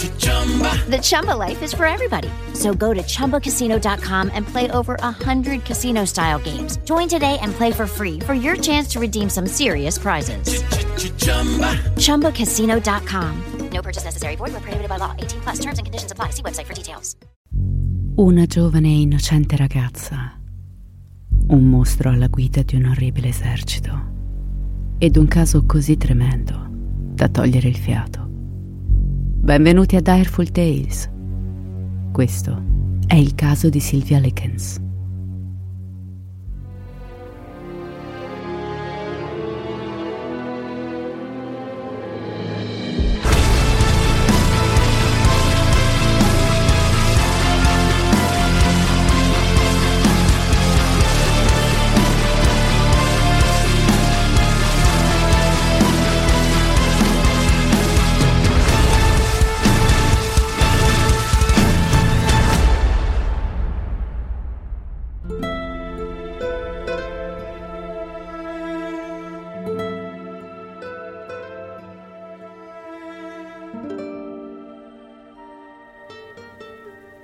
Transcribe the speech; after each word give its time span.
The 0.00 0.98
Chumba 1.02 1.32
life 1.32 1.62
is 1.62 1.74
for 1.74 1.84
everybody. 1.84 2.30
So 2.54 2.72
go 2.72 2.94
to 2.94 3.02
ChumbaCasino.com 3.02 4.30
and 4.32 4.46
play 4.46 4.70
over 4.70 4.96
100 5.00 5.64
casino 5.64 6.06
style 6.06 6.38
games. 6.38 6.78
Join 6.84 7.06
today 7.06 7.38
and 7.42 7.52
play 7.52 7.70
for 7.70 7.86
free 7.86 8.18
for 8.20 8.32
your 8.34 8.56
chance 8.56 8.88
to 8.92 8.98
redeem 8.98 9.28
some 9.28 9.46
serious 9.46 9.98
prizes. 9.98 10.62
ChumbaCasino.com. 11.96 13.34
No 13.72 13.82
purchase 13.82 14.04
necessary. 14.04 14.36
Void 14.36 14.52
where 14.52 14.60
prohibited 14.60 14.88
by 14.88 14.96
law. 14.96 15.14
18 15.18 15.40
plus 15.42 15.58
terms 15.58 15.78
and 15.78 15.86
conditions 15.86 16.12
apply. 16.12 16.30
See 16.30 16.42
website 16.42 16.66
for 16.66 16.74
details. 16.74 17.16
Una 18.16 18.46
giovane 18.46 18.88
e 18.88 19.00
innocente 19.00 19.56
ragazza. 19.56 20.32
Un 21.48 21.64
mostro 21.64 22.08
alla 22.10 22.28
guida 22.28 22.62
di 22.62 22.76
un 22.76 22.86
orribile 22.86 23.28
esercito. 23.28 24.08
Ed 24.98 25.16
un 25.16 25.26
caso 25.26 25.64
così 25.66 25.96
tremendo 25.98 26.68
da 26.70 27.28
togliere 27.28 27.68
il 27.68 27.76
fiato. 27.76 28.29
Benvenuti 29.42 29.96
a 29.96 30.02
Direful 30.02 30.50
Tales. 30.50 31.10
Questo 32.12 32.62
è 33.06 33.14
il 33.14 33.34
caso 33.34 33.70
di 33.70 33.80
Sylvia 33.80 34.18
Likens. 34.18 34.78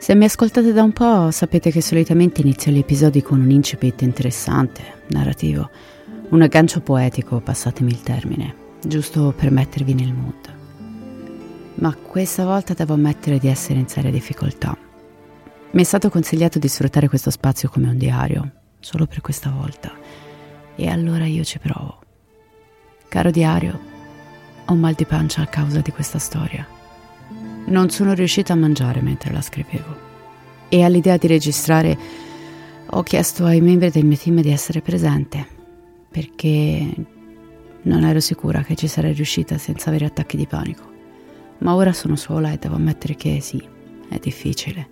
Se 0.07 0.15
mi 0.15 0.25
ascoltate 0.25 0.73
da 0.73 0.85
un 0.85 0.93
po', 0.93 1.33
sapete 1.33 1.73
che 1.73 1.81
solitamente 1.81 2.41
inizio 2.41 2.71
gli 2.71 2.79
episodi 2.79 3.23
con 3.23 3.41
un 3.41 3.51
incipit 3.51 4.03
interessante, 4.03 5.03
narrativo, 5.09 5.69
un 6.29 6.43
aggancio 6.43 6.81
poetico, 6.81 7.41
passatemi 7.41 7.91
il 7.91 8.03
termine, 8.03 8.55
giusto 8.85 9.35
per 9.37 9.51
mettervi 9.51 9.95
nel 9.95 10.13
mood. 10.13 10.55
Ma 11.75 11.93
questa 11.93 12.45
volta 12.45 12.73
devo 12.73 12.95
ammettere 12.95 13.41
di 13.41 13.49
essere 13.49 13.81
in 13.81 13.89
seria 13.89 14.13
difficoltà. 14.13 14.79
Mi 15.73 15.81
è 15.81 15.85
stato 15.85 16.09
consigliato 16.09 16.61
di 16.61 16.69
sfruttare 16.69 17.09
questo 17.09 17.31
spazio 17.31 17.69
come 17.69 17.89
un 17.89 17.99
diario, 17.99 18.49
solo 18.79 19.07
per 19.07 19.21
questa 19.21 19.51
volta. 19.51 19.91
E 20.77 20.87
allora 20.87 21.27
io 21.27 21.43
ci 21.43 21.59
provo. 21.59 21.99
Caro 23.09 23.33
diario, 23.33 23.77
ho 24.67 24.75
mal 24.77 24.95
di 24.95 25.05
pancia 25.05 25.43
a 25.43 25.47
causa 25.47 25.81
di 25.81 25.91
questa 25.91 26.21
storia. 26.21 26.76
Non 27.67 27.91
sono 27.91 28.13
riuscita 28.15 28.53
a 28.53 28.57
mangiare 28.57 29.01
mentre 29.01 29.33
la 29.33 29.41
scrivevo. 29.41 30.05
E 30.69 30.85
all'idea 30.85 31.17
di 31.17 31.27
registrare 31.27 31.99
ho 32.87 33.03
chiesto 33.03 33.45
ai 33.45 33.61
membri 33.61 33.91
del 33.91 34.05
mio 34.05 34.17
team 34.17 34.41
di 34.41 34.51
essere 34.51 34.81
presente, 34.81 35.45
perché 36.09 36.95
non 37.83 38.05
ero 38.05 38.21
sicura 38.21 38.63
che 38.63 38.77
ci 38.77 38.87
sarei 38.87 39.13
riuscita 39.15 39.59
senza 39.59 39.89
avere 39.89 40.05
attacchi 40.05 40.37
di 40.37 40.47
panico. 40.47 40.95
Ma 41.59 41.75
ora 41.75 41.93
sono 41.93 42.15
sola 42.15 42.53
e 42.53 42.59
devo 42.59 42.77
ammettere 42.77 43.17
che 43.17 43.41
sì, 43.41 43.61
è 44.09 44.19
difficile. 44.19 44.89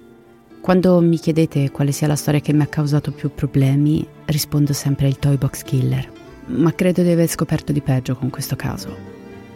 Quando 0.61 1.01
mi 1.01 1.19
chiedete 1.19 1.71
quale 1.71 1.93
sia 1.93 2.07
la 2.09 2.17
storia 2.17 2.41
che 2.41 2.53
mi 2.53 2.63
ha 2.63 2.67
causato 2.67 3.13
più 3.13 3.31
problemi, 3.33 4.05
rispondo 4.25 4.73
sempre 4.73 5.07
il 5.07 5.19
Toy 5.19 5.37
Box 5.37 5.63
Killer. 5.63 6.11
Ma 6.47 6.75
credo 6.75 7.03
di 7.03 7.11
aver 7.11 7.29
scoperto 7.29 7.71
di 7.71 7.83
peggio 7.83 8.17
con 8.17 8.31
questo 8.31 8.57
caso. 8.57 9.14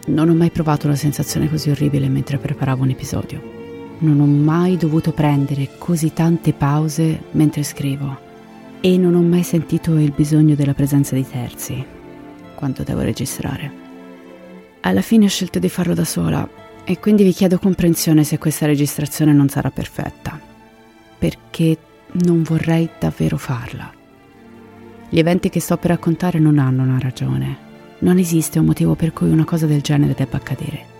Non 0.09 0.27
ho 0.27 0.33
mai 0.33 0.49
provato 0.49 0.87
una 0.87 0.95
sensazione 0.95 1.47
così 1.47 1.69
orribile 1.69 2.09
mentre 2.09 2.39
preparavo 2.39 2.81
un 2.81 2.89
episodio. 2.89 3.97
Non 3.99 4.19
ho 4.19 4.25
mai 4.25 4.75
dovuto 4.75 5.11
prendere 5.11 5.69
così 5.77 6.13
tante 6.13 6.51
pause 6.51 7.25
mentre 7.31 7.61
scrivo. 7.61 8.17
E 8.81 8.97
non 8.97 9.13
ho 9.13 9.21
mai 9.21 9.43
sentito 9.43 9.97
il 9.99 10.11
bisogno 10.11 10.55
della 10.55 10.73
presenza 10.73 11.13
di 11.13 11.27
terzi 11.29 11.85
quando 12.55 12.81
devo 12.81 13.01
registrare. 13.01 13.71
Alla 14.81 15.01
fine 15.01 15.25
ho 15.25 15.29
scelto 15.29 15.59
di 15.59 15.69
farlo 15.69 15.93
da 15.93 16.05
sola 16.05 16.49
e 16.83 16.99
quindi 16.99 17.23
vi 17.23 17.31
chiedo 17.31 17.59
comprensione 17.59 18.23
se 18.23 18.39
questa 18.39 18.65
registrazione 18.65 19.31
non 19.31 19.47
sarà 19.47 19.69
perfetta, 19.69 20.39
perché 21.19 21.77
non 22.23 22.41
vorrei 22.41 22.89
davvero 22.99 23.37
farla. 23.37 23.93
Gli 25.07 25.19
eventi 25.19 25.49
che 25.49 25.59
sto 25.59 25.77
per 25.77 25.91
raccontare 25.91 26.39
non 26.39 26.57
hanno 26.57 26.81
una 26.81 26.97
ragione, 26.97 27.68
non 27.99 28.17
esiste 28.17 28.59
un 28.59 28.65
motivo 28.65 28.95
per 28.95 29.13
cui 29.13 29.29
una 29.29 29.45
cosa 29.45 29.65
del 29.65 29.81
genere 29.81 30.13
debba 30.13 30.37
accadere. 30.37 30.97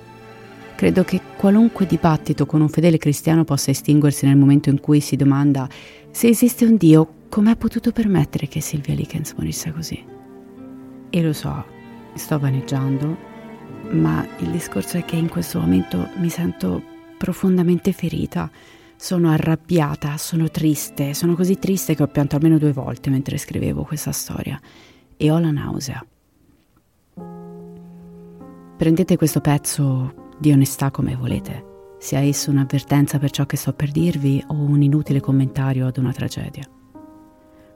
Credo 0.76 1.04
che 1.04 1.20
qualunque 1.36 1.86
dibattito 1.86 2.46
con 2.46 2.62
un 2.62 2.70
fedele 2.70 2.98
cristiano 2.98 3.44
possa 3.44 3.72
estinguersi 3.72 4.26
nel 4.26 4.38
momento 4.38 4.70
in 4.70 4.80
cui 4.80 5.02
si 5.02 5.16
domanda 5.18 5.68
se 6.10 6.28
esiste 6.28 6.66
un 6.66 6.78
Dio, 6.78 7.16
come 7.30 7.52
ha 7.52 7.56
potuto 7.56 7.92
permettere 7.92 8.48
che 8.48 8.62
Sylvia 8.62 8.96
Likens 8.96 9.34
morisse 9.34 9.72
così? 9.74 10.04
E 11.10 11.22
lo 11.22 11.34
so, 11.34 11.66
sto 12.14 12.40
vaneggiando, 12.40 13.18
ma 13.92 14.26
il 14.40 14.52
discorso 14.52 14.98
è 14.98 15.06
che 15.06 15.16
in 15.16 15.28
questo 15.28 15.60
momento 15.60 16.10
mi 16.18 16.30
sento 16.30 16.82
profondamente 17.18 17.92
ferita. 17.92 18.50
Sono 18.96 19.30
arrabbiata, 19.30 20.18
sono 20.18 20.50
triste, 20.50 21.14
sono 21.14 21.36
così 21.36 21.60
triste 21.60 21.96
che 21.96 22.04
ho 22.04 22.08
pianto 22.08 22.36
almeno 22.36 22.58
due 22.58 22.74
volte 22.74 23.10
mentre 23.10 23.38
scrivevo 23.38 23.84
questa 23.84 24.12
storia 24.12 24.60
e 25.16 25.32
ho 25.32 25.40
la 25.40 25.52
nausea. 25.52 26.06
Prendete 28.80 29.18
questo 29.18 29.42
pezzo 29.42 30.32
di 30.40 30.54
onestà 30.54 30.90
come 30.90 31.14
volete, 31.14 31.96
sia 31.98 32.20
esso 32.20 32.50
un'avvertenza 32.50 33.20
per 33.20 33.30
ciò 33.30 33.46
che 33.46 33.58
sto 33.58 33.74
per 33.74 33.92
dirvi 33.92 34.42
o 34.48 34.54
un 34.54 34.82
inutile 34.82 35.20
commentario 35.20 35.86
ad 35.86 35.98
una 35.98 36.14
tragedia. 36.14 36.64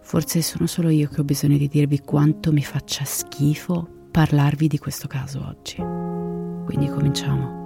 Forse 0.02 0.42
sono 0.42 0.66
solo 0.66 0.88
io 0.88 1.10
che 1.10 1.20
ho 1.20 1.26
bisogno 1.26 1.58
di 1.58 1.68
dirvi 1.68 2.00
quanto 2.00 2.54
mi 2.54 2.64
faccia 2.64 3.04
schifo 3.04 3.86
parlarvi 4.12 4.70
di 4.70 4.78
questo 4.78 5.10
caso 5.10 5.46
oggi. 5.46 5.76
Quindi 5.76 6.88
cominciamo. 6.88 7.66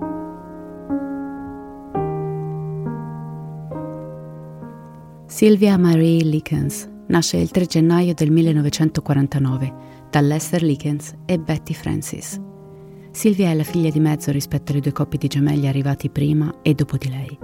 Sylvia 5.28 5.78
Marie 5.78 6.24
Likens 6.24 6.90
nasce 7.06 7.38
il 7.38 7.52
3 7.52 7.66
gennaio 7.68 8.16
del 8.16 8.32
1949 8.32 9.74
da 10.10 10.22
Lester 10.22 10.64
Likens 10.64 11.14
e 11.28 11.38
Betty 11.38 11.76
Francis. 11.76 12.47
Silvia 13.18 13.50
è 13.50 13.56
la 13.56 13.64
figlia 13.64 13.90
di 13.90 14.00
mezzo 14.00 14.30
rispetto 14.30 14.72
alle 14.72 14.80
due 14.80 14.92
coppie 14.92 15.18
di 15.18 15.28
gemelli 15.28 15.68
arrivati 15.68 16.08
prima 16.08 16.60
e 16.62 16.76
dopo 16.76 16.98
di 16.98 17.10
lei. 17.10 17.40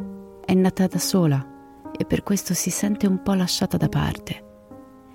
è 0.45 0.53
nata 0.53 0.85
da 0.85 0.99
sola 0.99 1.43
e 1.97 2.05
per 2.05 2.21
questo 2.21 2.53
si 2.53 2.69
sente 2.69 3.07
un 3.07 3.23
po' 3.23 3.33
lasciata 3.33 3.75
da 3.75 3.89
parte 3.89 4.43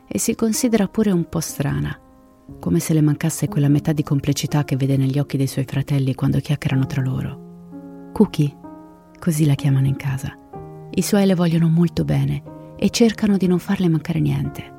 e 0.08 0.18
si 0.18 0.34
considera 0.34 0.88
pure 0.88 1.12
un 1.12 1.28
po' 1.28 1.38
strana, 1.38 1.96
come 2.58 2.80
se 2.80 2.92
le 2.92 3.02
mancasse 3.02 3.46
quella 3.46 3.68
metà 3.68 3.92
di 3.92 4.02
complicità 4.02 4.64
che 4.64 4.74
vede 4.74 4.96
negli 4.96 5.20
occhi 5.20 5.36
dei 5.36 5.46
suoi 5.46 5.64
fratelli 5.64 6.16
quando 6.16 6.40
chiacchierano 6.40 6.86
tra 6.86 7.02
loro. 7.02 8.10
Cookie, 8.12 8.52
così 9.16 9.46
la 9.46 9.54
chiamano 9.54 9.86
in 9.86 9.94
casa. 9.94 10.36
I 10.90 11.02
suoi 11.02 11.24
le 11.24 11.36
vogliono 11.36 11.68
molto 11.68 12.04
bene 12.04 12.74
e 12.76 12.90
cercano 12.90 13.36
di 13.36 13.46
non 13.46 13.60
farle 13.60 13.88
mancare 13.88 14.18
niente. 14.18 14.74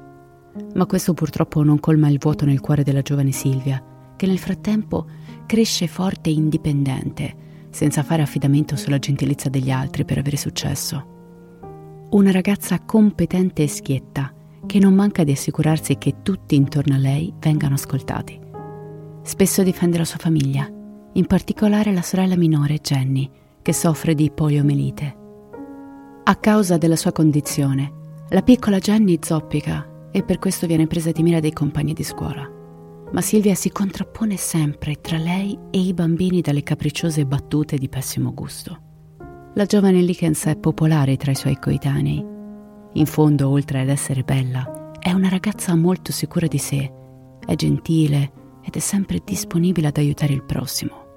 Ma 0.76 0.86
questo 0.86 1.14
purtroppo 1.14 1.64
non 1.64 1.80
colma 1.80 2.10
il 2.10 2.18
vuoto 2.20 2.44
nel 2.44 2.60
cuore 2.60 2.84
della 2.84 3.02
giovane 3.02 3.31
Silvia, 3.31 3.81
che 4.19 4.27
nel 4.27 4.38
frattempo 4.38 5.06
cresce 5.45 5.88
forte 5.88 6.30
e 6.30 6.33
indipendente, 6.33 7.36
senza 7.69 8.04
fare 8.04 8.21
affidamento 8.21 8.75
sulla 8.75 9.00
gentilezza 9.00 9.48
degli 9.48 9.71
altri 9.71 10.04
per 10.04 10.18
avere 10.18 10.36
successo. 10.36 12.07
Una 12.10 12.30
ragazza 12.30 12.81
competente 12.81 13.63
e 13.63 13.69
schietta, 13.69 14.33
che 14.66 14.77
non 14.77 14.94
manca 14.94 15.24
di 15.24 15.31
assicurarsi 15.31 15.98
che 15.98 16.16
tutti 16.21 16.56
intorno 16.56 16.95
a 16.95 16.98
lei 16.98 17.33
vengano 17.39 17.75
ascoltati. 17.75 18.38
Spesso 19.21 19.63
difende 19.63 19.98
la 19.98 20.06
sua 20.06 20.19
famiglia, 20.19 20.69
in 21.13 21.25
particolare 21.25 21.94
la 21.94 22.01
sorella 22.01 22.36
minore 22.36 22.80
Jenny, 22.80 23.30
che 23.62 23.71
soffre 23.71 24.16
di 24.16 24.30
poliomelite. 24.31 25.18
A 26.25 26.36
causa 26.36 26.77
della 26.77 26.98
sua 26.98 27.13
condizione, 27.13 27.94
la 28.31 28.42
piccola 28.42 28.80
Jenny 28.80 29.18
zoppica 29.21 30.10
e 30.12 30.24
per 30.24 30.39
questo 30.39 30.68
viene 30.68 30.88
presa 30.88 31.12
di 31.12 31.24
mira 31.24 31.39
dai 31.39 31.54
compagni 31.54 31.94
di 31.94 32.04
scuola 32.04 32.57
ma 33.11 33.21
Silvia 33.21 33.56
si 33.56 33.71
contrappone 33.71 34.38
sempre 34.38 34.95
tra 35.01 35.17
lei 35.17 35.57
e 35.71 35.79
i 35.79 35.94
bambini 35.94 36.41
dalle 36.41 36.63
capricciose 36.63 37.25
battute 37.25 37.77
di 37.77 37.89
pessimo 37.89 38.33
gusto. 38.33 38.88
La 39.56 39.65
giovane 39.65 40.01
Likens 40.01 40.45
è 40.45 40.56
popolare 40.56 41.17
tra 41.17 41.31
i 41.31 41.35
suoi 41.35 41.57
coetanei. 41.57 42.23
In 42.94 43.06
fondo, 43.06 43.50
oltre 43.50 43.81
ad 43.81 43.89
essere 43.89 44.23
bella, 44.23 44.91
è 45.00 45.11
una 45.11 45.29
ragazza 45.29 45.75
molto 45.75 46.11
sicura 46.11 46.47
di 46.47 46.57
sé, 46.57 46.91
è 47.45 47.56
gentile 47.56 48.31
ed 48.63 48.75
è 48.75 48.79
sempre 48.79 49.21
disponibile 49.23 49.88
ad 49.88 49.97
aiutare 49.97 50.33
il 50.33 50.44
prossimo. 50.44 51.07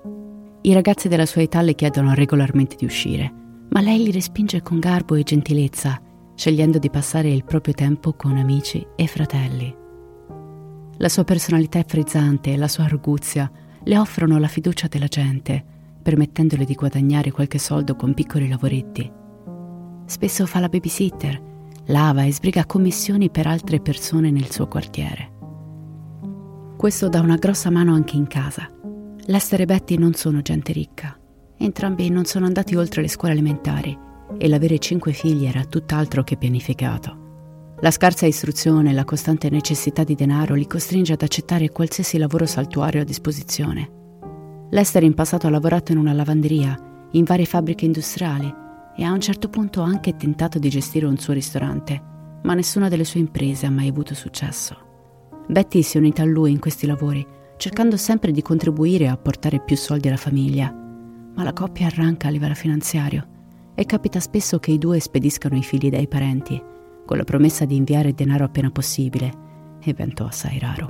I 0.62 0.72
ragazzi 0.72 1.08
della 1.08 1.26
sua 1.26 1.42
età 1.42 1.60
le 1.60 1.74
chiedono 1.74 2.14
regolarmente 2.14 2.76
di 2.76 2.84
uscire, 2.84 3.32
ma 3.70 3.80
lei 3.80 4.02
li 4.02 4.12
respinge 4.12 4.62
con 4.62 4.78
garbo 4.78 5.14
e 5.14 5.22
gentilezza, 5.22 6.00
scegliendo 6.34 6.78
di 6.78 6.88
passare 6.88 7.30
il 7.30 7.44
proprio 7.44 7.74
tempo 7.74 8.14
con 8.14 8.36
amici 8.36 8.86
e 8.96 9.06
fratelli. 9.06 9.80
La 10.98 11.08
sua 11.08 11.24
personalità 11.24 11.82
frizzante 11.86 12.52
e 12.52 12.56
la 12.56 12.68
sua 12.68 12.84
arguzia 12.84 13.50
le 13.84 13.98
offrono 13.98 14.38
la 14.38 14.46
fiducia 14.46 14.86
della 14.86 15.06
gente, 15.06 15.64
permettendole 16.02 16.64
di 16.64 16.74
guadagnare 16.74 17.30
qualche 17.30 17.58
soldo 17.58 17.96
con 17.96 18.14
piccoli 18.14 18.48
lavoretti. 18.48 19.10
Spesso 20.04 20.46
fa 20.46 20.60
la 20.60 20.68
babysitter, 20.68 21.40
lava 21.86 22.22
e 22.22 22.32
sbriga 22.32 22.66
commissioni 22.66 23.30
per 23.30 23.46
altre 23.46 23.80
persone 23.80 24.30
nel 24.30 24.50
suo 24.50 24.68
quartiere. 24.68 25.30
Questo 26.76 27.08
dà 27.08 27.20
una 27.20 27.36
grossa 27.36 27.70
mano 27.70 27.94
anche 27.94 28.16
in 28.16 28.26
casa. 28.26 28.70
Lester 29.26 29.60
e 29.60 29.66
Betty 29.66 29.96
non 29.96 30.14
sono 30.14 30.42
gente 30.42 30.72
ricca. 30.72 31.16
Entrambi 31.56 32.10
non 32.10 32.24
sono 32.24 32.46
andati 32.46 32.74
oltre 32.74 33.02
le 33.02 33.08
scuole 33.08 33.34
elementari 33.34 33.96
e 34.36 34.48
l'avere 34.48 34.78
cinque 34.78 35.12
figli 35.12 35.46
era 35.46 35.64
tutt'altro 35.64 36.24
che 36.24 36.36
pianificato. 36.36 37.21
La 37.82 37.90
scarsa 37.90 38.26
istruzione 38.26 38.90
e 38.90 38.93
la 38.93 39.05
costante 39.05 39.50
necessità 39.50 40.05
di 40.05 40.14
denaro 40.14 40.55
li 40.55 40.69
costringe 40.69 41.14
ad 41.14 41.23
accettare 41.23 41.70
qualsiasi 41.70 42.17
lavoro 42.17 42.46
saltuario 42.46 43.00
a 43.00 43.05
disposizione. 43.05 44.69
Lester 44.70 45.02
in 45.02 45.14
passato 45.14 45.49
ha 45.49 45.50
lavorato 45.50 45.90
in 45.90 45.99
una 45.99 46.12
lavanderia, 46.12 46.79
in 47.11 47.25
varie 47.25 47.44
fabbriche 47.44 47.84
industriali 47.84 48.55
e 48.96 49.02
a 49.02 49.11
un 49.11 49.20
certo 49.20 49.49
punto 49.49 49.82
ha 49.82 49.87
anche 49.87 50.14
tentato 50.14 50.61
di 50.61 50.69
gestire 50.69 51.06
un 51.06 51.19
suo 51.19 51.32
ristorante, 51.32 52.00
ma 52.44 52.55
nessuna 52.55 52.88
delle 52.88 53.02
sue 53.02 53.19
imprese 53.19 53.67
ha 53.67 53.70
mai 53.70 53.88
avuto 53.88 54.14
successo. 54.14 54.76
Betty 55.49 55.82
si 55.82 55.96
è 55.96 55.99
unita 55.99 56.23
a 56.23 56.26
lui 56.26 56.52
in 56.52 56.61
questi 56.61 56.87
lavori, 56.87 57.26
cercando 57.56 57.96
sempre 57.96 58.31
di 58.31 58.43
contribuire 58.43 59.08
a 59.08 59.17
portare 59.17 59.61
più 59.61 59.76
soldi 59.76 60.06
alla 60.06 60.17
famiglia, 60.17 60.70
ma 60.70 61.43
la 61.43 61.52
coppia 61.52 61.87
arranca 61.87 62.28
a 62.28 62.31
livello 62.31 62.55
finanziario 62.55 63.26
e 63.75 63.85
capita 63.87 64.20
spesso 64.20 64.61
che 64.61 64.70
i 64.70 64.78
due 64.78 65.00
spediscano 65.00 65.56
i 65.56 65.64
figli 65.64 65.90
dai 65.90 66.06
parenti 66.06 66.70
con 67.04 67.16
la 67.16 67.25
promessa 67.25 67.64
di 67.64 67.76
inviare 67.76 68.14
denaro 68.14 68.44
appena 68.44 68.70
possibile, 68.70 69.78
evento 69.82 70.25
assai 70.25 70.58
raro. 70.58 70.88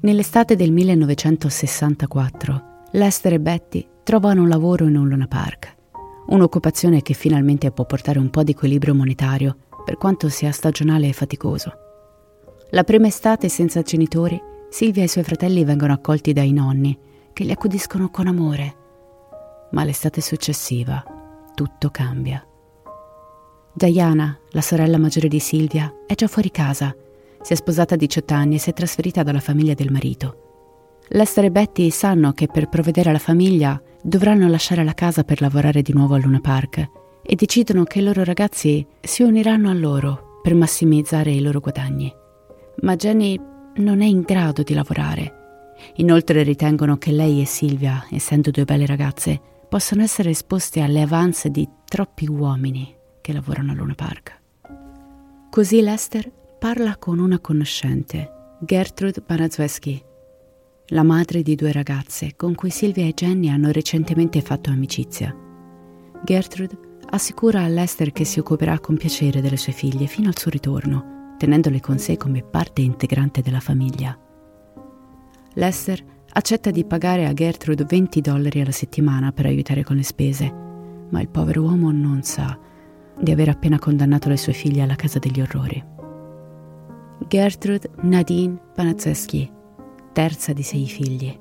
Nell'estate 0.00 0.56
del 0.56 0.72
1964, 0.72 2.62
Lester 2.92 3.32
e 3.34 3.40
Betty 3.40 3.86
trovano 4.02 4.42
un 4.42 4.48
lavoro 4.48 4.86
in 4.86 4.96
un 4.96 5.08
Luna 5.08 5.26
Park, 5.26 5.76
un'occupazione 6.26 7.02
che 7.02 7.14
finalmente 7.14 7.70
può 7.70 7.84
portare 7.84 8.18
un 8.18 8.30
po' 8.30 8.42
di 8.42 8.52
equilibrio 8.52 8.94
monetario, 8.94 9.56
per 9.84 9.96
quanto 9.96 10.28
sia 10.28 10.52
stagionale 10.52 11.08
e 11.08 11.12
faticoso. 11.12 11.72
La 12.70 12.84
prima 12.84 13.06
estate 13.06 13.48
senza 13.48 13.82
genitori, 13.82 14.40
Silvia 14.68 15.02
e 15.02 15.06
i 15.06 15.08
suoi 15.08 15.24
fratelli 15.24 15.64
vengono 15.64 15.94
accolti 15.94 16.32
dai 16.32 16.52
nonni, 16.52 16.98
che 17.32 17.44
li 17.44 17.52
accudiscono 17.52 18.10
con 18.10 18.26
amore. 18.26 18.76
Ma 19.70 19.84
l'estate 19.84 20.20
successiva 20.20 21.02
tutto 21.58 21.90
cambia. 21.90 22.46
Diana, 23.78 24.36
la 24.50 24.60
sorella 24.60 24.98
maggiore 24.98 25.28
di 25.28 25.38
Silvia, 25.38 26.02
è 26.04 26.14
già 26.14 26.26
fuori 26.26 26.50
casa. 26.50 26.94
Si 27.40 27.52
è 27.52 27.56
sposata 27.56 27.94
a 27.94 27.96
18 27.96 28.34
anni 28.34 28.56
e 28.56 28.58
si 28.58 28.70
è 28.70 28.72
trasferita 28.72 29.22
dalla 29.22 29.40
famiglia 29.40 29.74
del 29.74 29.92
marito. 29.92 30.96
Lester 31.10 31.44
e 31.44 31.50
Betty 31.50 31.88
sanno 31.90 32.32
che 32.32 32.48
per 32.48 32.68
provvedere 32.68 33.10
alla 33.10 33.18
famiglia 33.18 33.80
dovranno 34.02 34.48
lasciare 34.48 34.84
la 34.84 34.94
casa 34.94 35.22
per 35.22 35.40
lavorare 35.40 35.80
di 35.80 35.92
nuovo 35.92 36.14
a 36.14 36.18
Luna 36.18 36.40
Park 36.40 36.90
e 37.22 37.34
decidono 37.36 37.84
che 37.84 38.00
i 38.00 38.02
loro 38.02 38.24
ragazzi 38.24 38.84
si 39.00 39.22
uniranno 39.22 39.70
a 39.70 39.74
loro 39.74 40.40
per 40.42 40.54
massimizzare 40.54 41.30
i 41.30 41.40
loro 41.40 41.60
guadagni. 41.60 42.12
Ma 42.82 42.96
Jenny 42.96 43.40
non 43.76 44.02
è 44.02 44.06
in 44.06 44.22
grado 44.22 44.62
di 44.62 44.74
lavorare. 44.74 45.34
Inoltre 45.96 46.42
ritengono 46.42 46.96
che 46.96 47.12
lei 47.12 47.40
e 47.40 47.46
Silvia, 47.46 48.06
essendo 48.10 48.50
due 48.50 48.64
belle 48.64 48.86
ragazze, 48.86 49.40
possano 49.68 50.02
essere 50.02 50.30
esposte 50.30 50.80
alle 50.80 51.02
avance 51.02 51.48
di 51.48 51.68
troppi 51.84 52.26
uomini 52.26 52.96
che 53.28 53.34
lavorano 53.34 53.72
a 53.72 53.74
Luna 53.74 53.94
Park. 53.94 54.40
Così 55.50 55.82
Lester 55.82 56.32
parla 56.58 56.96
con 56.96 57.18
una 57.18 57.38
conoscente, 57.38 58.56
Gertrude 58.60 59.20
Barazweski, 59.20 60.02
la 60.86 61.02
madre 61.02 61.42
di 61.42 61.54
due 61.54 61.70
ragazze 61.70 62.36
con 62.36 62.54
cui 62.54 62.70
Silvia 62.70 63.04
e 63.04 63.12
Jenny 63.12 63.50
hanno 63.50 63.70
recentemente 63.70 64.40
fatto 64.40 64.70
amicizia. 64.70 65.36
Gertrude 66.24 66.78
assicura 67.10 67.64
a 67.64 67.68
Lester 67.68 68.12
che 68.12 68.24
si 68.24 68.38
occuperà 68.38 68.78
con 68.78 68.96
piacere 68.96 69.42
delle 69.42 69.58
sue 69.58 69.74
figlie 69.74 70.06
fino 70.06 70.28
al 70.28 70.38
suo 70.38 70.50
ritorno, 70.50 71.34
tenendole 71.36 71.80
con 71.80 71.98
sé 71.98 72.16
come 72.16 72.42
parte 72.42 72.80
integrante 72.80 73.42
della 73.42 73.60
famiglia. 73.60 74.18
Lester 75.52 76.02
accetta 76.30 76.70
di 76.70 76.86
pagare 76.86 77.26
a 77.26 77.34
Gertrude 77.34 77.84
20 77.84 78.22
dollari 78.22 78.62
alla 78.62 78.70
settimana 78.70 79.32
per 79.32 79.44
aiutare 79.44 79.84
con 79.84 79.96
le 79.96 80.02
spese, 80.02 80.50
ma 81.10 81.20
il 81.20 81.28
povero 81.28 81.64
uomo 81.64 81.90
non 81.90 82.22
sa 82.22 82.58
di 83.20 83.30
aver 83.30 83.48
appena 83.48 83.78
condannato 83.78 84.28
le 84.28 84.36
sue 84.36 84.52
figlie 84.52 84.82
alla 84.82 84.94
casa 84.94 85.18
degli 85.18 85.40
orrori. 85.40 85.82
Gertrude 87.26 87.90
Nadine 88.02 88.58
Panazeschi, 88.74 89.50
terza 90.12 90.52
di 90.52 90.62
sei 90.62 90.86
figli. 90.86 91.38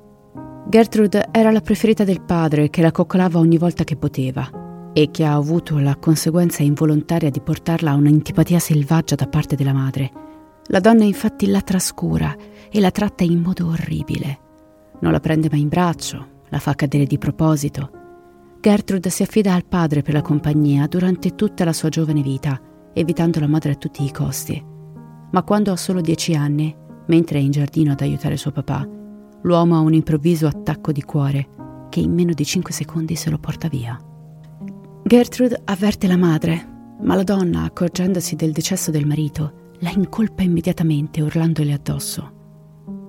Gertrude 0.67 1.29
era 1.31 1.51
la 1.51 1.61
preferita 1.61 2.03
del 2.03 2.21
padre 2.21 2.69
che 2.69 2.81
la 2.81 2.91
coccolava 2.91 3.39
ogni 3.39 3.57
volta 3.57 3.83
che 3.83 3.95
poteva 3.95 4.91
e 4.91 5.11
che 5.11 5.23
ha 5.23 5.33
avuto 5.33 5.77
la 5.79 5.95
conseguenza 5.95 6.63
involontaria 6.63 7.29
di 7.29 7.39
portarla 7.39 7.91
a 7.91 7.95
un'antipatia 7.95 8.59
selvaggia 8.59 9.15
da 9.15 9.27
parte 9.27 9.55
della 9.55 9.73
madre. 9.73 10.11
La 10.65 10.79
donna 10.79 11.05
infatti 11.05 11.47
la 11.47 11.61
trascura 11.61 12.35
e 12.69 12.79
la 12.79 12.91
tratta 12.91 13.23
in 13.23 13.39
modo 13.39 13.67
orribile. 13.67 14.39
Non 14.99 15.11
la 15.11 15.19
prende 15.19 15.47
mai 15.49 15.61
in 15.61 15.69
braccio, 15.69 16.27
la 16.49 16.59
fa 16.59 16.73
cadere 16.73 17.05
di 17.05 17.17
proposito 17.17 17.96
Gertrude 18.59 19.09
si 19.09 19.21
affida 19.21 19.53
al 19.53 19.65
padre 19.65 20.01
per 20.01 20.13
la 20.13 20.21
compagnia 20.21 20.87
durante 20.87 21.35
tutta 21.35 21.63
la 21.63 21.73
sua 21.73 21.89
giovane 21.89 22.21
vita, 22.21 22.59
evitando 22.93 23.39
la 23.39 23.47
madre 23.47 23.73
a 23.73 23.75
tutti 23.75 24.03
i 24.03 24.11
costi. 24.11 24.61
Ma 25.31 25.43
quando 25.43 25.71
ha 25.71 25.75
solo 25.75 26.01
dieci 26.01 26.33
anni, 26.33 26.75
mentre 27.07 27.37
è 27.37 27.41
in 27.41 27.51
giardino 27.51 27.91
ad 27.91 28.01
aiutare 28.01 28.35
suo 28.35 28.51
papà, 28.51 28.85
l'uomo 29.43 29.75
ha 29.75 29.79
un 29.79 29.93
improvviso 29.93 30.47
attacco 30.47 30.91
di 30.91 31.03
cuore 31.03 31.47
che 31.89 31.99
in 31.99 32.13
meno 32.13 32.33
di 32.33 32.43
cinque 32.43 32.73
secondi 32.73 33.15
se 33.15 33.29
lo 33.29 33.37
porta 33.37 33.67
via. 33.67 33.97
Gertrude 35.03 35.61
avverte 35.65 36.07
la 36.07 36.17
madre, 36.17 36.95
ma 37.01 37.15
la 37.15 37.23
donna, 37.23 37.63
accorgendosi 37.63 38.35
del 38.35 38.51
decesso 38.51 38.91
del 38.91 39.05
marito, 39.05 39.75
la 39.79 39.91
incolpa 39.91 40.41
immediatamente 40.41 41.21
urlandole 41.21 41.73
addosso. 41.73 42.31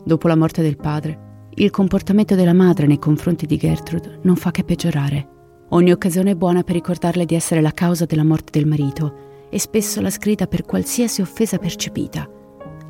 Dopo 0.05 0.29
la 0.29 0.37
morte 0.37 0.63
del 0.63 0.77
padre, 0.77 1.47
il 1.55 1.71
comportamento 1.71 2.35
della 2.35 2.53
madre 2.53 2.87
nei 2.87 2.99
confronti 2.99 3.47
di 3.47 3.57
Gertrude 3.57 4.21
non 4.23 4.37
fa 4.37 4.51
che 4.51 4.63
peggiorare 4.63 5.37
Ogni 5.71 5.93
occasione 5.93 6.31
è 6.31 6.35
buona 6.35 6.63
per 6.63 6.77
ricordarle 6.77 7.27
di 7.27 7.35
essere 7.35 7.61
la 7.61 7.73
causa 7.73 8.07
della 8.07 8.25
morte 8.25 8.59
del 8.59 8.67
marito 8.67 9.47
e 9.51 9.59
spesso 9.59 10.01
la 10.01 10.09
sgrida 10.09 10.47
per 10.47 10.65
qualsiasi 10.65 11.21
offesa 11.21 11.59
percepita. 11.59 12.27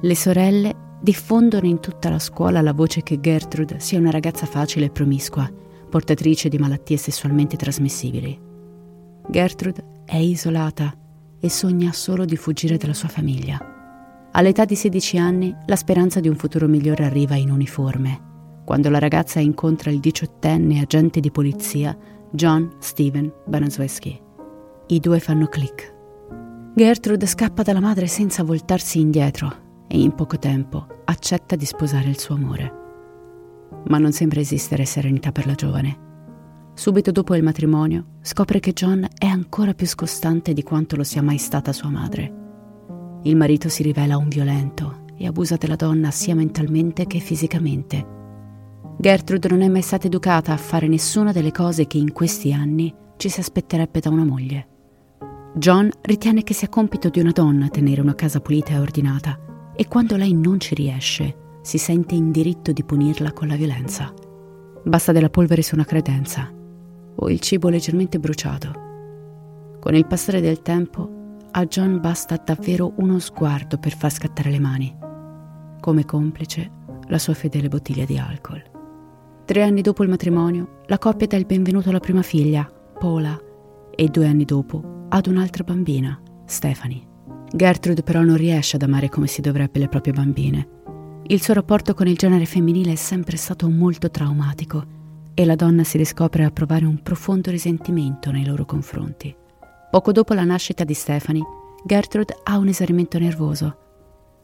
Le 0.00 0.14
sorelle 0.14 0.96
diffondono 1.00 1.66
in 1.66 1.80
tutta 1.80 2.08
la 2.08 2.20
scuola 2.20 2.60
la 2.60 2.72
voce 2.72 3.02
che 3.02 3.18
Gertrude 3.18 3.80
sia 3.80 3.98
una 3.98 4.10
ragazza 4.10 4.46
facile 4.46 4.86
e 4.86 4.90
promiscua, 4.90 5.50
portatrice 5.90 6.48
di 6.48 6.58
malattie 6.58 6.96
sessualmente 6.96 7.56
trasmissibili. 7.56 8.38
Gertrude 9.28 10.02
è 10.04 10.16
isolata 10.16 10.94
e 11.40 11.50
sogna 11.50 11.92
solo 11.92 12.24
di 12.24 12.36
fuggire 12.36 12.76
dalla 12.76 12.94
sua 12.94 13.08
famiglia. 13.08 13.58
All'età 14.30 14.64
di 14.64 14.76
16 14.76 15.18
anni 15.18 15.52
la 15.66 15.76
speranza 15.76 16.20
di 16.20 16.28
un 16.28 16.36
futuro 16.36 16.68
migliore 16.68 17.04
arriva 17.04 17.34
in 17.34 17.50
uniforme, 17.50 18.26
quando 18.64 18.88
la 18.88 19.00
ragazza 19.00 19.40
incontra 19.40 19.90
il 19.90 19.98
diciottenne 19.98 20.80
agente 20.80 21.18
di 21.18 21.30
polizia 21.32 21.96
John 22.30 22.70
Steven 22.78 23.32
Banaswesky. 23.46 24.20
I 24.88 25.00
due 25.00 25.18
fanno 25.18 25.46
click. 25.46 25.94
Gertrude 26.74 27.26
scappa 27.26 27.62
dalla 27.62 27.80
madre 27.80 28.06
senza 28.06 28.42
voltarsi 28.42 29.00
indietro 29.00 29.86
e 29.88 29.98
in 29.98 30.14
poco 30.14 30.38
tempo 30.38 30.86
accetta 31.04 31.56
di 31.56 31.64
sposare 31.64 32.08
il 32.08 32.18
suo 32.18 32.34
amore. 32.34 32.72
Ma 33.86 33.96
non 33.96 34.12
sembra 34.12 34.40
esistere 34.40 34.84
serenità 34.84 35.32
per 35.32 35.46
la 35.46 35.54
giovane. 35.54 36.06
Subito 36.74 37.10
dopo 37.12 37.34
il 37.34 37.42
matrimonio 37.42 38.18
scopre 38.20 38.60
che 38.60 38.74
John 38.74 39.08
è 39.16 39.26
ancora 39.26 39.72
più 39.72 39.86
scostante 39.86 40.52
di 40.52 40.62
quanto 40.62 40.96
lo 40.96 41.04
sia 41.04 41.22
mai 41.22 41.38
stata 41.38 41.72
sua 41.72 41.88
madre. 41.88 42.34
Il 43.22 43.36
marito 43.36 43.70
si 43.70 43.82
rivela 43.82 44.18
un 44.18 44.28
violento 44.28 45.06
e 45.16 45.26
abusa 45.26 45.56
della 45.56 45.76
donna 45.76 46.10
sia 46.10 46.34
mentalmente 46.34 47.06
che 47.06 47.20
fisicamente. 47.20 48.16
Gertrude 49.00 49.48
non 49.48 49.62
è 49.62 49.68
mai 49.68 49.82
stata 49.82 50.08
educata 50.08 50.52
a 50.52 50.56
fare 50.56 50.88
nessuna 50.88 51.30
delle 51.30 51.52
cose 51.52 51.86
che 51.86 51.98
in 51.98 52.12
questi 52.12 52.52
anni 52.52 52.92
ci 53.16 53.28
si 53.28 53.38
aspetterebbe 53.38 54.00
da 54.00 54.10
una 54.10 54.24
moglie. 54.24 54.66
John 55.54 55.88
ritiene 56.00 56.42
che 56.42 56.52
sia 56.52 56.68
compito 56.68 57.08
di 57.08 57.20
una 57.20 57.30
donna 57.30 57.68
tenere 57.68 58.00
una 58.00 58.16
casa 58.16 58.40
pulita 58.40 58.72
e 58.72 58.78
ordinata 58.80 59.38
e 59.76 59.86
quando 59.86 60.16
lei 60.16 60.34
non 60.34 60.58
ci 60.58 60.74
riesce 60.74 61.60
si 61.62 61.78
sente 61.78 62.16
in 62.16 62.32
diritto 62.32 62.72
di 62.72 62.82
punirla 62.82 63.32
con 63.32 63.46
la 63.46 63.54
violenza. 63.54 64.12
Basta 64.82 65.12
della 65.12 65.30
polvere 65.30 65.62
su 65.62 65.76
una 65.76 65.84
credenza 65.84 66.52
o 67.14 67.30
il 67.30 67.38
cibo 67.38 67.68
leggermente 67.68 68.18
bruciato. 68.18 68.72
Con 69.78 69.94
il 69.94 70.06
passare 70.06 70.40
del 70.40 70.60
tempo 70.62 71.36
a 71.52 71.64
John 71.66 72.00
basta 72.00 72.36
davvero 72.44 72.94
uno 72.96 73.20
sguardo 73.20 73.78
per 73.78 73.96
far 73.96 74.10
scattare 74.10 74.50
le 74.50 74.58
mani. 74.58 74.92
Come 75.78 76.04
complice 76.04 76.68
la 77.06 77.18
sua 77.18 77.34
fedele 77.34 77.68
bottiglia 77.68 78.04
di 78.04 78.18
alcol. 78.18 78.76
Tre 79.48 79.62
anni 79.62 79.80
dopo 79.80 80.02
il 80.02 80.10
matrimonio, 80.10 80.82
la 80.88 80.98
coppia 80.98 81.26
dà 81.26 81.38
il 81.38 81.46
benvenuto 81.46 81.88
alla 81.88 82.00
prima 82.00 82.20
figlia, 82.20 82.70
Paula, 82.98 83.34
e 83.94 84.08
due 84.08 84.26
anni 84.26 84.44
dopo 84.44 85.06
ad 85.08 85.26
un'altra 85.26 85.64
bambina, 85.64 86.20
Stephanie. 86.44 87.00
Gertrude 87.50 88.02
però 88.02 88.20
non 88.20 88.36
riesce 88.36 88.76
ad 88.76 88.82
amare 88.82 89.08
come 89.08 89.26
si 89.26 89.40
dovrebbe 89.40 89.78
le 89.78 89.88
proprie 89.88 90.12
bambine. 90.12 90.68
Il 91.28 91.40
suo 91.40 91.54
rapporto 91.54 91.94
con 91.94 92.06
il 92.06 92.18
genere 92.18 92.44
femminile 92.44 92.92
è 92.92 92.94
sempre 92.96 93.38
stato 93.38 93.70
molto 93.70 94.10
traumatico 94.10 94.84
e 95.32 95.46
la 95.46 95.56
donna 95.56 95.82
si 95.82 95.96
riscopre 95.96 96.44
a 96.44 96.50
provare 96.50 96.84
un 96.84 97.02
profondo 97.02 97.50
risentimento 97.50 98.30
nei 98.30 98.44
loro 98.44 98.66
confronti. 98.66 99.34
Poco 99.90 100.12
dopo 100.12 100.34
la 100.34 100.44
nascita 100.44 100.84
di 100.84 100.92
Stephanie, 100.92 101.46
Gertrude 101.86 102.36
ha 102.42 102.58
un 102.58 102.68
esaurimento 102.68 103.18
nervoso. 103.18 103.78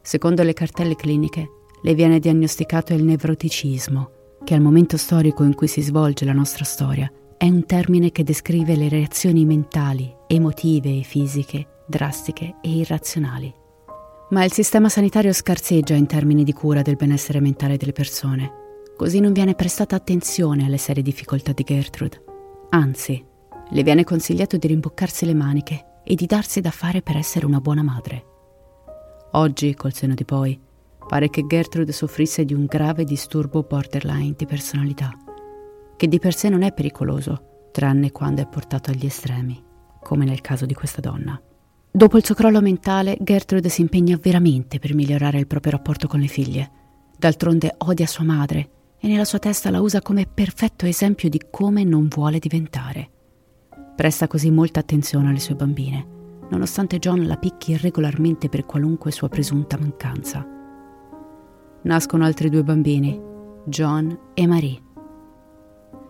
Secondo 0.00 0.42
le 0.42 0.54
cartelle 0.54 0.96
cliniche, 0.96 1.46
le 1.82 1.92
viene 1.92 2.18
diagnosticato 2.18 2.94
il 2.94 3.04
nevroticismo, 3.04 4.11
che 4.44 4.54
al 4.54 4.60
momento 4.60 4.96
storico 4.96 5.42
in 5.42 5.54
cui 5.54 5.66
si 5.66 5.82
svolge 5.82 6.24
la 6.24 6.32
nostra 6.32 6.64
storia 6.64 7.10
è 7.36 7.46
un 7.46 7.66
termine 7.66 8.12
che 8.12 8.22
descrive 8.22 8.76
le 8.76 8.88
reazioni 8.88 9.44
mentali, 9.44 10.14
emotive 10.28 10.98
e 10.98 11.02
fisiche 11.02 11.68
drastiche 11.86 12.56
e 12.60 12.70
irrazionali. 12.70 13.52
Ma 14.30 14.44
il 14.44 14.52
sistema 14.52 14.88
sanitario 14.88 15.32
scarseggia 15.32 15.94
in 15.94 16.06
termini 16.06 16.44
di 16.44 16.52
cura 16.52 16.82
del 16.82 16.96
benessere 16.96 17.40
mentale 17.40 17.76
delle 17.76 17.92
persone. 17.92 18.62
Così 18.96 19.20
non 19.20 19.32
viene 19.32 19.54
prestata 19.54 19.96
attenzione 19.96 20.64
alle 20.64 20.78
serie 20.78 21.02
difficoltà 21.02 21.52
di 21.52 21.62
Gertrude. 21.62 22.22
Anzi, 22.70 23.22
le 23.70 23.82
viene 23.82 24.04
consigliato 24.04 24.56
di 24.56 24.66
rimboccarsi 24.66 25.26
le 25.26 25.34
maniche 25.34 25.84
e 26.04 26.14
di 26.14 26.26
darsi 26.26 26.60
da 26.60 26.70
fare 26.70 27.02
per 27.02 27.16
essere 27.16 27.46
una 27.46 27.60
buona 27.60 27.82
madre. 27.82 28.24
Oggi, 29.32 29.74
col 29.74 29.92
seno 29.92 30.14
di 30.14 30.24
poi, 30.24 30.58
pare 31.06 31.30
che 31.30 31.46
Gertrude 31.46 31.92
soffrisse 31.92 32.44
di 32.44 32.54
un 32.54 32.64
grave 32.66 33.04
disturbo 33.04 33.62
borderline 33.62 34.34
di 34.37 34.46
personalità 34.46 35.16
che 35.96 36.08
di 36.08 36.18
per 36.18 36.34
sé 36.34 36.49
non 36.49 36.62
è 36.62 36.73
pericoloso, 36.73 37.68
tranne 37.73 38.11
quando 38.11 38.42
è 38.42 38.46
portato 38.46 38.90
agli 38.90 39.06
estremi, 39.06 39.62
come 40.02 40.25
nel 40.25 40.40
caso 40.40 40.66
di 40.66 40.75
questa 40.75 41.00
donna. 41.00 41.40
Dopo 41.90 42.16
il 42.16 42.25
suo 42.25 42.34
crollo 42.34 42.61
mentale, 42.61 43.16
Gertrude 43.20 43.68
si 43.68 43.80
impegna 43.80 44.18
veramente 44.20 44.78
per 44.78 44.94
migliorare 44.94 45.38
il 45.38 45.46
proprio 45.46 45.73
rapporto 45.73 46.08
con 46.08 46.20
le 46.20 46.26
figlie. 46.26 46.70
D'altronde 47.16 47.75
odia 47.78 48.06
sua 48.06 48.25
madre 48.25 48.70
e 48.99 49.06
nella 49.06 49.25
sua 49.25 49.38
testa 49.38 49.70
la 49.70 49.80
usa 49.80 50.02
come 50.02 50.26
perfetto 50.26 50.87
esempio 50.87 51.28
di 51.28 51.40
come 51.50 51.84
non 51.84 52.08
vuole 52.08 52.38
diventare. 52.38 53.11
Presta 53.94 54.26
così 54.26 54.50
molta 54.50 54.80
attenzione 54.80 55.28
alle 55.28 55.38
sue 55.38 55.54
bambine, 55.54 56.06
nonostante 56.50 56.99
John 56.99 57.25
la 57.26 57.37
picchi 57.37 57.76
regolarmente 57.76 58.49
per 58.49 58.66
qualunque 58.66 59.12
sua 59.12 59.28
presunta 59.28 59.78
mancanza. 59.78 60.53
Nascono 61.85 62.25
altri 62.25 62.49
due 62.49 62.62
bambini, 62.62 63.21
John 63.67 64.19
e 64.33 64.47
Marie. 64.47 64.81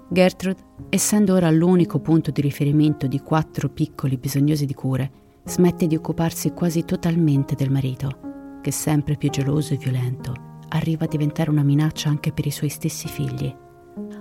Gertrude, 0.09 0.63
essendo 0.89 1.35
ora 1.35 1.51
l'unico 1.51 1.99
punto 1.99 2.31
di 2.31 2.41
riferimento 2.41 3.09
di 3.09 3.19
quattro 3.19 3.69
piccoli 3.69 4.17
bisognosi 4.17 4.67
di 4.67 4.75
cure, 4.75 5.11
smette 5.45 5.89
di 5.89 5.97
occuparsi 5.97 6.53
quasi 6.53 6.85
totalmente 6.85 7.57
del 7.57 7.73
marito, 7.73 8.61
che 8.63 8.71
sempre 8.71 9.17
più 9.17 9.31
geloso 9.31 9.75
e 9.75 9.77
violento 9.77 10.33
arriva 10.69 11.07
a 11.07 11.09
diventare 11.09 11.51
una 11.51 11.65
minaccia 11.65 12.09
anche 12.09 12.31
per 12.33 12.47
i 12.47 12.53
suoi 12.53 12.69
stessi 12.69 13.09
figli. 13.09 13.53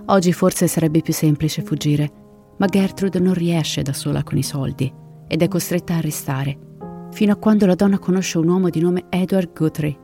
Oggi 0.06 0.32
forse 0.32 0.66
sarebbe 0.66 1.02
più 1.02 1.12
semplice 1.12 1.62
fuggire, 1.62 2.10
ma 2.58 2.66
Gertrude 2.66 3.20
non 3.20 3.34
riesce 3.34 3.82
da 3.82 3.92
sola 3.92 4.24
con 4.24 4.38
i 4.38 4.42
soldi 4.42 4.92
ed 5.28 5.40
è 5.40 5.46
costretta 5.46 5.94
a 5.94 6.00
restare, 6.00 6.58
fino 7.12 7.32
a 7.32 7.36
quando 7.36 7.64
la 7.64 7.76
donna 7.76 8.00
conosce 8.00 8.38
un 8.38 8.48
uomo 8.48 8.70
di 8.70 8.80
nome 8.80 9.04
Edward 9.08 9.56
Guthrie, 9.56 10.02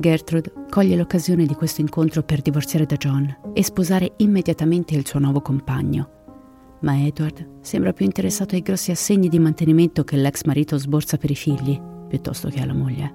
Gertrude 0.00 0.50
coglie 0.70 0.96
l'occasione 0.96 1.44
di 1.44 1.54
questo 1.54 1.82
incontro 1.82 2.22
per 2.22 2.40
divorziare 2.40 2.86
da 2.86 2.96
John 2.96 3.52
e 3.52 3.62
sposare 3.62 4.14
immediatamente 4.16 4.94
il 4.94 5.06
suo 5.06 5.18
nuovo 5.18 5.42
compagno. 5.42 6.78
Ma 6.80 7.04
Edward 7.04 7.58
sembra 7.60 7.92
più 7.92 8.06
interessato 8.06 8.54
ai 8.54 8.62
grossi 8.62 8.90
assegni 8.90 9.28
di 9.28 9.38
mantenimento 9.38 10.02
che 10.02 10.16
l'ex 10.16 10.44
marito 10.44 10.78
sborsa 10.78 11.18
per 11.18 11.30
i 11.30 11.34
figli, 11.34 11.78
piuttosto 12.08 12.48
che 12.48 12.62
alla 12.62 12.72
moglie. 12.72 13.14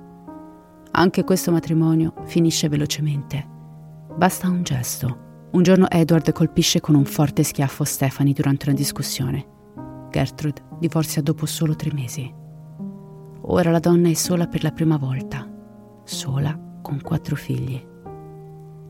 Anche 0.92 1.24
questo 1.24 1.52
matrimonio 1.52 2.14
finisce 2.26 2.70
velocemente. 2.70 3.44
Basta 4.16 4.48
un 4.48 4.62
gesto. 4.62 5.48
Un 5.54 5.64
giorno 5.64 5.90
Edward 5.90 6.32
colpisce 6.34 6.82
con 6.82 6.94
un 6.94 7.06
forte 7.06 7.42
schiaffo 7.42 7.84
Stephanie 7.84 8.34
durante 8.34 8.70
una 8.70 8.78
discussione. 8.78 9.44
Gertrude 10.12 10.62
divorzia 10.80 11.24
dopo 11.24 11.48
solo 11.48 11.76
tre 11.76 11.92
mesi. 11.92 12.32
Ora 13.42 13.72
la 13.72 13.80
donna 13.80 14.08
è 14.08 14.14
sola 14.14 14.46
per 14.46 14.62
la 14.62 14.72
prima 14.72 14.98
volta. 14.98 15.50
Sola 16.04 16.66
con 16.86 17.02
quattro 17.02 17.36
figli. 17.36 17.84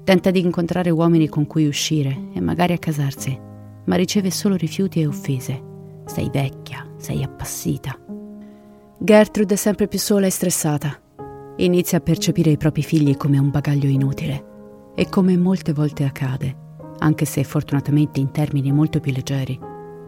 Tenta 0.03 0.29
di 0.29 0.41
incontrare 0.41 0.89
uomini 0.89 1.29
con 1.29 1.47
cui 1.47 1.65
uscire 1.65 2.27
e 2.33 2.41
magari 2.41 2.73
accasarsi, 2.73 3.39
ma 3.85 3.95
riceve 3.95 4.31
solo 4.31 4.55
rifiuti 4.55 4.99
e 4.99 5.07
offese. 5.07 5.63
Sei 6.03 6.29
vecchia, 6.29 6.85
sei 6.97 7.23
appassita. 7.23 7.97
Gertrude 8.99 9.53
è 9.53 9.57
sempre 9.57 9.87
più 9.87 9.97
sola 9.97 10.25
e 10.25 10.29
stressata. 10.29 10.99
Inizia 11.55 11.99
a 11.99 12.01
percepire 12.01 12.51
i 12.51 12.57
propri 12.57 12.83
figli 12.83 13.15
come 13.15 13.37
un 13.37 13.49
bagaglio 13.49 13.87
inutile. 13.87 14.91
E 14.93 15.07
come 15.07 15.37
molte 15.37 15.71
volte 15.71 16.03
accade, 16.03 16.53
anche 16.99 17.23
se 17.23 17.45
fortunatamente 17.45 18.19
in 18.19 18.31
termini 18.31 18.73
molto 18.73 18.99
più 18.99 19.13
leggeri, 19.13 19.57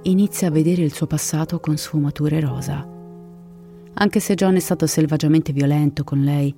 inizia 0.03 0.49
a 0.49 0.51
vedere 0.51 0.81
il 0.81 0.93
suo 0.93 1.07
passato 1.07 1.61
con 1.61 1.77
sfumature 1.77 2.41
rosa. 2.41 2.85
Anche 3.93 4.19
se 4.19 4.35
John 4.35 4.55
è 4.55 4.59
stato 4.59 4.85
selvaggiamente 4.87 5.53
violento 5.53 6.03
con 6.03 6.21
lei, 6.21 6.53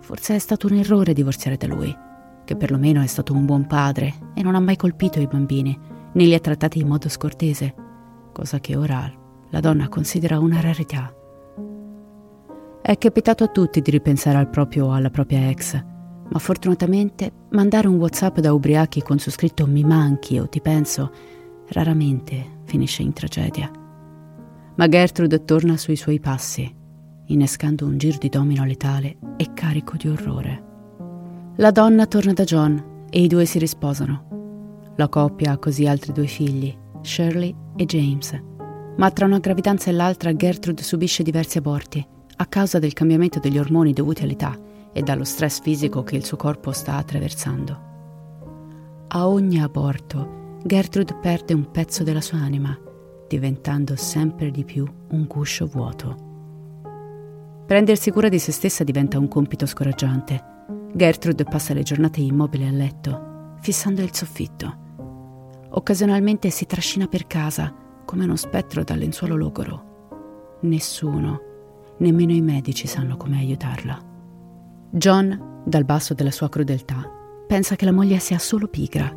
Forse 0.00 0.36
è 0.36 0.38
stato 0.38 0.66
un 0.66 0.74
errore 0.74 1.12
divorziare 1.12 1.56
da 1.56 1.66
lui, 1.66 1.94
che 2.44 2.56
perlomeno 2.56 3.02
è 3.02 3.06
stato 3.06 3.34
un 3.34 3.44
buon 3.44 3.66
padre 3.66 4.14
e 4.34 4.42
non 4.42 4.54
ha 4.54 4.60
mai 4.60 4.76
colpito 4.76 5.20
i 5.20 5.26
bambini, 5.26 5.78
né 6.12 6.24
li 6.24 6.34
ha 6.34 6.40
trattati 6.40 6.78
in 6.78 6.88
modo 6.88 7.08
scortese, 7.08 7.74
cosa 8.32 8.58
che 8.58 8.76
ora 8.76 9.12
la 9.50 9.60
donna 9.60 9.88
considera 9.88 10.38
una 10.38 10.60
rarità. 10.60 11.12
È 12.80 12.96
capitato 12.96 13.44
a 13.44 13.48
tutti 13.48 13.80
di 13.82 13.90
ripensare 13.90 14.38
al 14.38 14.48
proprio 14.48 14.86
o 14.86 14.92
alla 14.92 15.10
propria 15.10 15.50
ex, 15.50 15.74
ma 16.30 16.38
fortunatamente 16.38 17.32
mandare 17.50 17.88
un 17.88 17.96
WhatsApp 17.96 18.38
da 18.38 18.52
ubriachi 18.52 19.02
con 19.02 19.18
su 19.18 19.30
scritto 19.30 19.66
mi 19.66 19.84
manchi 19.84 20.38
o 20.38 20.48
ti 20.48 20.60
penso 20.60 21.10
raramente 21.68 22.60
finisce 22.64 23.02
in 23.02 23.12
tragedia. 23.12 23.70
Ma 24.76 24.88
Gertrude 24.88 25.44
torna 25.44 25.76
sui 25.76 25.96
suoi 25.96 26.20
passi 26.20 26.76
innescando 27.28 27.86
un 27.86 27.96
giro 27.96 28.18
di 28.18 28.28
domino 28.28 28.64
letale 28.64 29.16
e 29.36 29.52
carico 29.54 29.96
di 29.96 30.08
orrore. 30.08 30.64
La 31.56 31.70
donna 31.70 32.06
torna 32.06 32.32
da 32.32 32.44
John 32.44 33.06
e 33.10 33.22
i 33.22 33.26
due 33.26 33.44
si 33.44 33.58
risposano. 33.58 34.92
La 34.96 35.08
coppia 35.08 35.52
ha 35.52 35.58
così 35.58 35.86
altri 35.86 36.12
due 36.12 36.26
figli, 36.26 36.76
Shirley 37.00 37.54
e 37.76 37.84
James. 37.86 38.38
Ma 38.96 39.10
tra 39.10 39.26
una 39.26 39.38
gravidanza 39.38 39.90
e 39.90 39.92
l'altra 39.92 40.34
Gertrude 40.34 40.82
subisce 40.82 41.22
diversi 41.22 41.58
aborti 41.58 42.06
a 42.40 42.46
causa 42.46 42.78
del 42.78 42.92
cambiamento 42.92 43.38
degli 43.38 43.58
ormoni 43.58 43.92
dovuti 43.92 44.22
all'età 44.22 44.56
e 44.92 45.02
dallo 45.02 45.24
stress 45.24 45.60
fisico 45.60 46.02
che 46.02 46.16
il 46.16 46.24
suo 46.24 46.36
corpo 46.36 46.72
sta 46.72 46.96
attraversando. 46.96 47.86
A 49.08 49.28
ogni 49.28 49.60
aborto 49.60 50.56
Gertrude 50.64 51.14
perde 51.14 51.54
un 51.54 51.70
pezzo 51.70 52.02
della 52.02 52.20
sua 52.20 52.38
anima 52.38 52.76
diventando 53.28 53.94
sempre 53.94 54.50
di 54.50 54.64
più 54.64 54.86
un 55.10 55.24
guscio 55.26 55.66
vuoto. 55.66 56.27
Prendersi 57.68 58.10
cura 58.10 58.30
di 58.30 58.38
se 58.38 58.50
stessa 58.50 58.82
diventa 58.82 59.18
un 59.18 59.28
compito 59.28 59.66
scoraggiante. 59.66 60.42
Gertrude 60.94 61.44
passa 61.44 61.74
le 61.74 61.82
giornate 61.82 62.22
immobile 62.22 62.66
a 62.66 62.70
letto, 62.70 63.56
fissando 63.60 64.00
il 64.00 64.14
soffitto. 64.14 65.66
Occasionalmente 65.68 66.48
si 66.48 66.64
trascina 66.64 67.06
per 67.08 67.26
casa 67.26 67.74
come 68.06 68.24
uno 68.24 68.36
spettro 68.36 68.84
dal 68.84 68.96
lenzuolo 68.96 69.36
logoro. 69.36 70.58
Nessuno, 70.62 71.42
nemmeno 71.98 72.32
i 72.32 72.40
medici 72.40 72.86
sanno 72.86 73.18
come 73.18 73.36
aiutarla. 73.36 74.02
John, 74.90 75.60
dal 75.66 75.84
basso 75.84 76.14
della 76.14 76.30
sua 76.30 76.48
crudeltà, 76.48 77.06
pensa 77.46 77.76
che 77.76 77.84
la 77.84 77.92
moglie 77.92 78.18
sia 78.18 78.38
solo 78.38 78.68
pigra. 78.68 79.14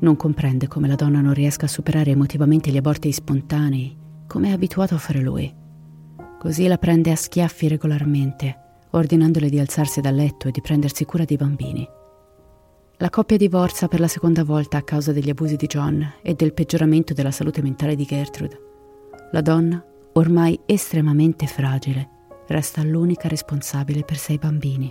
Non 0.00 0.16
comprende 0.16 0.68
come 0.68 0.86
la 0.86 0.96
donna 0.96 1.22
non 1.22 1.32
riesca 1.32 1.64
a 1.64 1.70
superare 1.70 2.10
emotivamente 2.10 2.70
gli 2.70 2.76
aborti 2.76 3.10
spontanei, 3.10 3.96
come 4.26 4.48
è 4.48 4.52
abituato 4.52 4.94
a 4.94 4.98
fare 4.98 5.22
lui. 5.22 5.64
Così 6.38 6.66
la 6.66 6.76
prende 6.76 7.10
a 7.10 7.16
schiaffi 7.16 7.68
regolarmente, 7.68 8.64
ordinandole 8.90 9.48
di 9.48 9.58
alzarsi 9.58 10.00
dal 10.00 10.14
letto 10.14 10.48
e 10.48 10.50
di 10.50 10.60
prendersi 10.60 11.04
cura 11.04 11.24
dei 11.24 11.36
bambini. 11.36 11.88
La 12.98 13.10
coppia 13.10 13.36
divorza 13.36 13.88
per 13.88 14.00
la 14.00 14.08
seconda 14.08 14.42
volta 14.44 14.78
a 14.78 14.82
causa 14.82 15.12
degli 15.12 15.28
abusi 15.28 15.56
di 15.56 15.66
John 15.66 16.14
e 16.22 16.34
del 16.34 16.54
peggioramento 16.54 17.12
della 17.12 17.30
salute 17.30 17.60
mentale 17.62 17.94
di 17.94 18.04
Gertrude. 18.04 18.60
La 19.32 19.42
donna, 19.42 19.84
ormai 20.12 20.58
estremamente 20.64 21.46
fragile, 21.46 22.08
resta 22.46 22.82
l'unica 22.82 23.28
responsabile 23.28 24.02
per 24.02 24.16
sei 24.16 24.38
bambini. 24.38 24.90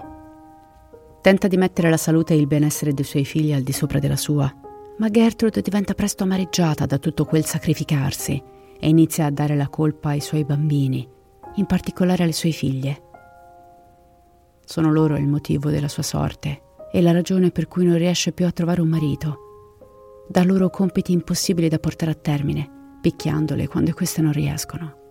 Tenta 1.21 1.47
di 1.47 1.57
mettere 1.57 1.89
la 1.89 1.97
salute 1.97 2.33
e 2.33 2.37
il 2.37 2.45
benessere 2.45 2.93
dei 2.93 3.05
suoi 3.05 3.25
figli 3.25 3.53
al 3.53 3.63
di 3.63 3.71
sopra 3.71 3.97
della 3.97 4.17
sua, 4.17 4.53
ma 4.97 5.09
Gertrude 5.09 5.61
diventa 5.61 5.93
presto 5.93 6.23
amareggiata 6.23 6.85
da 6.85 6.99
tutto 6.99 7.25
quel 7.25 7.45
sacrificarsi 7.45 8.41
e 8.79 8.87
inizia 8.87 9.25
a 9.25 9.31
dare 9.31 9.55
la 9.55 9.67
colpa 9.67 10.09
ai 10.09 10.21
suoi 10.21 10.45
bambini, 10.45 11.07
in 11.55 11.65
particolare 11.65 12.23
alle 12.23 12.33
sue 12.33 12.51
figlie. 12.51 13.01
Sono 14.65 14.91
loro 14.91 15.15
il 15.17 15.27
motivo 15.27 15.69
della 15.69 15.87
sua 15.87 16.03
sorte 16.03 16.61
e 16.91 17.01
la 17.01 17.11
ragione 17.11 17.51
per 17.51 17.67
cui 17.67 17.85
non 17.85 17.97
riesce 17.97 18.31
più 18.31 18.45
a 18.45 18.51
trovare 18.51 18.81
un 18.81 18.87
marito. 18.87 19.37
Dà 20.27 20.43
loro 20.43 20.69
compiti 20.69 21.11
impossibili 21.11 21.67
da 21.67 21.77
portare 21.77 22.11
a 22.11 22.15
termine, 22.15 22.97
picchiandole 23.01 23.67
quando 23.67 23.93
queste 23.93 24.21
non 24.21 24.31
riescono. 24.31 25.03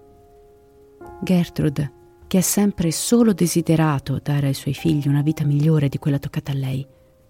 Gertrude, 1.22 1.92
che 2.26 2.38
ha 2.38 2.42
sempre 2.42 2.90
solo 2.90 3.32
desiderato 3.32 4.18
dare 4.20 4.48
ai 4.48 4.54
suoi 4.54 4.74
figli 4.74 5.06
una 5.06 5.22
vita 5.22 5.44
migliore 5.44 5.88
di 5.88 5.98
quella 5.98 6.18
toccata 6.18 6.52
a 6.52 6.56
lei, 6.56 6.84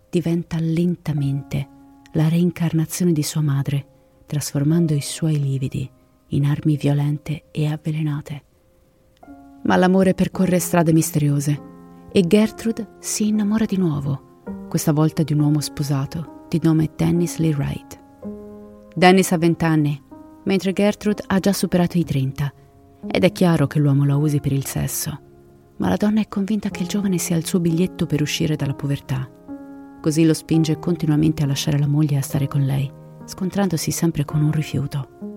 diventa 0.09 0.56
lentamente 0.59 1.68
la 2.12 2.28
reincarnazione 2.28 3.12
di 3.12 3.23
sua 3.23 3.42
madre, 3.42 3.87
trasformando 4.26 4.94
i 4.94 5.02
suoi 5.02 5.38
lividi 5.38 5.88
in 6.28 6.47
armi 6.47 6.76
violente 6.76 7.44
e 7.50 7.66
avvelenate 7.66 8.44
ma 9.64 9.76
l'amore 9.76 10.14
percorre 10.14 10.59
strade 10.59 10.92
misteriose 10.92 11.73
e 12.12 12.26
Gertrude 12.26 12.97
si 13.00 13.28
innamora 13.28 13.64
di 13.64 13.76
nuovo, 13.76 14.66
questa 14.68 14.92
volta 14.92 15.23
di 15.23 15.33
un 15.33 15.40
uomo 15.40 15.61
sposato 15.61 16.47
di 16.49 16.61
nome 16.62 16.90
Dennis 16.97 17.38
Lee 17.38 17.54
Wright. 17.54 18.00
Dennis 18.94 19.33
ha 19.33 19.38
20 19.38 19.64
anni, 19.64 20.02
mentre 20.44 20.73
Gertrude 20.73 21.23
ha 21.26 21.40
già 21.40 21.52
superato 21.52 21.99
i 21.99 22.04
30 22.04 22.52
ed 23.11 23.25
è 23.25 23.33
chiaro 23.33 23.66
che 23.66 23.78
l'uomo 23.78 24.04
la 24.04 24.16
usi 24.16 24.40
per 24.40 24.52
il 24.52 24.64
sesso, 24.64 25.21
ma 25.78 25.88
la 25.88 25.97
donna 25.97 26.21
è 26.21 26.28
convinta 26.28 26.71
che 26.71 26.83
il 26.83 26.88
giovane 26.88 27.18
sia 27.18 27.37
il 27.37 27.44
suo 27.44 27.61
biglietto 27.61 28.06
per 28.06 28.23
uscire 28.23 28.56
dalla 28.56 28.75
povertà. 28.75 29.28
Così 30.00 30.25
lo 30.25 30.35
spinge 30.35 30.78
continuamente 30.78 31.42
a 31.42 31.47
lasciare 31.47 31.78
la 31.78 31.88
moglie 31.88 32.14
e 32.14 32.18
a 32.18 32.23
stare 32.23 32.47
con 32.47 32.62
lei, 32.64 32.90
scontrandosi 33.25 33.90
sempre 33.90 34.25
con 34.25 34.42
un 34.42 34.52
rifiuto. 34.52 35.34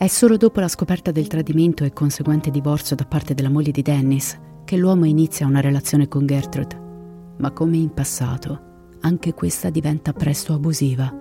È 0.00 0.06
solo 0.06 0.38
dopo 0.38 0.60
la 0.60 0.68
scoperta 0.68 1.10
del 1.10 1.26
tradimento 1.26 1.84
e 1.84 1.92
conseguente 1.92 2.50
divorzio 2.50 2.96
da 2.96 3.04
parte 3.04 3.34
della 3.34 3.50
moglie 3.50 3.70
di 3.70 3.82
Dennis 3.82 4.34
che 4.64 4.78
l'uomo 4.78 5.04
inizia 5.04 5.46
una 5.46 5.60
relazione 5.60 6.08
con 6.08 6.24
Gertrude. 6.24 7.34
Ma 7.36 7.50
come 7.50 7.76
in 7.76 7.92
passato, 7.92 8.96
anche 9.02 9.34
questa 9.34 9.68
diventa 9.68 10.14
presto 10.14 10.54
abusiva. 10.54 11.12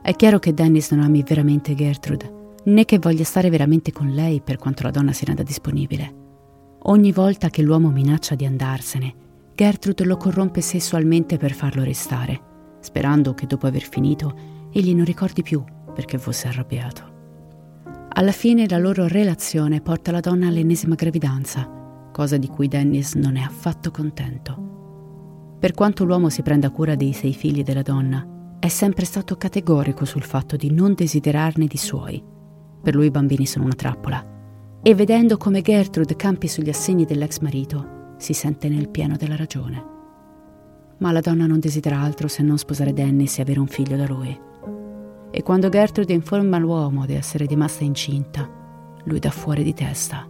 È 0.00 0.16
chiaro 0.16 0.38
che 0.38 0.54
Dennis 0.54 0.90
non 0.92 1.04
ami 1.04 1.22
veramente 1.22 1.74
Gertrude, 1.74 2.54
né 2.64 2.86
che 2.86 2.98
voglia 2.98 3.24
stare 3.24 3.50
veramente 3.50 3.92
con 3.92 4.08
lei 4.08 4.40
per 4.40 4.56
quanto 4.56 4.84
la 4.84 4.90
donna 4.90 5.12
si 5.12 5.26
renda 5.26 5.42
disponibile. 5.42 6.14
Ogni 6.84 7.12
volta 7.12 7.50
che 7.50 7.60
l'uomo 7.60 7.90
minaccia 7.90 8.34
di 8.34 8.46
andarsene, 8.46 9.14
Gertrude 9.54 10.04
lo 10.04 10.16
corrompe 10.16 10.62
sessualmente 10.62 11.36
per 11.36 11.52
farlo 11.52 11.84
restare, 11.84 12.40
sperando 12.80 13.34
che 13.34 13.46
dopo 13.46 13.66
aver 13.66 13.82
finito 13.82 14.34
egli 14.72 14.94
non 14.94 15.04
ricordi 15.04 15.42
più 15.42 15.62
perché 15.94 16.16
fosse 16.16 16.48
arrabbiato. 16.48 17.16
Alla 18.18 18.32
fine 18.32 18.66
la 18.68 18.78
loro 18.78 19.06
relazione 19.06 19.80
porta 19.80 20.10
la 20.10 20.18
donna 20.18 20.48
all'ennesima 20.48 20.96
gravidanza, 20.96 21.70
cosa 22.12 22.36
di 22.36 22.48
cui 22.48 22.66
Dennis 22.66 23.14
non 23.14 23.36
è 23.36 23.42
affatto 23.42 23.92
contento. 23.92 25.56
Per 25.60 25.72
quanto 25.72 26.02
l'uomo 26.02 26.28
si 26.28 26.42
prenda 26.42 26.70
cura 26.70 26.96
dei 26.96 27.12
sei 27.12 27.32
figli 27.32 27.62
della 27.62 27.82
donna, 27.82 28.56
è 28.58 28.66
sempre 28.66 29.04
stato 29.04 29.36
categorico 29.36 30.04
sul 30.04 30.24
fatto 30.24 30.56
di 30.56 30.72
non 30.72 30.94
desiderarne 30.94 31.68
di 31.68 31.76
suoi. 31.76 32.20
Per 32.82 32.92
lui 32.92 33.06
i 33.06 33.12
bambini 33.12 33.46
sono 33.46 33.66
una 33.66 33.74
trappola. 33.74 34.80
E 34.82 34.94
vedendo 34.96 35.36
come 35.36 35.62
Gertrude 35.62 36.16
campi 36.16 36.48
sugli 36.48 36.70
assegni 36.70 37.04
dell'ex 37.04 37.38
marito, 37.38 38.14
si 38.16 38.32
sente 38.32 38.68
nel 38.68 38.88
pieno 38.88 39.14
della 39.16 39.36
ragione. 39.36 39.84
Ma 40.98 41.12
la 41.12 41.20
donna 41.20 41.46
non 41.46 41.60
desidera 41.60 42.00
altro 42.00 42.26
se 42.26 42.42
non 42.42 42.58
sposare 42.58 42.92
Dennis 42.92 43.38
e 43.38 43.42
avere 43.42 43.60
un 43.60 43.68
figlio 43.68 43.96
da 43.96 44.06
lui 44.08 44.46
e 45.30 45.42
quando 45.42 45.68
Gertrude 45.68 46.12
informa 46.12 46.58
l'uomo 46.58 47.06
di 47.06 47.14
essere 47.14 47.46
rimasta 47.46 47.84
incinta, 47.84 48.48
lui 49.04 49.18
dà 49.18 49.30
fuori 49.30 49.62
di 49.62 49.74
testa 49.74 50.26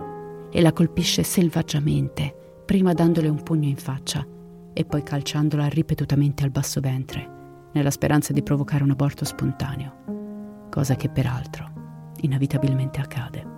e 0.50 0.60
la 0.60 0.72
colpisce 0.72 1.22
selvaggiamente, 1.22 2.62
prima 2.64 2.92
dandole 2.92 3.28
un 3.28 3.42
pugno 3.42 3.68
in 3.68 3.76
faccia 3.76 4.26
e 4.72 4.84
poi 4.84 5.02
calciandola 5.02 5.66
ripetutamente 5.66 6.44
al 6.44 6.50
basso 6.50 6.80
ventre, 6.80 7.70
nella 7.72 7.90
speranza 7.90 8.32
di 8.32 8.42
provocare 8.42 8.84
un 8.84 8.90
aborto 8.90 9.24
spontaneo, 9.24 10.66
cosa 10.70 10.94
che 10.94 11.08
peraltro 11.08 11.76
inevitabilmente 12.20 13.00
accade. 13.00 13.56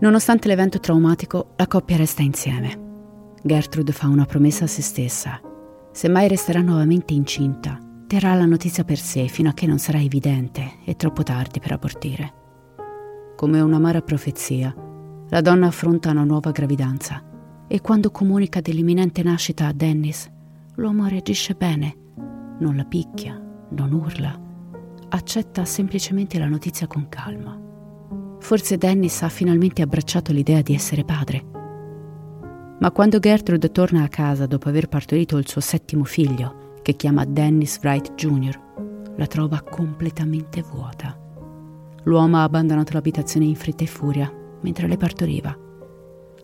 Nonostante 0.00 0.48
l'evento 0.48 0.78
traumatico, 0.78 1.54
la 1.56 1.66
coppia 1.66 1.96
resta 1.96 2.22
insieme. 2.22 2.86
Gertrude 3.42 3.92
fa 3.92 4.06
una 4.08 4.26
promessa 4.26 4.64
a 4.64 4.68
se 4.68 4.82
stessa. 4.82 5.40
Se 5.90 6.08
mai 6.08 6.28
resterà 6.28 6.60
nuovamente 6.60 7.14
incinta, 7.14 7.78
terrà 8.08 8.34
la 8.34 8.46
notizia 8.46 8.84
per 8.84 8.98
sé 8.98 9.28
fino 9.28 9.50
a 9.50 9.52
che 9.52 9.66
non 9.66 9.78
sarà 9.78 10.00
evidente 10.00 10.78
e 10.84 10.96
troppo 10.96 11.22
tardi 11.22 11.60
per 11.60 11.72
abortire. 11.72 12.32
Come 13.36 13.60
un'amara 13.60 14.00
profezia, 14.00 14.74
la 15.28 15.40
donna 15.42 15.66
affronta 15.66 16.10
una 16.10 16.24
nuova 16.24 16.50
gravidanza 16.50 17.22
e 17.68 17.80
quando 17.82 18.10
comunica 18.10 18.62
dell'imminente 18.62 19.22
nascita 19.22 19.66
a 19.66 19.72
Dennis, 19.72 20.28
l'uomo 20.76 21.06
reagisce 21.06 21.52
bene, 21.52 21.96
non 22.60 22.76
la 22.76 22.84
picchia, 22.84 23.38
non 23.68 23.92
urla, 23.92 24.40
accetta 25.10 25.66
semplicemente 25.66 26.38
la 26.38 26.48
notizia 26.48 26.86
con 26.86 27.10
calma. 27.10 27.60
Forse 28.40 28.78
Dennis 28.78 29.20
ha 29.20 29.28
finalmente 29.28 29.82
abbracciato 29.82 30.32
l'idea 30.32 30.62
di 30.62 30.72
essere 30.72 31.04
padre. 31.04 31.44
Ma 32.80 32.90
quando 32.90 33.18
Gertrude 33.18 33.70
torna 33.70 34.02
a 34.02 34.08
casa 34.08 34.46
dopo 34.46 34.70
aver 34.70 34.88
partorito 34.88 35.36
il 35.36 35.46
suo 35.46 35.60
settimo 35.60 36.04
figlio, 36.04 36.57
che 36.88 36.96
chiama 36.96 37.26
Dennis 37.26 37.78
Wright 37.82 38.14
Jr., 38.14 38.58
la 39.16 39.26
trova 39.26 39.60
completamente 39.60 40.62
vuota. 40.62 41.14
L'uomo 42.04 42.38
ha 42.38 42.44
abbandonato 42.44 42.94
l'abitazione 42.94 43.44
in 43.44 43.56
fretta 43.56 43.84
e 43.84 43.86
furia 43.86 44.32
mentre 44.62 44.88
le 44.88 44.96
partoriva. 44.96 45.54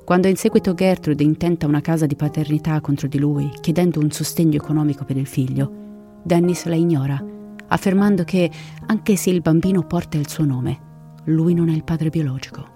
Quando 0.04 0.28
in 0.28 0.36
seguito 0.36 0.74
Gertrude 0.74 1.24
intenta 1.24 1.66
una 1.66 1.80
casa 1.80 2.04
di 2.04 2.14
paternità 2.14 2.78
contro 2.82 3.08
di 3.08 3.18
lui, 3.18 3.50
chiedendo 3.62 4.00
un 4.00 4.10
sostegno 4.10 4.56
economico 4.56 5.06
per 5.06 5.16
il 5.16 5.26
figlio, 5.26 6.20
Dennis 6.22 6.66
la 6.66 6.74
ignora, 6.74 7.24
affermando 7.68 8.24
che, 8.24 8.50
anche 8.84 9.16
se 9.16 9.30
il 9.30 9.40
bambino 9.40 9.86
porta 9.86 10.18
il 10.18 10.28
suo 10.28 10.44
nome, 10.44 10.78
lui 11.24 11.54
non 11.54 11.70
è 11.70 11.72
il 11.72 11.84
padre 11.84 12.10
biologico. 12.10 12.68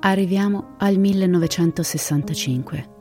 Arriviamo 0.00 0.74
al 0.76 0.98
1965. 0.98 2.91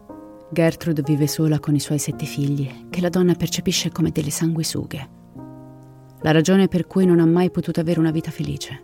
Gertrude 0.54 1.02
vive 1.02 1.28
sola 1.28 1.60
con 1.60 1.76
i 1.76 1.80
suoi 1.80 1.98
sette 1.98 2.26
figli, 2.26 2.90
che 2.90 3.00
la 3.00 3.08
donna 3.08 3.36
percepisce 3.36 3.90
come 3.90 4.12
delle 4.12 4.32
sanguisughe. 4.32 5.10
La 6.22 6.32
ragione 6.32 6.68
per 6.68 6.88
cui 6.88 7.06
non 7.06 7.22
ha 7.22 7.26
mai 7.26 7.50
potuto 7.50 7.80
avere 7.80 8.02
una 8.02 8.12
vita 8.12 8.32
felice. 8.32 8.84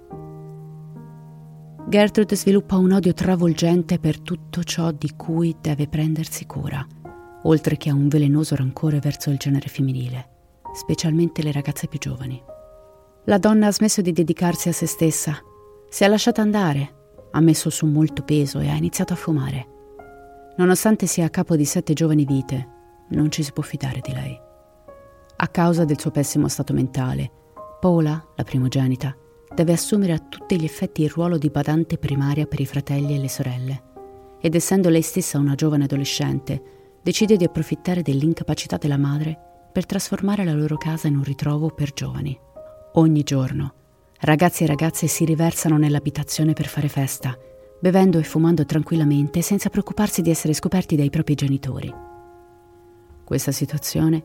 Gertrude 1.89 2.35
sviluppa 2.37 2.77
un 2.77 2.93
odio 2.93 3.13
travolgente 3.13 3.99
per 3.99 4.21
tutto 4.21 4.63
ciò 4.63 4.91
di 4.91 5.11
cui 5.17 5.57
deve 5.59 5.87
prendersi 5.87 6.45
cura, 6.45 6.85
oltre 7.43 7.75
che 7.75 7.89
a 7.89 7.93
un 7.93 8.07
velenoso 8.07 8.55
rancore 8.55 8.99
verso 8.99 9.29
il 9.29 9.37
genere 9.37 9.67
femminile, 9.67 10.29
specialmente 10.73 11.43
le 11.43 11.51
ragazze 11.51 11.87
più 11.87 11.99
giovani. 11.99 12.41
La 13.25 13.37
donna 13.37 13.67
ha 13.67 13.71
smesso 13.73 14.01
di 14.01 14.13
dedicarsi 14.13 14.69
a 14.69 14.73
se 14.73 14.85
stessa, 14.85 15.37
si 15.89 16.05
è 16.05 16.07
lasciata 16.07 16.41
andare, 16.41 16.93
ha 17.31 17.41
messo 17.41 17.69
su 17.69 17.85
molto 17.87 18.23
peso 18.23 18.59
e 18.59 18.69
ha 18.69 18.75
iniziato 18.75 19.11
a 19.11 19.17
fumare. 19.17 19.75
Nonostante 20.57 21.05
sia 21.05 21.25
a 21.25 21.29
capo 21.29 21.55
di 21.55 21.65
sette 21.65 21.93
giovani 21.93 22.25
vite, 22.25 22.67
non 23.09 23.31
ci 23.31 23.43
si 23.43 23.51
può 23.51 23.63
fidare 23.63 24.01
di 24.01 24.11
lei. 24.11 24.39
A 25.37 25.47
causa 25.49 25.85
del 25.85 25.99
suo 25.99 26.09
pessimo 26.09 26.47
stato 26.47 26.73
mentale, 26.73 27.31
Paula, 27.79 28.23
la 28.35 28.43
primogenita, 28.43 29.15
deve 29.53 29.73
assumere 29.73 30.13
a 30.13 30.19
tutti 30.19 30.59
gli 30.59 30.63
effetti 30.63 31.03
il 31.03 31.11
ruolo 31.11 31.37
di 31.37 31.49
badante 31.49 31.99
primaria 31.99 32.47
per 32.47 32.59
i 32.59 32.65
fratelli 32.65 33.13
e 33.13 33.19
le 33.19 33.29
sorelle. 33.29 33.83
Ed 34.41 34.55
essendo 34.55 34.89
lei 34.89 35.03
stessa 35.03 35.37
una 35.37 35.53
giovane 35.53 35.83
adolescente, 35.83 36.99
decide 37.03 37.37
di 37.37 37.43
approfittare 37.43 38.01
dell'incapacità 38.01 38.77
della 38.77 38.97
madre 38.97 39.37
per 39.71 39.85
trasformare 39.85 40.43
la 40.43 40.53
loro 40.53 40.77
casa 40.77 41.07
in 41.07 41.17
un 41.17 41.23
ritrovo 41.23 41.69
per 41.69 41.93
giovani. 41.93 42.37
Ogni 42.93 43.21
giorno, 43.21 43.73
ragazzi 44.21 44.63
e 44.63 44.67
ragazze 44.67 45.05
si 45.05 45.23
riversano 45.23 45.77
nell'abitazione 45.77 46.53
per 46.53 46.65
fare 46.65 46.87
festa, 46.87 47.37
bevendo 47.79 48.17
e 48.17 48.23
fumando 48.23 48.65
tranquillamente 48.65 49.41
senza 49.41 49.69
preoccuparsi 49.69 50.21
di 50.21 50.29
essere 50.29 50.53
scoperti 50.53 50.95
dai 50.95 51.09
propri 51.09 51.35
genitori. 51.35 51.93
Questa 53.23 53.51
situazione 53.51 54.23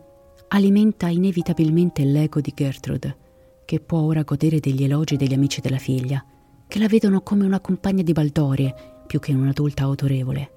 alimenta 0.49 1.09
inevitabilmente 1.09 2.05
l'ego 2.05 2.41
di 2.41 2.53
Gertrude, 2.55 3.17
che 3.65 3.81
può 3.81 4.01
ora 4.01 4.23
godere 4.23 4.61
degli 4.61 4.85
elogi 4.85 5.17
degli 5.17 5.35
amici 5.35 5.61
della 5.61 5.79
figlia, 5.79 6.25
che 6.69 6.79
la 6.79 6.89
vedono 6.89 7.21
come 7.23 7.45
una 7.45 7.61
compagna 7.61 8.03
di 8.03 8.13
baldorie 8.13 8.75
più 9.07 9.19
che 9.19 9.33
un'adulta 9.33 9.83
autorevole. 9.83 10.51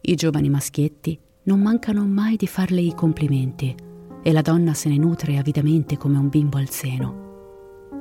I 0.00 0.14
giovani 0.14 0.48
maschietti 0.48 1.18
non 1.44 1.60
mancano 1.60 2.04
mai 2.06 2.36
di 2.36 2.46
farle 2.46 2.80
i 2.80 2.94
complimenti 2.94 3.74
e 4.22 4.32
la 4.32 4.42
donna 4.42 4.74
se 4.74 4.88
ne 4.88 4.96
nutre 4.96 5.38
avidamente 5.38 5.96
come 5.96 6.18
un 6.18 6.28
bimbo 6.28 6.58
al 6.58 6.68
seno. 6.68 7.26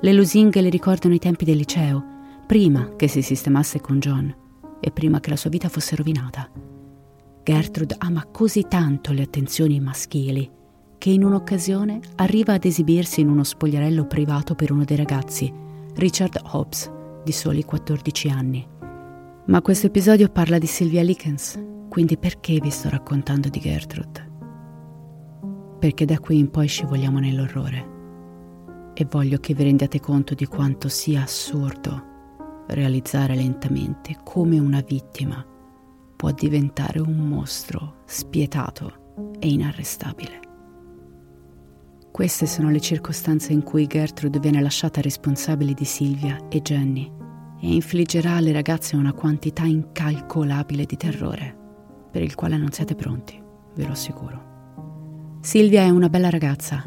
Le 0.02 0.14
lusinghe 0.14 0.62
le 0.62 0.70
ricordano 0.70 1.16
i 1.16 1.20
tempi 1.20 1.46
del 1.46 1.58
liceo, 1.58 2.17
prima 2.48 2.96
che 2.96 3.10
si 3.10 3.22
sistemasse 3.22 3.82
con 3.82 4.00
John 4.00 4.34
e 4.80 4.92
prima 4.92 5.20
che 5.20 5.30
la 5.30 5.36
sua 5.36 5.50
vita 5.50 5.68
fosse 5.68 5.98
rovinata. 5.98 6.50
Gertrude 7.44 7.96
ama 7.98 8.26
così 8.26 8.66
tanto 8.70 9.12
le 9.12 9.24
attenzioni 9.24 9.82
maschili 9.82 10.50
che 10.98 11.10
in 11.10 11.26
un'occasione 11.26 12.00
arriva 12.16 12.54
ad 12.54 12.64
esibirsi 12.64 13.20
in 13.20 13.30
uno 13.30 13.44
spogliarello 13.44 14.06
privato 14.06 14.56
per 14.56 14.72
uno 14.72 14.86
dei 14.86 14.96
ragazzi, 14.96 15.54
Richard 15.96 16.40
Hobbs, 16.52 16.90
di 17.22 17.34
soli 17.34 17.66
14 17.66 18.30
anni. 18.30 18.66
Ma 19.48 19.62
questo 19.62 19.88
episodio 19.88 20.30
parla 20.30 20.58
di 20.58 20.68
Sylvia 20.68 21.04
Likens, 21.04 21.62
quindi 21.90 22.18
perché 22.18 22.60
vi 22.62 22.70
sto 22.70 22.88
raccontando 22.88 23.50
di 23.50 23.60
Gertrude? 23.60 24.32
Perché 25.80 26.06
da 26.06 26.18
qui 26.20 26.40
in 26.40 26.50
poi 26.50 26.68
scivoliamo 26.68 27.20
nell'orrore 27.20 27.96
e 28.94 29.06
voglio 29.10 29.38
che 29.40 29.54
vi 29.54 29.64
rendiate 29.64 30.00
conto 30.00 30.34
di 30.34 30.46
quanto 30.46 30.88
sia 30.88 31.24
assurdo 31.24 32.16
realizzare 32.68 33.36
lentamente 33.36 34.18
come 34.24 34.60
una 34.60 34.82
vittima 34.82 35.46
può 36.16 36.32
diventare 36.32 37.00
un 37.00 37.16
mostro 37.16 38.02
spietato 38.06 39.06
e 39.40 39.48
inarrestabile. 39.48 40.40
Queste 42.12 42.48
sono 42.48 42.72
le 42.72 42.80
circostanze 42.80 43.54
in 43.54 43.62
cui 43.62 43.86
Gertrude 43.86 44.40
viene 44.40 44.62
lasciata 44.62 45.02
responsabile 45.02 45.74
di 45.74 45.86
Silvia 45.86 46.48
e 46.50 46.62
Jenny 46.62 47.12
e 47.62 47.74
infliggerà 47.74 48.34
alle 48.34 48.52
ragazze 48.52 48.96
una 48.96 49.14
quantità 49.14 49.64
incalcolabile 49.64 50.86
di 50.86 50.98
terrore, 50.98 51.56
per 52.12 52.24
il 52.24 52.34
quale 52.34 52.58
non 52.58 52.72
siete 52.72 52.96
pronti, 52.96 53.40
ve 53.76 53.86
lo 53.86 53.92
assicuro. 53.92 55.38
Silvia 55.42 55.84
è 55.84 55.90
una 55.90 56.10
bella 56.10 56.30
ragazza, 56.30 56.84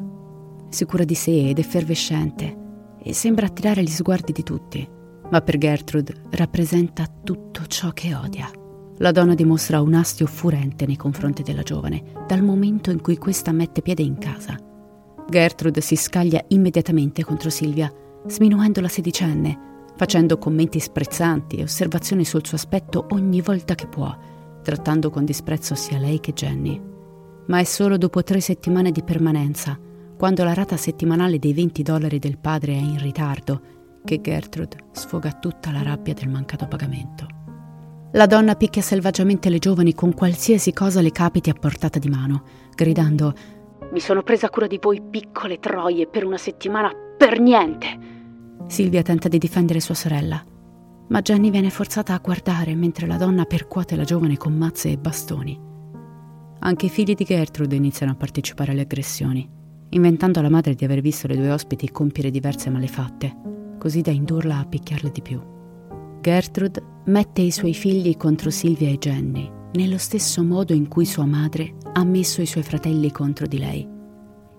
sicura 0.68 1.04
di 1.04 1.14
sé 1.14 1.50
ed 1.50 1.58
effervescente, 1.58 2.56
e 3.00 3.14
sembra 3.14 3.46
attirare 3.46 3.82
gli 3.82 3.88
sguardi 3.88 4.32
di 4.32 4.42
tutti, 4.42 4.88
ma 5.30 5.40
per 5.40 5.58
Gertrude 5.58 6.14
rappresenta 6.30 7.06
tutto 7.22 7.66
ciò 7.66 7.90
che 7.90 8.14
odia. 8.14 8.50
La 8.98 9.12
donna 9.12 9.34
dimostra 9.34 9.80
un 9.80 9.94
astio 9.94 10.26
furente 10.26 10.86
nei 10.86 10.96
confronti 10.96 11.42
della 11.42 11.62
giovane 11.62 12.02
dal 12.26 12.42
momento 12.42 12.90
in 12.90 13.00
cui 13.00 13.16
questa 13.16 13.52
mette 13.52 13.80
piede 13.80 14.02
in 14.02 14.18
casa 14.18 14.56
Gertrude 15.30 15.80
si 15.80 15.94
scaglia 15.94 16.44
immediatamente 16.48 17.24
contro 17.24 17.50
Silvia, 17.50 17.90
sminuendo 18.26 18.80
la 18.80 18.88
sedicenne, 18.88 19.84
facendo 19.96 20.38
commenti 20.38 20.80
sprezzanti 20.80 21.56
e 21.56 21.62
osservazioni 21.62 22.24
sul 22.24 22.44
suo 22.44 22.56
aspetto 22.56 23.06
ogni 23.10 23.40
volta 23.40 23.76
che 23.76 23.86
può, 23.86 24.12
trattando 24.62 25.08
con 25.08 25.24
disprezzo 25.24 25.76
sia 25.76 25.98
lei 25.98 26.18
che 26.18 26.32
Jenny. 26.32 26.82
Ma 27.46 27.60
è 27.60 27.64
solo 27.64 27.96
dopo 27.96 28.24
tre 28.24 28.40
settimane 28.40 28.90
di 28.90 29.04
permanenza, 29.04 29.78
quando 30.18 30.42
la 30.42 30.52
rata 30.52 30.76
settimanale 30.76 31.38
dei 31.38 31.54
20 31.54 31.82
dollari 31.82 32.18
del 32.18 32.38
padre 32.38 32.72
è 32.72 32.80
in 32.80 32.98
ritardo, 32.98 33.60
che 34.04 34.20
Gertrude 34.20 34.76
sfoga 34.92 35.32
tutta 35.32 35.70
la 35.70 35.82
rabbia 35.82 36.14
del 36.14 36.28
mancato 36.28 36.66
pagamento. 36.66 37.26
La 38.12 38.26
donna 38.26 38.56
picchia 38.56 38.82
selvaggiamente 38.82 39.48
le 39.48 39.58
giovani 39.58 39.94
con 39.94 40.14
qualsiasi 40.14 40.72
cosa 40.72 41.00
le 41.00 41.12
capiti 41.12 41.48
a 41.50 41.54
portata 41.54 41.98
di 41.98 42.08
mano, 42.08 42.42
gridando 42.74 43.34
mi 43.92 44.00
sono 44.00 44.22
presa 44.22 44.48
cura 44.48 44.68
di 44.68 44.78
voi 44.80 45.02
piccole 45.02 45.58
troie 45.58 46.06
per 46.06 46.24
una 46.24 46.36
settimana 46.36 46.92
per 47.16 47.40
niente. 47.40 48.18
Silvia 48.68 49.02
tenta 49.02 49.28
di 49.28 49.38
difendere 49.38 49.80
sua 49.80 49.94
sorella, 49.94 50.44
ma 51.08 51.20
Jenny 51.22 51.50
viene 51.50 51.70
forzata 51.70 52.14
a 52.14 52.20
guardare 52.22 52.74
mentre 52.76 53.08
la 53.08 53.16
donna 53.16 53.44
percuote 53.44 53.96
la 53.96 54.04
giovane 54.04 54.36
con 54.36 54.52
mazze 54.52 54.90
e 54.90 54.96
bastoni. 54.96 55.58
Anche 56.60 56.86
i 56.86 56.90
figli 56.90 57.14
di 57.14 57.24
Gertrude 57.24 57.74
iniziano 57.74 58.12
a 58.12 58.16
partecipare 58.16 58.70
alle 58.70 58.82
aggressioni, 58.82 59.48
inventando 59.90 60.38
alla 60.38 60.50
madre 60.50 60.74
di 60.74 60.84
aver 60.84 61.00
visto 61.00 61.26
le 61.26 61.36
due 61.36 61.50
ospiti 61.50 61.90
compiere 61.90 62.30
diverse 62.30 62.70
malefatte, 62.70 63.34
così 63.80 64.02
da 64.02 64.10
indurla 64.10 64.58
a 64.58 64.66
picchiarle 64.66 65.10
di 65.10 65.22
più. 65.22 65.40
Gertrude 66.20 66.82
mette 67.06 67.40
i 67.40 67.50
suoi 67.50 67.72
figli 67.72 68.14
contro 68.18 68.50
Silvia 68.50 68.90
e 68.90 68.98
Jenny 68.98 69.50
nello 69.72 69.98
stesso 69.98 70.42
modo 70.42 70.74
in 70.74 70.86
cui 70.86 71.06
sua 71.06 71.24
madre 71.24 71.76
ha 71.92 72.04
messo 72.04 72.42
i 72.42 72.46
suoi 72.46 72.62
fratelli 72.62 73.10
contro 73.10 73.46
di 73.46 73.58
lei. 73.58 73.88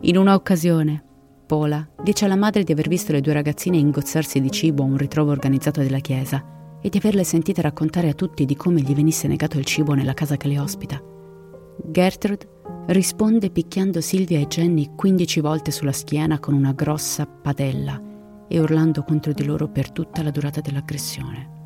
In 0.01 0.17
una 0.17 0.34
occasione, 0.34 1.03
Paula 1.45 1.88
dice 2.01 2.25
alla 2.25 2.36
madre 2.36 2.63
di 2.63 2.71
aver 2.71 2.88
visto 2.88 3.12
le 3.12 3.21
due 3.21 3.34
ragazzine 3.34 3.77
ingozzarsi 3.77 4.39
di 4.39 4.49
cibo 4.49 4.84
a 4.84 4.88
un 4.88 4.97
ritrovo 4.97 5.31
organizzato 5.31 5.81
della 5.81 5.99
chiesa 5.99 6.43
e 6.81 6.89
di 6.89 6.97
averle 6.97 7.23
sentite 7.23 7.62
raccontare 7.62 8.10
a 8.10 8.13
tutti 8.13 8.45
di 8.45 8.55
come 8.55 8.81
gli 8.81 8.95
venisse 8.95 9.27
negato 9.27 9.60
il 9.60 9.65
cibo 9.65 9.93
nella 9.93 10.13
casa 10.13 10.38
che 10.38 10.47
le 10.47 10.60
ospita. 10.60 10.99
Gertrude 11.84 12.47
risponde 12.88 13.51
picchiando 13.51 14.01
Silvia 14.01 14.39
e 14.39 14.47
Jenny 14.47 14.91
15 14.95 15.41
volte 15.41 15.71
sulla 15.71 15.91
schiena 15.91 16.39
con 16.39 16.55
una 16.55 16.71
grossa 16.71 17.27
padella 17.27 18.10
e 18.51 18.59
urlando 18.59 19.03
contro 19.03 19.31
di 19.31 19.45
loro 19.45 19.69
per 19.69 19.91
tutta 19.91 20.21
la 20.21 20.29
durata 20.29 20.59
dell'aggressione. 20.59 21.59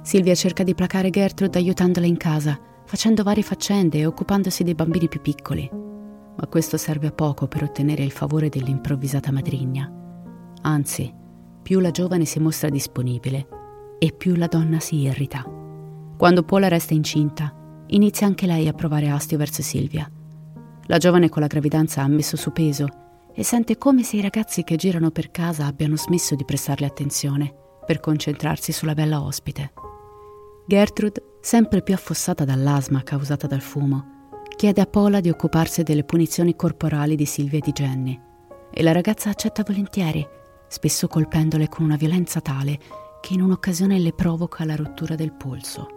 Silvia 0.00 0.34
cerca 0.34 0.62
di 0.62 0.74
placare 0.74 1.10
Gertrude 1.10 1.58
aiutandola 1.58 2.06
in 2.06 2.16
casa, 2.16 2.58
facendo 2.86 3.22
varie 3.22 3.42
faccende 3.42 3.98
e 3.98 4.06
occupandosi 4.06 4.64
dei 4.64 4.74
bambini 4.74 5.08
più 5.08 5.20
piccoli. 5.20 5.68
Ma 5.70 6.46
questo 6.46 6.78
serve 6.78 7.08
a 7.08 7.12
poco 7.12 7.46
per 7.46 7.62
ottenere 7.62 8.02
il 8.02 8.10
favore 8.10 8.48
dell'improvvisata 8.48 9.30
madrigna. 9.30 9.92
Anzi, 10.62 11.12
più 11.62 11.80
la 11.80 11.90
giovane 11.90 12.24
si 12.24 12.40
mostra 12.40 12.70
disponibile 12.70 13.46
e 13.98 14.12
più 14.12 14.34
la 14.34 14.46
donna 14.46 14.80
si 14.80 15.00
irrita. 15.00 15.44
Quando 16.16 16.44
Paula 16.44 16.68
resta 16.68 16.94
incinta, 16.94 17.54
inizia 17.88 18.26
anche 18.26 18.46
lei 18.46 18.68
a 18.68 18.72
provare 18.72 19.10
astio 19.10 19.36
verso 19.36 19.60
Silvia. 19.60 20.10
La 20.86 20.96
giovane 20.96 21.28
con 21.28 21.42
la 21.42 21.48
gravidanza 21.48 22.02
ha 22.02 22.08
messo 22.08 22.38
su 22.38 22.52
peso 22.52 23.01
e 23.34 23.42
sente 23.44 23.78
come 23.78 24.02
se 24.02 24.16
i 24.16 24.20
ragazzi 24.20 24.62
che 24.62 24.76
girano 24.76 25.10
per 25.10 25.30
casa 25.30 25.66
abbiano 25.66 25.96
smesso 25.96 26.34
di 26.34 26.44
prestarle 26.44 26.86
attenzione 26.86 27.54
per 27.84 28.00
concentrarsi 28.00 28.72
sulla 28.72 28.94
bella 28.94 29.22
ospite. 29.22 29.72
Gertrude 30.66 31.36
sempre 31.40 31.82
più 31.82 31.94
affossata 31.94 32.44
dall'asma 32.44 33.02
causata 33.02 33.46
dal 33.46 33.60
fumo, 33.60 34.30
chiede 34.56 34.80
a 34.80 34.86
Paula 34.86 35.20
di 35.20 35.28
occuparsi 35.28 35.82
delle 35.82 36.04
punizioni 36.04 36.54
corporali 36.54 37.16
di 37.16 37.26
Silvia 37.26 37.58
e 37.58 37.62
di 37.62 37.72
Jenny. 37.72 38.20
E 38.72 38.82
la 38.82 38.92
ragazza 38.92 39.28
accetta 39.28 39.64
volentieri, 39.66 40.26
spesso 40.68 41.08
colpendole 41.08 41.68
con 41.68 41.84
una 41.84 41.96
violenza 41.96 42.40
tale 42.40 42.78
che 43.20 43.34
in 43.34 43.42
un'occasione 43.42 43.98
le 43.98 44.12
provoca 44.12 44.64
la 44.64 44.76
rottura 44.76 45.14
del 45.14 45.32
polso. 45.32 45.88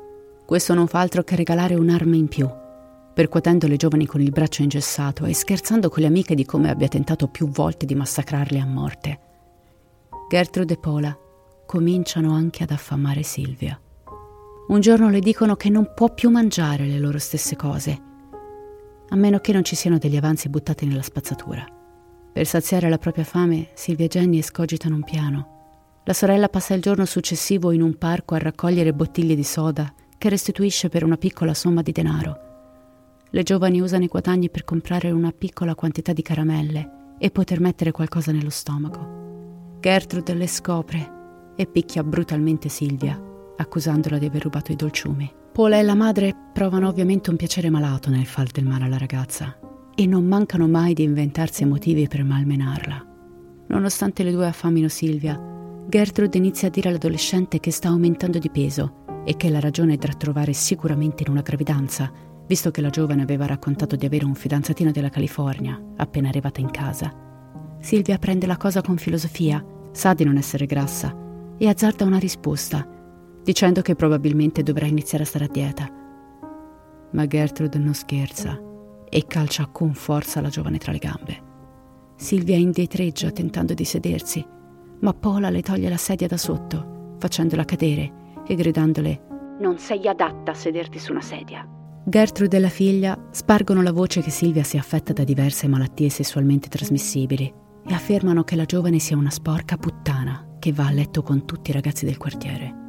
Questo 0.46 0.74
non 0.74 0.88
fa 0.88 1.00
altro 1.00 1.24
che 1.24 1.36
regalare 1.36 1.76
un'arma 1.76 2.16
in 2.16 2.28
più, 2.28 2.50
percuotendo 3.16 3.66
le 3.66 3.78
giovani 3.78 4.06
con 4.06 4.20
il 4.20 4.30
braccio 4.30 4.62
ingessato 4.62 5.24
e 5.24 5.34
scherzando 5.34 5.88
con 5.88 6.02
le 6.02 6.08
amiche 6.10 6.36
di 6.36 6.44
come 6.44 6.70
abbia 6.70 6.90
tentato 6.90 7.30
più 7.30 7.48
volte 7.48 7.86
di 7.86 7.96
massacrarle 7.96 8.60
a 8.60 8.66
morte. 8.66 9.20
Gertrude 10.30 10.74
e 10.74 10.78
Paula 10.78 11.18
cominciano 11.66 12.34
anche 12.34 12.64
ad 12.64 12.72
affamare 12.72 13.24
Silvia. 13.24 13.80
Un 14.68 14.82
giorno 14.82 15.10
le 15.10 15.22
dicono 15.22 15.56
che 15.56 15.70
non 15.70 15.94
può 15.96 16.14
più 16.14 16.30
mangiare 16.30 16.86
le 16.86 17.00
loro 17.00 17.18
stesse 17.18 17.56
cose, 17.56 18.02
a 19.08 19.16
meno 19.16 19.40
che 19.40 19.54
non 19.54 19.64
ci 19.64 19.76
siano 19.76 19.98
degli 19.98 20.18
avanzi 20.18 20.50
buttati 20.50 20.86
nella 20.86 21.02
spazzatura. 21.02 21.66
Per 22.34 22.46
saziare 22.46 22.90
la 22.90 22.98
propria 22.98 23.24
fame, 23.24 23.70
Silvia 23.76 24.08
e 24.08 24.10
Jenny 24.10 24.40
escogitano 24.40 24.96
un 24.96 25.04
piano. 25.06 26.02
La 26.04 26.14
sorella 26.14 26.50
passa 26.50 26.74
il 26.74 26.82
giorno 26.82 27.06
successivo 27.06 27.72
in 27.72 27.82
un 27.82 27.98
parco 27.98 28.36
a 28.36 28.40
raccogliere 28.40 28.94
bottiglie 28.94 29.36
di 29.36 29.44
soda 29.44 29.94
che 30.18 30.28
restituisce 30.28 30.90
per 30.90 31.06
una 31.06 31.16
piccola 31.16 31.54
somma 31.54 31.82
di 31.82 31.94
denaro. 31.94 32.45
Le 33.36 33.44
giovani 33.44 33.82
usano 33.82 34.06
i 34.06 34.08
guadagni 34.08 34.50
per 34.50 34.64
comprare 34.64 35.12
una 35.12 35.34
piccola 35.38 35.76
quantità 35.76 36.14
di 36.14 36.22
caramelle 36.22 37.16
e 37.18 37.32
poter 37.32 37.60
mettere 37.60 37.92
qualcosa 37.92 38.32
nello 38.32 38.50
stomaco. 38.50 39.76
Gertrude 39.82 40.34
le 40.34 40.48
scopre 40.48 41.12
e 41.58 41.68
picchia 41.68 42.02
brutalmente 42.02 42.70
Silvia 42.70 43.22
accusandola 43.58 44.18
di 44.20 44.28
aver 44.28 44.44
rubato 44.44 44.72
i 44.72 44.78
dolciumi. 44.78 45.30
Paula 45.52 45.78
e 45.80 45.84
la 45.84 45.96
madre 45.96 46.34
provano 46.54 46.88
ovviamente 46.88 47.30
un 47.30 47.36
piacere 47.36 47.70
malato 47.70 48.10
nel 48.10 48.26
far 48.26 48.50
del 48.52 48.64
male 48.64 48.86
alla 48.86 48.98
ragazza 48.98 49.60
e 49.94 50.06
non 50.06 50.24
mancano 50.24 50.70
mai 50.70 50.94
di 50.94 51.04
inventarsi 51.04 51.66
motivi 51.66 52.08
per 52.08 52.24
malmenarla. 52.24 53.06
Nonostante 53.68 54.24
le 54.24 54.32
due 54.32 54.48
affamino 54.48 54.88
Silvia, 54.88 55.38
Gertrude 55.90 56.38
inizia 56.38 56.70
a 56.70 56.72
dire 56.72 56.88
all'adolescente 56.88 57.60
che 57.60 57.72
sta 57.72 57.90
aumentando 57.90 58.40
di 58.40 58.50
peso 58.50 59.04
e 59.26 59.36
che 59.36 59.50
la 59.50 59.60
ragione 59.60 59.96
è 59.96 59.98
da 59.98 60.14
trovare 60.14 60.54
sicuramente 60.54 61.24
in 61.24 61.32
una 61.32 61.42
gravidanza, 61.42 62.10
visto 62.48 62.72
che 62.72 62.82
la 62.82 62.90
giovane 62.90 63.22
aveva 63.22 63.46
raccontato 63.46 63.96
di 63.96 64.06
avere 64.06 64.26
un 64.26 64.36
fidanzatino 64.36 64.92
della 64.92 65.10
California 65.10 65.80
appena 65.98 66.30
arrivata 66.30 66.62
in 66.62 66.72
casa. 66.72 67.14
Silvia 67.80 68.18
prende 68.18 68.46
la 68.46 68.58
cosa 68.58 68.82
con 68.82 68.98
filosofia, 68.98 69.64
sa 69.92 70.14
di 70.14 70.24
non 70.24 70.38
essere 70.38 70.66
grassa 70.66 71.16
e 71.58 71.68
azzarda 71.68 72.06
una 72.06 72.18
risposta, 72.18 72.88
dicendo 73.44 73.82
che 73.82 73.96
probabilmente 73.96 74.64
dovrà 74.64 74.86
iniziare 74.86 75.24
a 75.24 75.28
stare 75.28 75.46
a 75.46 75.50
dieta. 75.50 75.88
Ma 77.12 77.28
Gertrude 77.28 77.78
non 77.78 77.94
scherza 77.94 78.60
e 79.08 79.26
calcia 79.28 79.68
con 79.68 79.94
forza 79.94 80.42
la 80.42 80.50
giovane 80.50 80.78
tra 80.78 80.92
le 80.92 80.98
gambe. 80.98 81.44
Silvia 82.16 82.58
indietreggia 82.58 83.32
tentando 83.32 83.74
di 83.74 83.86
sedersi, 83.86 84.46
ma 85.00 85.14
Paula 85.14 85.50
le 85.50 85.62
toglie 85.62 85.90
la 85.90 85.98
sedia 85.98 86.28
da 86.28 86.38
sotto, 86.38 87.16
facendola 87.20 87.66
cadere 87.66 88.24
e 88.48 88.56
gridandole 88.56 89.22
Non 89.60 89.78
sei 89.78 90.08
adatta 90.08 90.52
a 90.52 90.56
sederti 90.56 91.00
su 91.00 91.12
una 91.12 91.22
sedia. 91.22 91.75
Gertrude 92.08 92.58
e 92.58 92.60
la 92.60 92.70
figlia 92.70 93.18
spargono 93.32 93.82
la 93.82 93.92
voce 93.92 94.22
che 94.22 94.30
Silvia 94.30 94.62
sia 94.62 94.80
affetta 94.80 95.12
da 95.12 95.24
diverse 95.24 95.68
malattie 95.68 96.10
sessualmente 96.10 96.70
trasmissibili 96.70 97.52
e 97.84 97.94
affermano 97.96 98.44
che 98.44 98.56
la 98.56 98.66
giovane 98.66 99.00
sia 99.00 99.18
una 99.18 99.32
sporca 99.32 99.76
puttana 99.76 100.58
che 100.60 100.72
va 100.72 100.86
a 100.86 100.92
letto 100.92 101.24
con 101.24 101.46
tutti 101.46 101.72
i 101.72 101.74
ragazzi 101.74 102.06
del 102.06 102.18
quartiere. 102.18 102.84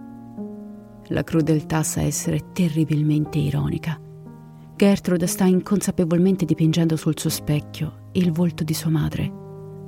La 1.07 1.24
crudeltà 1.24 1.83
sa 1.83 2.02
essere 2.02 2.52
terribilmente 2.52 3.38
ironica. 3.38 3.98
Gertrude 4.76 5.26
sta 5.26 5.44
inconsapevolmente 5.44 6.44
dipingendo 6.44 6.96
sul 6.96 7.18
suo 7.18 7.31
specchio 7.31 8.11
il 8.12 8.33
volto 8.33 8.64
di 8.64 8.74
sua 8.74 8.90
madre, 8.90 9.33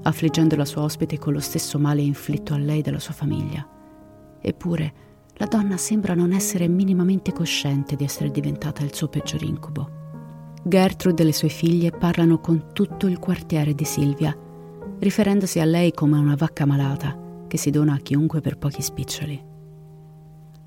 affliggendo 0.04 0.56
la 0.56 0.64
sua 0.64 0.84
ospite 0.84 1.18
con 1.18 1.34
lo 1.34 1.40
stesso 1.40 1.78
male 1.78 2.00
inflitto 2.00 2.54
a 2.54 2.58
lei 2.58 2.80
dalla 2.80 2.98
sua 2.98 3.12
famiglia. 3.12 3.68
Eppure, 4.40 5.07
la 5.38 5.46
donna 5.46 5.76
sembra 5.76 6.14
non 6.14 6.32
essere 6.32 6.68
minimamente 6.68 7.32
cosciente 7.32 7.96
di 7.96 8.04
essere 8.04 8.30
diventata 8.30 8.82
il 8.82 8.94
suo 8.94 9.08
peggior 9.08 9.42
incubo. 9.42 9.90
Gertrude 10.64 11.22
e 11.22 11.26
le 11.26 11.32
sue 11.32 11.48
figlie 11.48 11.92
parlano 11.92 12.40
con 12.40 12.72
tutto 12.72 13.06
il 13.06 13.18
quartiere 13.18 13.74
di 13.74 13.84
Silvia, 13.84 14.36
riferendosi 14.98 15.60
a 15.60 15.64
lei 15.64 15.92
come 15.92 16.16
a 16.16 16.20
una 16.20 16.34
vacca 16.34 16.66
malata 16.66 17.16
che 17.46 17.56
si 17.56 17.70
dona 17.70 17.94
a 17.94 17.98
chiunque 17.98 18.40
per 18.40 18.58
pochi 18.58 18.82
spiccioli. 18.82 19.46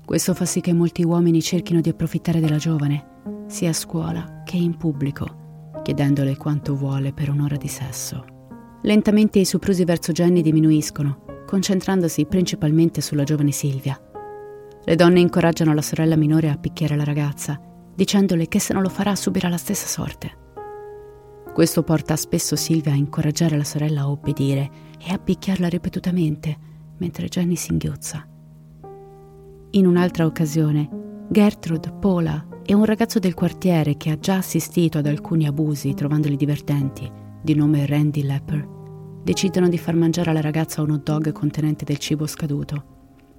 Questo 0.04 0.34
fa 0.34 0.46
sì 0.46 0.60
che 0.60 0.72
molti 0.72 1.04
uomini 1.04 1.42
cerchino 1.42 1.80
di 1.80 1.90
approfittare 1.90 2.40
della 2.40 2.56
giovane, 2.56 3.44
sia 3.46 3.68
a 3.70 3.74
scuola 3.74 4.42
che 4.44 4.56
in 4.56 4.76
pubblico, 4.76 5.80
chiedendole 5.82 6.36
quanto 6.36 6.74
vuole 6.74 7.12
per 7.12 7.28
un'ora 7.28 7.56
di 7.56 7.68
sesso. 7.68 8.24
Lentamente 8.82 9.38
i 9.38 9.44
soprusi 9.44 9.84
verso 9.84 10.12
Jenny 10.12 10.40
diminuiscono, 10.40 11.44
concentrandosi 11.46 12.24
principalmente 12.24 13.00
sulla 13.00 13.24
giovane 13.24 13.52
Silvia. 13.52 14.00
Le 14.84 14.96
donne 14.96 15.20
incoraggiano 15.20 15.74
la 15.74 15.82
sorella 15.82 16.16
minore 16.16 16.50
a 16.50 16.56
picchiare 16.56 16.96
la 16.96 17.04
ragazza, 17.04 17.60
dicendole 17.94 18.48
che 18.48 18.58
se 18.58 18.72
non 18.72 18.82
lo 18.82 18.88
farà 18.88 19.14
subirà 19.14 19.48
la 19.48 19.56
stessa 19.56 19.86
sorte. 19.86 20.40
Questo 21.52 21.82
porta 21.82 22.16
spesso 22.16 22.56
Silvia 22.56 22.92
a 22.92 22.96
incoraggiare 22.96 23.56
la 23.56 23.64
sorella 23.64 24.02
a 24.02 24.10
obbedire 24.10 24.70
e 24.98 25.12
a 25.12 25.18
picchiarla 25.18 25.68
ripetutamente, 25.68 26.56
mentre 26.98 27.28
Jenny 27.28 27.54
singhiozza. 27.56 28.26
In 29.70 29.86
un'altra 29.86 30.26
occasione, 30.26 31.26
Gertrude, 31.28 31.92
Paula 31.92 32.46
e 32.64 32.74
un 32.74 32.84
ragazzo 32.84 33.18
del 33.18 33.34
quartiere 33.34 33.96
che 33.96 34.10
ha 34.10 34.18
già 34.18 34.36
assistito 34.36 34.98
ad 34.98 35.06
alcuni 35.06 35.46
abusi 35.46 35.94
trovandoli 35.94 36.36
divertenti, 36.36 37.10
di 37.40 37.54
nome 37.54 37.86
Randy 37.86 38.22
Lepper, 38.22 38.68
decidono 39.22 39.68
di 39.68 39.78
far 39.78 39.94
mangiare 39.94 40.30
alla 40.30 40.40
ragazza 40.40 40.82
un 40.82 40.90
hot 40.90 41.02
dog 41.02 41.32
contenente 41.32 41.84
del 41.84 41.98
cibo 41.98 42.26
scaduto. 42.26 42.91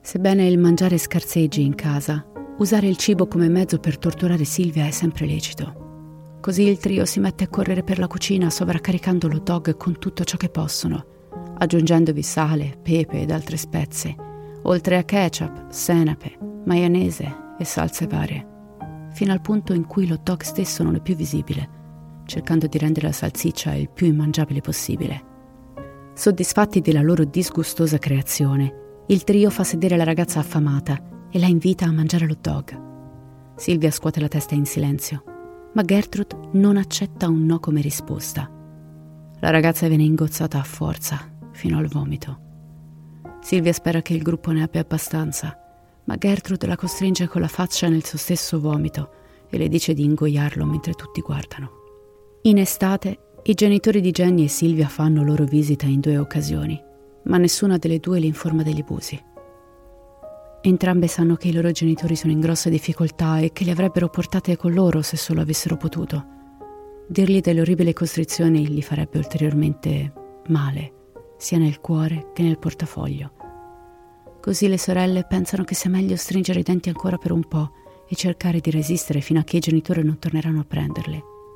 Sebbene 0.03 0.45
il 0.45 0.59
mangiare 0.59 0.97
scarseggi 0.97 1.63
in 1.63 1.75
casa, 1.75 2.25
usare 2.57 2.87
il 2.87 2.97
cibo 2.97 3.25
come 3.25 3.47
mezzo 3.47 3.79
per 3.79 3.97
torturare 3.97 4.43
Silvia 4.43 4.85
è 4.85 4.91
sempre 4.91 5.25
lecito. 5.25 6.37
Così 6.41 6.63
il 6.63 6.77
trio 6.77 7.05
si 7.05 7.21
mette 7.21 7.45
a 7.45 7.47
correre 7.47 7.83
per 7.83 7.99
la 7.99 8.07
cucina 8.07 8.49
sovraccaricando 8.49 9.29
l'hot 9.29 9.43
dog 9.43 9.77
con 9.77 9.97
tutto 9.97 10.25
ciò 10.25 10.35
che 10.35 10.49
possono, 10.49 11.05
aggiungendovi 11.57 12.21
sale, 12.21 12.77
pepe 12.83 13.21
ed 13.21 13.31
altre 13.31 13.55
spezie 13.55 14.31
oltre 14.63 14.97
a 14.97 15.03
ketchup, 15.03 15.69
senape, 15.69 16.37
maionese 16.65 17.55
e 17.57 17.65
salse 17.65 18.07
varie, 18.07 18.45
fino 19.11 19.31
al 19.31 19.41
punto 19.41 19.73
in 19.73 19.85
cui 19.85 20.07
lo 20.07 20.19
dog 20.21 20.41
stesso 20.41 20.83
non 20.83 20.95
è 20.95 21.01
più 21.01 21.15
visibile, 21.15 21.69
cercando 22.25 22.67
di 22.67 22.77
rendere 22.77 23.07
la 23.07 23.13
salsiccia 23.13 23.73
il 23.73 23.89
più 23.89 24.07
immangiabile 24.07 24.61
possibile. 24.61 25.31
Soddisfatti 26.13 26.81
della 26.81 27.01
loro 27.01 27.23
disgustosa 27.23 27.97
creazione, 27.97 28.81
il 29.07 29.23
trio 29.25 29.49
fa 29.49 29.63
sedere 29.63 29.97
la 29.97 30.05
ragazza 30.05 30.39
affamata 30.39 31.27
e 31.29 31.37
la 31.37 31.47
invita 31.47 31.85
a 31.85 31.91
mangiare 31.91 32.25
lo 32.25 32.37
dog. 32.39 32.81
Silvia 33.55 33.91
scuote 33.91 34.21
la 34.21 34.29
testa 34.29 34.55
in 34.55 34.65
silenzio, 34.65 35.23
ma 35.73 35.83
Gertrude 35.83 36.37
non 36.53 36.77
accetta 36.77 37.27
un 37.27 37.45
no 37.45 37.59
come 37.59 37.81
risposta. 37.81 38.49
La 39.39 39.49
ragazza 39.49 39.87
viene 39.87 40.03
ingozzata 40.03 40.57
a 40.57 40.63
forza, 40.63 41.19
fino 41.51 41.77
al 41.77 41.87
vomito. 41.87 42.39
Silvia 43.41 43.73
spera 43.73 44.01
che 44.01 44.13
il 44.13 44.21
gruppo 44.21 44.51
ne 44.51 44.63
abbia 44.63 44.81
abbastanza, 44.81 45.57
ma 46.05 46.15
Gertrude 46.15 46.65
la 46.65 46.77
costringe 46.77 47.27
con 47.27 47.41
la 47.41 47.47
faccia 47.49 47.89
nel 47.89 48.05
suo 48.05 48.17
stesso 48.17 48.59
vomito 48.59 49.11
e 49.49 49.57
le 49.57 49.67
dice 49.67 49.93
di 49.93 50.03
ingoiarlo 50.03 50.65
mentre 50.65 50.93
tutti 50.93 51.19
guardano. 51.19 51.81
In 52.43 52.57
estate, 52.57 53.19
i 53.43 53.53
genitori 53.53 53.99
di 53.99 54.11
Jenny 54.11 54.45
e 54.45 54.49
Silvia 54.49 54.87
fanno 54.87 55.23
loro 55.23 55.43
visita 55.43 55.85
in 55.85 55.99
due 55.99 56.17
occasioni, 56.17 56.81
ma 57.25 57.37
nessuna 57.37 57.77
delle 57.77 57.99
due 57.99 58.19
li 58.19 58.27
informa 58.27 58.63
degli 58.63 58.79
abusi. 58.79 59.21
Entrambe 60.61 61.07
sanno 61.07 61.35
che 61.35 61.49
i 61.49 61.51
loro 61.51 61.71
genitori 61.71 62.15
sono 62.15 62.31
in 62.31 62.39
grossa 62.39 62.69
difficoltà 62.69 63.39
e 63.39 63.51
che 63.51 63.63
li 63.63 63.71
avrebbero 63.71 64.07
portate 64.07 64.55
con 64.55 64.73
loro 64.73 65.01
se 65.01 65.17
solo 65.17 65.41
avessero 65.41 65.75
potuto. 65.75 66.25
Dirgli 67.07 67.41
delle 67.41 67.61
orribili 67.61 67.91
costrizioni 67.91 68.65
gli 68.67 68.81
farebbe 68.81 69.17
ulteriormente 69.17 70.13
male 70.47 70.93
sia 71.37 71.57
nel 71.57 71.81
cuore 71.81 72.31
che 72.33 72.43
nel 72.43 72.57
portafoglio. 72.57 73.31
Così 74.39 74.67
le 74.69 74.77
sorelle 74.77 75.25
pensano 75.25 75.65
che 75.65 75.75
sia 75.75 75.89
meglio 75.89 76.15
stringere 76.15 76.61
i 76.61 76.63
denti 76.63 76.87
ancora 76.87 77.17
per 77.17 77.31
un 77.31 77.45
po' 77.45 77.71
e 78.07 78.15
cercare 78.15 78.59
di 78.59 78.71
resistere 78.71 79.19
fino 79.19 79.39
a 79.39 79.43
che 79.43 79.57
i 79.57 79.61
genitori 79.61 80.03
non 80.03 80.19
torneranno 80.19 80.61
a 80.61 80.65
prenderle. 80.65 81.32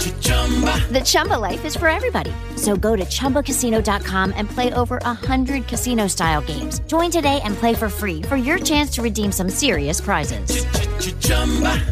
The 0.00 1.02
Chumba 1.04 1.34
life 1.34 1.64
is 1.64 1.76
for 1.76 1.88
everybody. 1.88 2.32
So 2.56 2.76
go 2.76 2.96
to 2.96 3.04
ChumbaCasino.com 3.04 4.32
and 4.36 4.48
play 4.48 4.72
over 4.72 4.98
100 5.02 5.66
casino 5.66 6.08
style 6.08 6.42
games. 6.42 6.80
Join 6.86 7.10
today 7.10 7.40
and 7.44 7.54
play 7.54 7.74
for 7.74 7.88
free 7.88 8.22
for 8.22 8.36
your 8.36 8.58
chance 8.58 8.90
to 8.94 9.02
redeem 9.02 9.30
some 9.30 9.48
serious 9.48 10.00
prizes. 10.00 10.64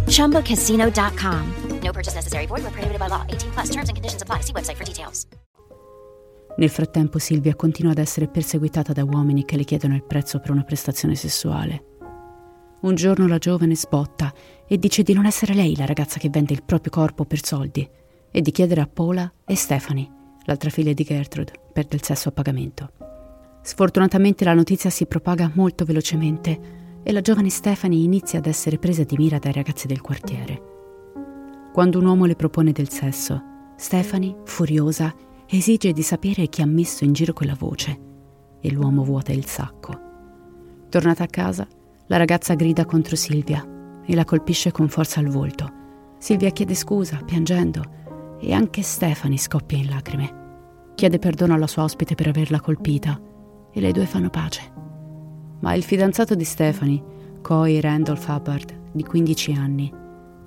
ChumbaCasino.com. 0.07 1.55
No 1.83 1.93
purchase 1.93 2.15
necessary. 2.15 2.47
Void 2.47 2.63
where 2.63 2.73
prohibited 2.73 2.99
by 2.99 3.09
law. 3.09 3.25
18 3.29 3.51
plus 3.53 3.71
terms 3.71 3.89
and 3.89 3.97
conditions 3.97 4.23
apply. 4.23 4.41
See 4.41 4.53
website 4.53 4.77
for 4.77 4.85
details. 4.85 5.27
Nel 6.57 6.71
frattempo 6.71 7.19
Silvia 7.21 7.55
continua 7.55 7.93
ad 7.93 7.99
essere 7.99 8.27
perseguitata 8.27 8.93
da 8.93 9.05
uomini 9.05 9.45
che 9.45 9.57
le 9.57 9.63
chiedono 9.63 9.95
il 9.95 10.03
prezzo 10.05 10.41
per 10.41 10.51
una 10.51 10.65
prestazione 10.65 11.15
sessuale. 11.15 11.85
Un 12.81 12.95
giorno 12.95 13.29
la 13.29 13.39
giovane 13.39 13.77
sbotta 13.77 14.33
e 14.69 14.79
dice 14.79 15.03
di 15.03 15.15
non 15.15 15.25
essere 15.25 15.55
lei 15.55 15.75
la 15.75 15.87
ragazza 15.87 16.19
che 16.19 16.29
vende 16.29 16.53
il 16.53 16.63
proprio 16.63 16.93
corpo 16.93 17.25
per 17.25 17.45
soldi 17.45 17.89
e 18.31 18.41
di 18.43 18.51
chiedere 18.51 18.83
a 18.83 18.87
Paula 18.87 19.33
e 19.47 19.57
Stephanie, 19.57 20.11
l'altra 20.45 20.69
figlia 20.69 20.93
di 20.93 21.05
Gertrude, 21.05 21.53
per 21.73 21.87
del 21.87 22.03
sesso 22.03 22.29
a 22.29 22.33
pagamento. 22.33 22.91
Sfortunatamente 23.63 24.45
la 24.45 24.53
notizia 24.53 24.91
si 24.91 25.07
propaga 25.07 25.51
molto 25.55 25.87
velocemente 25.87 26.77
e 27.03 27.13
la 27.13 27.23
giovane 27.23 27.49
Stephanie 27.49 28.03
inizia 28.03 28.39
ad 28.39 28.47
essere 28.47 28.79
presa 28.79 29.05
di 29.05 29.17
mira 29.17 29.39
dai 29.39 29.53
ragazzi 29.53 29.87
del 29.87 30.03
quartiere. 30.03 30.63
Quando 31.73 31.99
un 31.99 32.05
uomo 32.05 32.27
le 32.27 32.37
propone 32.37 32.73
del 32.73 32.91
sesso, 32.91 33.43
Stephanie, 33.77 34.37
furiosa, 34.45 35.15
esige 35.47 35.93
di 35.93 36.03
sapere 36.03 36.49
chi 36.49 36.61
ha 36.61 36.67
messo 36.67 37.05
in 37.05 37.15
giro 37.15 37.33
quella 37.33 37.55
voce 37.55 37.99
e 38.61 38.71
l'uomo 38.71 39.03
vuota 39.03 39.33
il 39.33 39.47
sacco. 39.47 40.07
Tornata 40.91 41.25
a 41.25 41.29
casa, 41.29 41.67
la 42.07 42.17
ragazza 42.17 42.55
grida 42.55 42.85
contro 42.85 43.17
Silvia 43.17 43.77
e 44.09 44.15
la 44.15 44.25
colpisce 44.25 44.73
con 44.73 44.89
forza 44.89 45.21
al 45.21 45.29
volto. 45.29 45.71
Silvia 46.17 46.49
chiede 46.49 46.75
scusa, 46.75 47.21
piangendo, 47.25 47.83
e 48.41 48.53
anche 48.53 48.81
Stephanie 48.83 49.37
scoppia 49.37 49.77
in 49.77 49.91
lacrime. 49.91 50.47
Chiede 50.95 51.19
perdono 51.19 51.53
alla 51.53 51.67
sua 51.67 51.83
ospite 51.83 52.15
per 52.15 52.29
averla 52.29 52.61
colpita 52.61 53.21
e 53.71 53.81
le 53.81 53.93
due 53.93 54.07
fanno 54.07 54.31
pace. 54.31 54.73
Ma 55.61 55.75
il 55.75 55.83
fidanzato 55.83 56.35
di 56.35 56.45
Stephanie, 56.45 57.03
Coy 57.43 57.81
Randolph 57.81 58.27
Hubbard, 58.27 58.91
di 58.93 59.03
15 59.03 59.53
anni, 59.53 59.93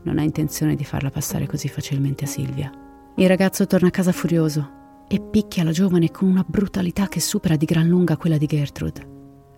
non 0.03 0.17
ha 0.17 0.23
intenzione 0.23 0.75
di 0.75 0.83
farla 0.83 1.11
passare 1.11 1.45
così 1.45 1.67
facilmente 1.67 2.23
a 2.23 2.27
Silvia. 2.27 2.71
Il 3.15 3.27
ragazzo 3.27 3.67
torna 3.67 3.89
a 3.89 3.91
casa 3.91 4.11
furioso 4.11 4.79
e 5.07 5.19
picchia 5.19 5.63
la 5.63 5.71
giovane 5.71 6.09
con 6.09 6.27
una 6.27 6.43
brutalità 6.45 7.07
che 7.07 7.19
supera 7.19 7.55
di 7.55 7.65
gran 7.65 7.87
lunga 7.87 8.17
quella 8.17 8.37
di 8.37 8.47
Gertrude. 8.47 9.09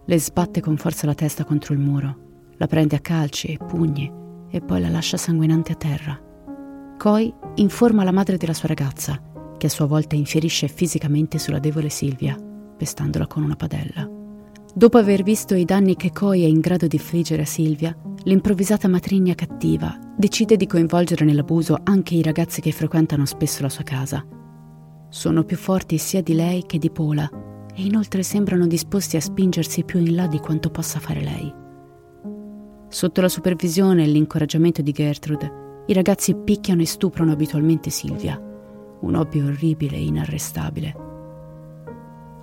Le 0.04 0.20
sbatte 0.20 0.60
con 0.60 0.76
forza 0.76 1.06
la 1.06 1.13
testa 1.13 1.46
contro 1.46 1.74
il 1.74 1.80
muro, 1.80 2.23
La 2.63 2.69
prende 2.69 2.95
a 2.95 2.99
calci 2.99 3.47
e 3.47 3.58
pugni 3.58 4.10
e 4.49 4.62
poi 4.62 4.80
la 4.80 4.88
lascia 4.88 5.17
sanguinante 5.17 5.73
a 5.73 5.76
terra. 5.76 6.17
Coy 6.97 7.34
informa 7.56 8.06
la 8.06 8.13
madre 8.13 8.38
della 8.38 8.54
sua 8.54 8.69
ragazza, 8.69 9.21
che 9.58 9.65
a 9.65 9.69
sua 9.69 9.86
volta 9.86 10.15
infierisce 10.15 10.69
fisicamente 10.69 11.39
sulla 11.39 11.60
debole 11.60 11.89
Silvia, 11.89 12.38
pestandola 12.78 13.28
con 13.28 13.43
una 13.43 13.58
padella. 13.58 14.10
Dopo 14.73 14.97
aver 14.97 15.23
visto 15.23 15.56
i 15.56 15.65
danni 15.65 15.97
che 15.97 16.13
Coy 16.13 16.43
è 16.43 16.47
in 16.47 16.62
grado 16.62 16.88
di 16.88 16.95
infliggere 16.95 17.41
a 17.41 17.45
Silvia, 17.45 17.93
l'improvvisata 18.23 18.88
matrigna 18.88 19.36
cattiva 19.36 19.99
decide 20.15 20.56
di 20.56 20.65
coinvolgere 20.65 21.26
nell'abuso 21.26 21.78
anche 21.84 22.15
i 22.15 22.21
ragazzi 22.21 22.62
che 22.62 22.71
frequentano 22.71 23.26
spesso 23.26 23.62
la 23.62 23.69
sua 23.69 23.84
casa. 23.84 24.26
Sono 25.10 25.43
più 25.43 25.58
forti 25.58 25.97
sia 25.97 26.21
di 26.21 26.34
lei 26.34 26.63
che 26.65 26.78
di 26.78 26.89
Pola 26.89 27.30
e 27.76 27.84
inoltre 27.84 28.23
sembrano 28.23 28.67
disposti 28.67 29.17
a 29.17 29.21
spingersi 29.21 29.84
più 29.84 29.99
in 29.99 30.15
là 30.15 30.28
di 30.28 30.39
quanto 30.39 30.69
possa 30.69 31.02
fare 31.02 31.19
lei. 31.19 31.62
Sotto 32.94 33.22
la 33.22 33.28
supervisione 33.28 34.04
e 34.04 34.08
l'incoraggiamento 34.08 34.84
di 34.84 34.92
Gertrude, 34.92 35.84
i 35.88 35.94
ragazzi 35.94 36.36
picchiano 36.36 36.84
e 36.84 36.86
stuprano 36.86 37.32
abitualmente 37.32 37.90
Silvia, 37.90 38.40
un 39.00 39.16
hobby 39.16 39.42
orribile 39.42 39.96
e 39.96 40.06
inarrestabile. 40.06 40.96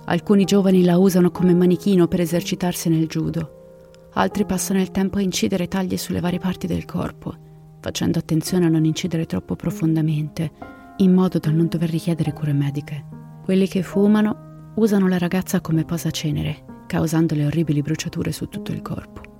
Alcuni 0.03 0.43
giovani 0.43 0.83
la 0.83 0.97
usano 0.97 1.31
come 1.31 1.53
manichino 1.53 2.09
per 2.09 2.19
esercitarsi 2.19 2.89
nel 2.89 3.07
judo, 3.07 4.09
altri 4.15 4.45
passano 4.45 4.81
il 4.81 4.91
tempo 4.91 5.19
a 5.19 5.21
incidere 5.21 5.69
taglie 5.69 5.95
sulle 5.95 6.19
varie 6.19 6.39
parti 6.39 6.67
del 6.67 6.83
corpo, 6.83 7.33
facendo 7.79 8.19
attenzione 8.19 8.65
a 8.65 8.69
non 8.69 8.83
incidere 8.83 9.25
troppo 9.25 9.55
profondamente, 9.55 10.51
in 10.97 11.13
modo 11.13 11.39
da 11.39 11.49
non 11.49 11.69
dover 11.69 11.89
richiedere 11.89 12.33
cure 12.33 12.51
mediche. 12.51 13.05
Quelli 13.41 13.69
che 13.69 13.83
fumano 13.83 14.73
usano 14.75 15.07
la 15.07 15.17
ragazza 15.17 15.61
come 15.61 15.85
posacenere, 15.85 16.83
causandole 16.87 17.45
orribili 17.45 17.81
bruciature 17.81 18.33
su 18.33 18.49
tutto 18.49 18.73
il 18.73 18.81
corpo. 18.81 19.30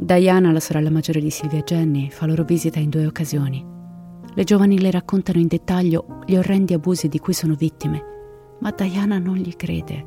Diana, 0.00 0.52
la 0.52 0.60
sorella 0.60 0.90
maggiore 0.90 1.20
di 1.20 1.28
Silvia 1.28 1.60
Jenny, 1.62 2.08
fa 2.08 2.24
loro 2.24 2.44
visita 2.44 2.78
in 2.78 2.88
due 2.88 3.04
occasioni. 3.04 3.66
Le 4.32 4.44
giovani 4.44 4.78
le 4.78 4.92
raccontano 4.92 5.40
in 5.40 5.48
dettaglio 5.48 6.20
gli 6.24 6.36
orrendi 6.36 6.72
abusi 6.72 7.08
di 7.08 7.18
cui 7.18 7.32
sono 7.32 7.56
vittime, 7.56 8.00
ma 8.60 8.70
Diana 8.70 9.18
non 9.18 9.34
gli 9.34 9.56
crede. 9.56 10.06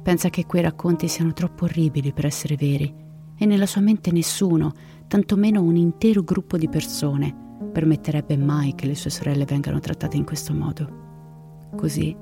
Pensa 0.00 0.30
che 0.30 0.46
quei 0.46 0.62
racconti 0.62 1.08
siano 1.08 1.32
troppo 1.32 1.64
orribili 1.64 2.12
per 2.12 2.26
essere 2.26 2.54
veri 2.54 2.94
e 3.36 3.44
nella 3.44 3.66
sua 3.66 3.80
mente 3.80 4.12
nessuno, 4.12 4.72
tantomeno 5.08 5.60
un 5.60 5.74
intero 5.74 6.22
gruppo 6.22 6.56
di 6.56 6.68
persone, 6.68 7.34
permetterebbe 7.72 8.36
mai 8.36 8.76
che 8.76 8.86
le 8.86 8.94
sue 8.94 9.10
sorelle 9.10 9.44
vengano 9.44 9.80
trattate 9.80 10.16
in 10.16 10.24
questo 10.24 10.54
modo. 10.54 11.68
Così 11.76 12.16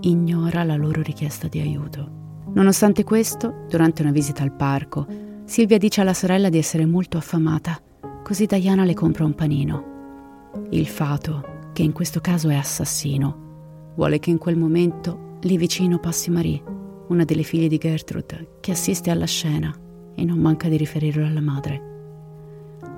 ignora 0.00 0.64
la 0.64 0.76
loro 0.76 1.02
richiesta 1.02 1.48
di 1.48 1.60
aiuto. 1.60 2.20
Nonostante 2.54 3.04
questo, 3.04 3.66
durante 3.68 4.00
una 4.00 4.10
visita 4.10 4.42
al 4.42 4.52
parco, 4.52 5.06
Silvia 5.52 5.76
dice 5.76 6.00
alla 6.00 6.14
sorella 6.14 6.48
di 6.48 6.56
essere 6.56 6.86
molto 6.86 7.18
affamata, 7.18 7.78
così 8.24 8.46
Diana 8.46 8.84
le 8.84 8.94
compra 8.94 9.26
un 9.26 9.34
panino. 9.34 10.50
Il 10.70 10.86
fato, 10.86 11.68
che 11.74 11.82
in 11.82 11.92
questo 11.92 12.22
caso 12.22 12.48
è 12.48 12.54
assassino, 12.54 13.92
vuole 13.94 14.18
che 14.18 14.30
in 14.30 14.38
quel 14.38 14.56
momento 14.56 15.36
lì 15.42 15.58
vicino 15.58 15.98
passi 15.98 16.30
Marie, 16.30 16.62
una 17.08 17.26
delle 17.26 17.42
figlie 17.42 17.68
di 17.68 17.76
Gertrude, 17.76 18.60
che 18.60 18.70
assiste 18.70 19.10
alla 19.10 19.26
scena 19.26 19.70
e 20.14 20.24
non 20.24 20.38
manca 20.38 20.70
di 20.70 20.78
riferirlo 20.78 21.26
alla 21.26 21.42
madre. 21.42 21.82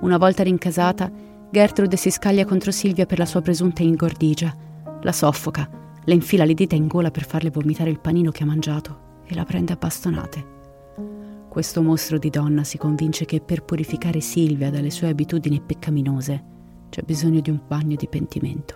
Una 0.03 0.17
volta 0.17 0.45
rincasata, 0.45 1.11
Gertrude 1.51 1.97
si 1.97 2.13
scaglia 2.13 2.45
contro 2.45 2.71
Silvia 2.71 3.05
per 3.05 3.19
la 3.19 3.27
sua 3.27 3.41
presunta 3.41 3.83
ingordigia, 3.83 4.57
la 5.03 5.13
soffoca, 5.13 5.69
le 6.05 6.15
infila 6.15 6.45
le 6.45 6.55
dita 6.55 6.77
in 6.77 6.87
gola 6.87 7.11
per 7.11 7.27
farle 7.27 7.51
vomitare 7.51 7.91
il 7.91 7.99
panino 7.99 8.31
che 8.31 8.45
ha 8.45 8.47
mangiato 8.47 9.23
e 9.27 9.35
la 9.35 9.43
prende 9.43 9.73
a 9.73 9.77
bastonate. 9.77 10.53
Questo 11.55 11.83
mostro 11.83 12.19
di 12.19 12.31
donna 12.31 12.65
si 12.65 12.79
convince 12.79 13.27
che 13.27 13.41
per 13.41 13.63
purificare 13.63 14.19
Silvia 14.19 14.73
dalle 14.73 14.91
sue 14.91 15.07
abitudini 15.07 15.61
peccaminose 15.61 16.45
c'è 16.89 17.03
bisogno 17.03 17.39
di 17.39 17.49
un 17.49 17.61
bagno 17.65 17.95
di 17.95 18.09
pentimento. 18.09 18.75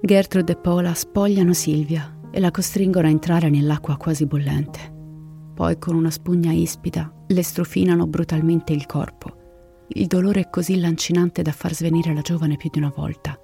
Gertrude 0.00 0.52
e 0.52 0.56
Paula 0.56 0.94
spogliano 0.94 1.52
Silvia 1.52 2.20
e 2.30 2.38
la 2.38 2.52
costringono 2.52 3.08
a 3.08 3.10
entrare 3.10 3.50
nell'acqua 3.50 3.96
quasi 3.96 4.26
bollente. 4.26 4.78
Poi 5.52 5.76
con 5.78 5.96
una 5.96 6.12
spugna 6.12 6.52
ispida 6.52 7.12
le 7.26 7.42
strofinano 7.42 8.06
brutalmente 8.06 8.72
il 8.72 8.86
corpo. 8.86 9.84
Il 9.88 10.06
dolore 10.06 10.42
è 10.42 10.48
così 10.48 10.78
lancinante 10.78 11.42
da 11.42 11.50
far 11.50 11.74
svenire 11.74 12.14
la 12.14 12.20
giovane 12.20 12.56
più 12.56 12.70
di 12.70 12.78
una 12.78 12.92
volta 12.94 13.36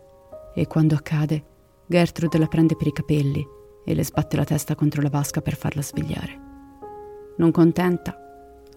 e 0.54 0.68
quando 0.68 0.94
accade 0.94 1.44
Gertrude 1.84 2.38
la 2.38 2.46
prende 2.46 2.76
per 2.76 2.86
i 2.86 2.92
capelli 2.92 3.44
e 3.84 3.92
le 3.92 4.04
sbatte 4.04 4.36
la 4.36 4.44
testa 4.44 4.76
contro 4.76 5.02
la 5.02 5.10
vasca 5.10 5.40
per 5.40 5.56
farla 5.56 5.82
svegliare. 5.82 6.46
Non 7.38 7.50
contenta, 7.50 8.22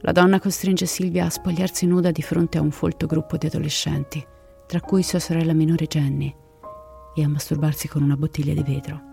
la 0.02 0.12
donna 0.12 0.40
costringe 0.40 0.86
Silvia 0.86 1.26
a 1.26 1.30
spogliarsi 1.30 1.86
nuda 1.86 2.12
di 2.12 2.22
fronte 2.22 2.58
a 2.58 2.62
un 2.62 2.72
folto 2.72 3.06
gruppo 3.06 3.38
di 3.38 3.46
adolescenti, 3.46 4.26
tra 4.66 4.82
cui 4.82 5.04
sua 5.04 5.20
sorella 5.20 5.54
minore 5.54 5.86
Jenny, 5.86 6.34
e 7.14 7.24
a 7.24 7.28
masturbarsi 7.28 7.88
con 7.88 8.02
una 8.02 8.16
bottiglia 8.16 8.54
di 8.54 8.64
vetro. 8.64 9.10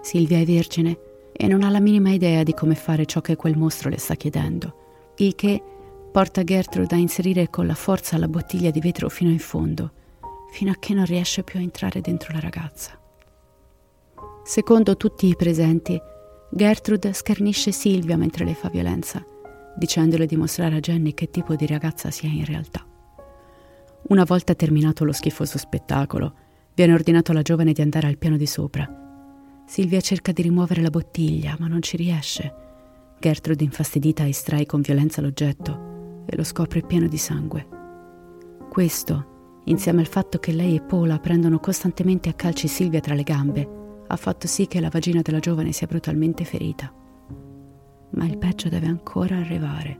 Silvia 0.00 0.38
è 0.38 0.44
vergine 0.44 0.98
e 1.32 1.46
non 1.46 1.62
ha 1.62 1.70
la 1.70 1.80
minima 1.80 2.10
idea 2.10 2.42
di 2.42 2.54
come 2.54 2.74
fare 2.74 3.06
ciò 3.06 3.20
che 3.20 3.36
quel 3.36 3.56
mostro 3.56 3.88
le 3.88 3.98
sta 3.98 4.14
chiedendo, 4.14 5.12
il 5.18 5.34
che 5.36 5.62
porta 6.10 6.42
Gertrude 6.42 6.94
a 6.94 6.98
inserire 6.98 7.48
con 7.48 7.66
la 7.66 7.74
forza 7.74 8.18
la 8.18 8.28
bottiglia 8.28 8.70
di 8.70 8.80
vetro 8.80 9.08
fino 9.08 9.30
in 9.30 9.38
fondo, 9.38 9.92
fino 10.50 10.72
a 10.72 10.76
che 10.78 10.92
non 10.92 11.04
riesce 11.04 11.44
più 11.44 11.60
a 11.60 11.62
entrare 11.62 12.00
dentro 12.00 12.32
la 12.32 12.40
ragazza. 12.40 12.98
Secondo 14.44 14.96
tutti 14.96 15.28
i 15.28 15.36
presenti, 15.36 15.98
Gertrude 16.50 17.12
schernisce 17.12 17.70
Silvia 17.70 18.16
mentre 18.16 18.44
le 18.44 18.54
fa 18.54 18.68
violenza 18.68 19.24
dicendole 19.76 20.26
di 20.26 20.36
mostrare 20.36 20.76
a 20.76 20.80
Jenny 20.80 21.14
che 21.14 21.30
tipo 21.30 21.54
di 21.54 21.66
ragazza 21.66 22.10
sia 22.10 22.28
in 22.28 22.44
realtà. 22.44 22.84
Una 24.08 24.24
volta 24.24 24.54
terminato 24.54 25.04
lo 25.04 25.12
schifoso 25.12 25.58
spettacolo, 25.58 26.34
viene 26.74 26.92
ordinato 26.92 27.30
alla 27.30 27.42
giovane 27.42 27.72
di 27.72 27.82
andare 27.82 28.08
al 28.08 28.18
piano 28.18 28.36
di 28.36 28.46
sopra. 28.46 28.88
Silvia 29.64 30.00
cerca 30.00 30.32
di 30.32 30.42
rimuovere 30.42 30.82
la 30.82 30.90
bottiglia, 30.90 31.56
ma 31.58 31.68
non 31.68 31.80
ci 31.82 31.96
riesce. 31.96 32.54
Gertrude, 33.18 33.64
infastidita, 33.64 34.26
estrae 34.26 34.66
con 34.66 34.80
violenza 34.80 35.20
l'oggetto 35.20 36.24
e 36.26 36.36
lo 36.36 36.44
scopre 36.44 36.82
pieno 36.82 37.06
di 37.06 37.16
sangue. 37.16 37.66
Questo, 38.68 39.60
insieme 39.64 40.00
al 40.00 40.08
fatto 40.08 40.38
che 40.38 40.52
lei 40.52 40.76
e 40.76 40.82
Paula 40.82 41.18
prendono 41.18 41.58
costantemente 41.60 42.28
a 42.28 42.34
calci 42.34 42.66
Silvia 42.66 43.00
tra 43.00 43.14
le 43.14 43.22
gambe, 43.22 43.80
ha 44.06 44.16
fatto 44.16 44.46
sì 44.46 44.66
che 44.66 44.80
la 44.80 44.90
vagina 44.90 45.22
della 45.22 45.38
giovane 45.38 45.72
sia 45.72 45.86
brutalmente 45.86 46.44
ferita 46.44 46.92
ma 48.12 48.24
il 48.24 48.38
peggio 48.38 48.68
deve 48.68 48.86
ancora 48.86 49.36
arrivare. 49.36 49.98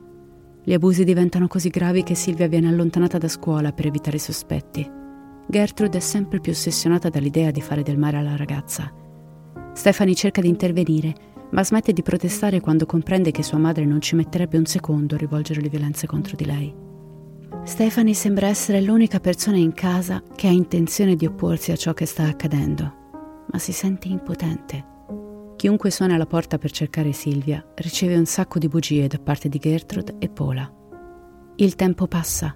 Gli 0.64 0.72
abusi 0.72 1.05
diventano 1.05 1.48
così 1.48 1.68
gravi 1.68 2.03
che 2.03 2.14
Silvia 2.14 2.46
viene 2.46 2.68
allontanata 2.68 3.18
da 3.18 3.29
scuola 3.29 3.72
per 3.72 3.87
evitare 3.87 4.16
i 4.16 4.20
sospetti. 4.20 4.88
Gertrude 5.46 5.98
è 5.98 6.01
sempre 6.01 6.40
più 6.40 6.53
ossessionata 6.53 7.09
dall'idea 7.09 7.51
di 7.51 7.61
fare 7.61 7.83
del 7.83 7.98
male 7.98 8.18
alla 8.18 8.37
ragazza. 8.37 8.92
Stephanie 9.72 10.14
cerca 10.14 10.40
di 10.40 10.48
intervenire, 10.48 11.14
ma 11.51 11.64
smette 11.64 11.92
di 11.92 12.03
protestare 12.03 12.61
quando 12.61 12.87
comprende 12.87 13.31
che 13.31 13.42
sua 13.42 13.59
madre 13.59 13.85
non 13.85 14.01
ci 14.01 14.14
metterebbe 14.14 14.57
un 14.57 14.66
secondo 14.66 15.16
a 15.16 15.18
rivolgere 15.18 15.61
le 15.61 15.68
violenze 15.68 16.07
contro 16.07 16.37
di 16.37 16.44
lei. 16.44 16.75
Stephanie 17.64 18.14
sembra 18.14 18.46
essere 18.46 18.81
l'unica 18.81 19.20
persona 19.20 19.57
in 19.57 19.72
casa 19.72 20.22
che 20.35 20.46
ha 20.46 20.51
intenzione 20.51 21.16
di 21.16 21.27
opporsi 21.27 21.72
a 21.72 21.77
ciò 21.77 21.92
che 21.92 22.07
sta 22.07 22.25
accadendo, 22.25 22.94
ma 23.51 23.59
si 23.59 23.72
sente 23.72 24.09
impotente. 24.09 24.90
Chiunque 25.62 25.92
suona 25.92 26.16
alla 26.16 26.27
porta 26.27 26.59
per 26.59 26.72
cercare 26.72 27.12
Silvia 27.12 27.64
riceve 27.77 28.16
un 28.16 28.27
sacco 28.27 28.59
di 28.59 28.66
bugie 28.66 29.07
da 29.07 29.20
parte 29.20 29.48
di 29.48 29.61
Gertrude 29.61 30.16
e 30.18 30.29
Paula. 30.29 30.68
Il 31.55 31.77
tempo 31.77 32.09
passa, 32.09 32.53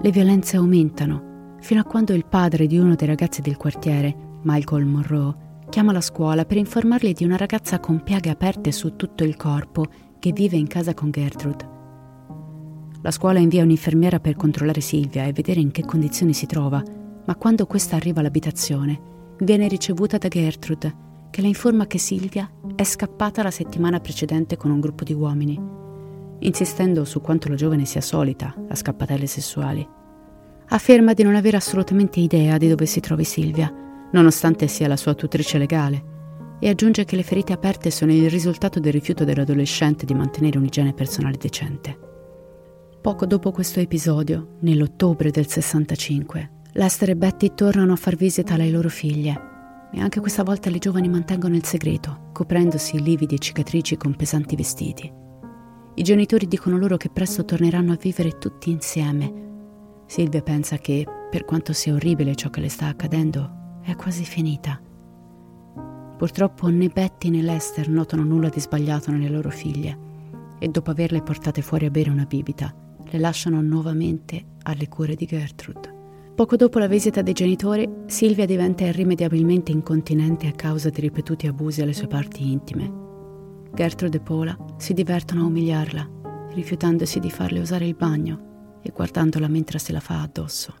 le 0.00 0.10
violenze 0.10 0.56
aumentano, 0.56 1.58
fino 1.60 1.80
a 1.80 1.84
quando 1.84 2.14
il 2.14 2.24
padre 2.24 2.66
di 2.66 2.78
uno 2.78 2.94
dei 2.94 3.06
ragazzi 3.06 3.42
del 3.42 3.58
quartiere, 3.58 4.38
Michael 4.44 4.86
Monroe, 4.86 5.34
chiama 5.68 5.92
la 5.92 6.00
scuola 6.00 6.46
per 6.46 6.56
informarli 6.56 7.12
di 7.12 7.24
una 7.24 7.36
ragazza 7.36 7.78
con 7.78 8.02
piaghe 8.02 8.30
aperte 8.30 8.72
su 8.72 8.96
tutto 8.96 9.22
il 9.22 9.36
corpo 9.36 9.84
che 10.18 10.32
vive 10.32 10.56
in 10.56 10.66
casa 10.66 10.94
con 10.94 11.10
Gertrude. 11.10 11.68
La 13.02 13.10
scuola 13.10 13.38
invia 13.38 13.64
un'infermiera 13.64 14.18
per 14.18 14.36
controllare 14.36 14.80
Silvia 14.80 15.26
e 15.26 15.34
vedere 15.34 15.60
in 15.60 15.72
che 15.72 15.84
condizioni 15.84 16.32
si 16.32 16.46
trova, 16.46 16.82
ma 17.22 17.36
quando 17.36 17.66
questa 17.66 17.96
arriva 17.96 18.20
all'abitazione, 18.20 18.98
viene 19.40 19.68
ricevuta 19.68 20.16
da 20.16 20.28
Gertrude 20.28 21.08
che 21.30 21.40
le 21.40 21.48
informa 21.48 21.86
che 21.86 21.98
Silvia 21.98 22.50
è 22.74 22.82
scappata 22.82 23.42
la 23.42 23.50
settimana 23.50 24.00
precedente 24.00 24.56
con 24.56 24.70
un 24.70 24.80
gruppo 24.80 25.04
di 25.04 25.14
uomini, 25.14 25.58
insistendo 26.40 27.04
su 27.04 27.20
quanto 27.20 27.48
la 27.48 27.54
giovane 27.54 27.84
sia 27.84 28.00
solita 28.00 28.54
a 28.68 28.74
scappatelle 28.74 29.26
sessuali. 29.26 29.86
Afferma 30.72 31.12
di 31.12 31.22
non 31.22 31.36
avere 31.36 31.56
assolutamente 31.56 32.20
idea 32.20 32.58
di 32.58 32.68
dove 32.68 32.86
si 32.86 33.00
trovi 33.00 33.24
Silvia, 33.24 33.72
nonostante 34.12 34.66
sia 34.66 34.88
la 34.88 34.96
sua 34.96 35.14
tutrice 35.14 35.58
legale, 35.58 36.08
e 36.58 36.68
aggiunge 36.68 37.04
che 37.04 37.16
le 37.16 37.22
ferite 37.22 37.52
aperte 37.52 37.90
sono 37.90 38.12
il 38.12 38.28
risultato 38.28 38.80
del 38.80 38.92
rifiuto 38.92 39.24
dell'adolescente 39.24 40.04
di 40.04 40.14
mantenere 40.14 40.58
un'igiene 40.58 40.92
personale 40.92 41.38
decente. 41.38 41.98
Poco 43.00 43.24
dopo 43.24 43.50
questo 43.50 43.80
episodio, 43.80 44.56
nell'ottobre 44.60 45.30
del 45.30 45.48
65, 45.48 46.50
Lester 46.72 47.10
e 47.10 47.16
Betty 47.16 47.52
tornano 47.54 47.92
a 47.92 47.96
far 47.96 48.14
visita 48.14 48.54
alle 48.54 48.70
loro 48.70 48.90
figlie 48.90 49.48
e 49.92 50.00
anche 50.00 50.20
questa 50.20 50.42
volta 50.42 50.70
le 50.70 50.78
giovani 50.78 51.08
mantengono 51.08 51.56
il 51.56 51.64
segreto, 51.64 52.28
coprendosi 52.32 53.00
lividi 53.00 53.34
e 53.34 53.38
cicatrici 53.38 53.96
con 53.96 54.14
pesanti 54.14 54.56
vestiti. 54.56 55.12
I 55.94 56.02
genitori 56.02 56.46
dicono 56.46 56.78
loro 56.78 56.96
che 56.96 57.10
presto 57.10 57.44
torneranno 57.44 57.92
a 57.92 57.98
vivere 58.00 58.38
tutti 58.38 58.70
insieme. 58.70 59.48
Silvia 60.06 60.42
pensa 60.42 60.78
che, 60.78 61.06
per 61.30 61.44
quanto 61.44 61.72
sia 61.72 61.94
orribile 61.94 62.34
ciò 62.34 62.48
che 62.50 62.60
le 62.60 62.68
sta 62.68 62.86
accadendo, 62.86 63.80
è 63.82 63.94
quasi 63.96 64.24
finita. 64.24 64.80
Purtroppo 66.16 66.68
né 66.68 66.88
Betty 66.88 67.30
né 67.30 67.42
Lester 67.42 67.88
notano 67.88 68.22
nulla 68.24 68.48
di 68.48 68.60
sbagliato 68.60 69.10
nelle 69.10 69.28
loro 69.28 69.50
figlie 69.50 70.08
e 70.58 70.68
dopo 70.68 70.90
averle 70.90 71.22
portate 71.22 71.62
fuori 71.62 71.86
a 71.86 71.90
bere 71.90 72.10
una 72.10 72.26
bibita, 72.26 72.74
le 73.02 73.18
lasciano 73.18 73.60
nuovamente 73.60 74.44
alle 74.62 74.88
cure 74.88 75.14
di 75.14 75.26
Gertrude. 75.26 75.99
Poco 76.34 76.56
dopo 76.56 76.78
la 76.78 76.86
visita 76.86 77.20
dei 77.20 77.34
genitori, 77.34 77.86
Silvia 78.06 78.46
diventa 78.46 78.84
irrimediabilmente 78.84 79.72
incontinente 79.72 80.46
a 80.46 80.52
causa 80.52 80.88
di 80.88 81.02
ripetuti 81.02 81.46
abusi 81.46 81.82
alle 81.82 81.92
sue 81.92 82.06
parti 82.06 82.50
intime. 82.50 82.90
Gertrude 83.74 84.16
e 84.16 84.20
Paula 84.20 84.56
si 84.78 84.94
divertono 84.94 85.42
a 85.42 85.46
umiliarla, 85.46 86.08
rifiutandosi 86.54 87.20
di 87.20 87.30
farle 87.30 87.60
usare 87.60 87.86
il 87.86 87.94
bagno 87.94 88.78
e 88.82 88.90
guardandola 88.90 89.48
mentre 89.48 89.78
se 89.78 89.92
la 89.92 90.00
fa 90.00 90.22
addosso. 90.22 90.74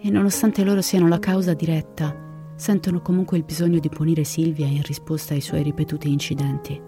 E 0.00 0.10
nonostante 0.10 0.62
loro 0.62 0.82
siano 0.82 1.08
la 1.08 1.18
causa 1.18 1.54
diretta, 1.54 2.14
sentono 2.54 3.00
comunque 3.00 3.38
il 3.38 3.44
bisogno 3.44 3.80
di 3.80 3.88
punire 3.88 4.22
Silvia 4.22 4.66
in 4.66 4.82
risposta 4.82 5.34
ai 5.34 5.40
suoi 5.40 5.64
ripetuti 5.64 6.12
incidenti. 6.12 6.80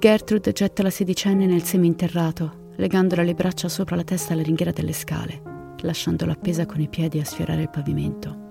Gertrude 0.00 0.52
getta 0.52 0.82
la 0.82 0.90
sedicenne 0.90 1.46
nel 1.46 1.62
seminterrato, 1.62 2.70
legandola 2.76 3.22
le 3.22 3.34
braccia 3.34 3.68
sopra 3.68 3.94
la 3.94 4.04
testa 4.04 4.32
alla 4.32 4.42
ringhiera 4.42 4.72
delle 4.72 4.92
scale 4.92 5.50
lasciandola 5.82 6.32
appesa 6.32 6.66
con 6.66 6.80
i 6.80 6.88
piedi 6.88 7.18
a 7.18 7.24
sfiorare 7.24 7.62
il 7.62 7.70
pavimento. 7.70 8.48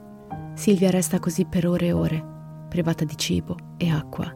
Silvia 0.55 0.89
resta 0.89 1.19
così 1.19 1.45
per 1.45 1.67
ore 1.67 1.87
e 1.87 1.91
ore, 1.91 2.25
privata 2.69 3.05
di 3.05 3.17
cibo 3.17 3.55
e 3.77 3.89
acqua. 3.89 4.31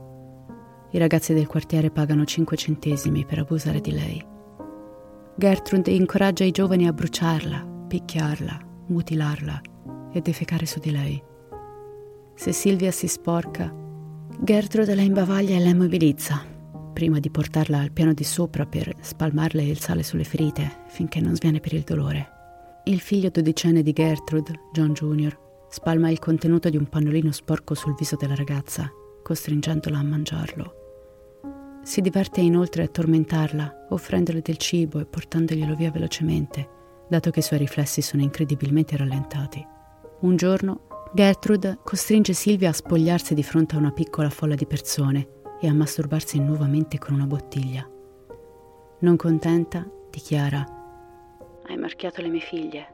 I 0.92 0.98
ragazzi 0.98 1.34
del 1.34 1.48
quartiere 1.48 1.92
pagano 1.92 2.24
5 2.24 2.56
centesimi 2.56 3.26
per 3.26 3.40
abusare 3.40 3.82
di 3.82 3.92
lei. 3.92 4.26
Gertrude 5.36 5.92
incoraggia 5.92 6.44
i 6.44 6.52
giovani 6.52 6.88
a 6.88 6.94
bruciarla, 6.94 7.86
picchiarla, 7.88 8.60
mutilarla 8.88 9.62
e 10.12 10.22
defecare 10.22 10.66
su 10.66 10.80
di 10.80 10.92
lei. 10.92 11.22
Se 12.36 12.52
Silvia 12.52 12.92
si 12.92 13.08
sporca, 13.08 13.74
Gertrude 14.40 14.96
la 14.96 15.02
imbavaglia 15.02 15.56
e 15.56 15.60
la 15.60 15.70
immobilizza, 15.70 16.44
prima 16.94 17.20
di 17.20 17.30
portarla 17.30 17.80
al 17.80 17.92
piano 17.92 18.14
di 18.14 18.24
sopra 18.24 18.66
per 18.66 18.94
spalmarle 19.00 19.64
il 19.64 19.80
sale 19.80 20.04
sulle 20.04 20.24
ferite 20.24 20.84
finché 20.88 21.20
non 21.20 21.36
sviene 21.36 21.60
per 21.60 21.74
il 21.74 21.82
dolore. 21.82 22.33
Il 22.86 23.00
figlio 23.00 23.30
dodicenne 23.30 23.82
di 23.82 23.94
Gertrude, 23.94 24.60
John 24.74 24.92
Jr., 24.92 25.40
spalma 25.70 26.10
il 26.10 26.20
contenuto 26.20 26.70
di 26.70 26.76
un 26.76 26.90
pannolino 26.90 27.32
sporco 27.32 27.76
sul 27.76 27.96
viso 27.96 28.18
della 28.18 28.36
ragazza, 28.36 28.92
costringendola 29.24 30.00
a 30.00 30.04
mangiarlo. 30.04 30.74
Si 31.82 32.02
diverte 32.02 32.42
inoltre 32.42 32.84
a 32.84 32.88
tormentarla, 32.90 33.88
offrendole 33.92 34.42
del 34.42 34.58
cibo 34.58 35.00
e 35.00 35.06
portandoglielo 35.06 35.76
via 35.76 35.92
velocemente, 35.92 36.68
dato 37.08 37.32
che 37.32 37.40
i 37.40 37.44
suoi 37.44 37.60
riflessi 37.60 38.02
sono 38.02 38.22
incredibilmente 38.22 38.98
rallentati. 38.98 39.66
Un 40.20 40.36
giorno, 40.36 40.88
Gertrude 41.14 41.80
costringe 41.86 42.34
Silvia 42.34 42.70
a 42.70 42.74
spogliarsi 42.74 43.34
di 43.34 43.44
fronte 43.44 43.76
a 43.76 43.80
una 43.80 43.92
piccola 43.92 44.30
folla 44.30 44.56
di 44.56 44.66
persone 44.66 45.28
e 45.62 45.70
a 45.70 45.74
masturbarsi 45.74 46.38
nuovamente 46.38 46.98
con 46.98 47.14
una 47.14 47.28
bottiglia. 47.28 47.90
Non 49.00 49.16
contenta, 49.16 49.90
dichiara 50.10 50.82
hai 51.68 51.78
marchiato 51.78 52.22
le 52.22 52.30
mie 52.30 52.42
figlie. 52.42 52.88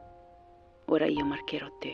Ora 0.86 1.06
io 1.06 1.24
marcherò 1.24 1.66
te. 1.78 1.92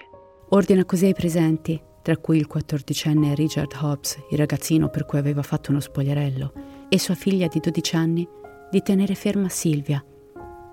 Ordina 0.51 0.85
così 0.85 1.07
ai 1.07 1.15
presenti, 1.15 1.81
tra 2.03 2.17
cui 2.17 2.39
il 2.39 2.47
quattordicenne 2.47 3.35
Richard 3.35 3.73
Hobbs, 3.81 4.17
il 4.31 4.39
ragazzino 4.39 4.89
per 4.89 5.07
cui 5.07 5.19
aveva 5.19 5.43
fatto 5.43 5.71
uno 5.71 5.81
spogliarello, 5.81 6.53
e 6.89 6.99
sua 6.99 7.15
figlia 7.15 7.49
di 7.49 7.61
12 7.61 7.97
anni, 7.97 8.29
di 8.71 8.83
tenere 8.83 9.15
ferma 9.15 9.49
Silvia, 9.49 10.05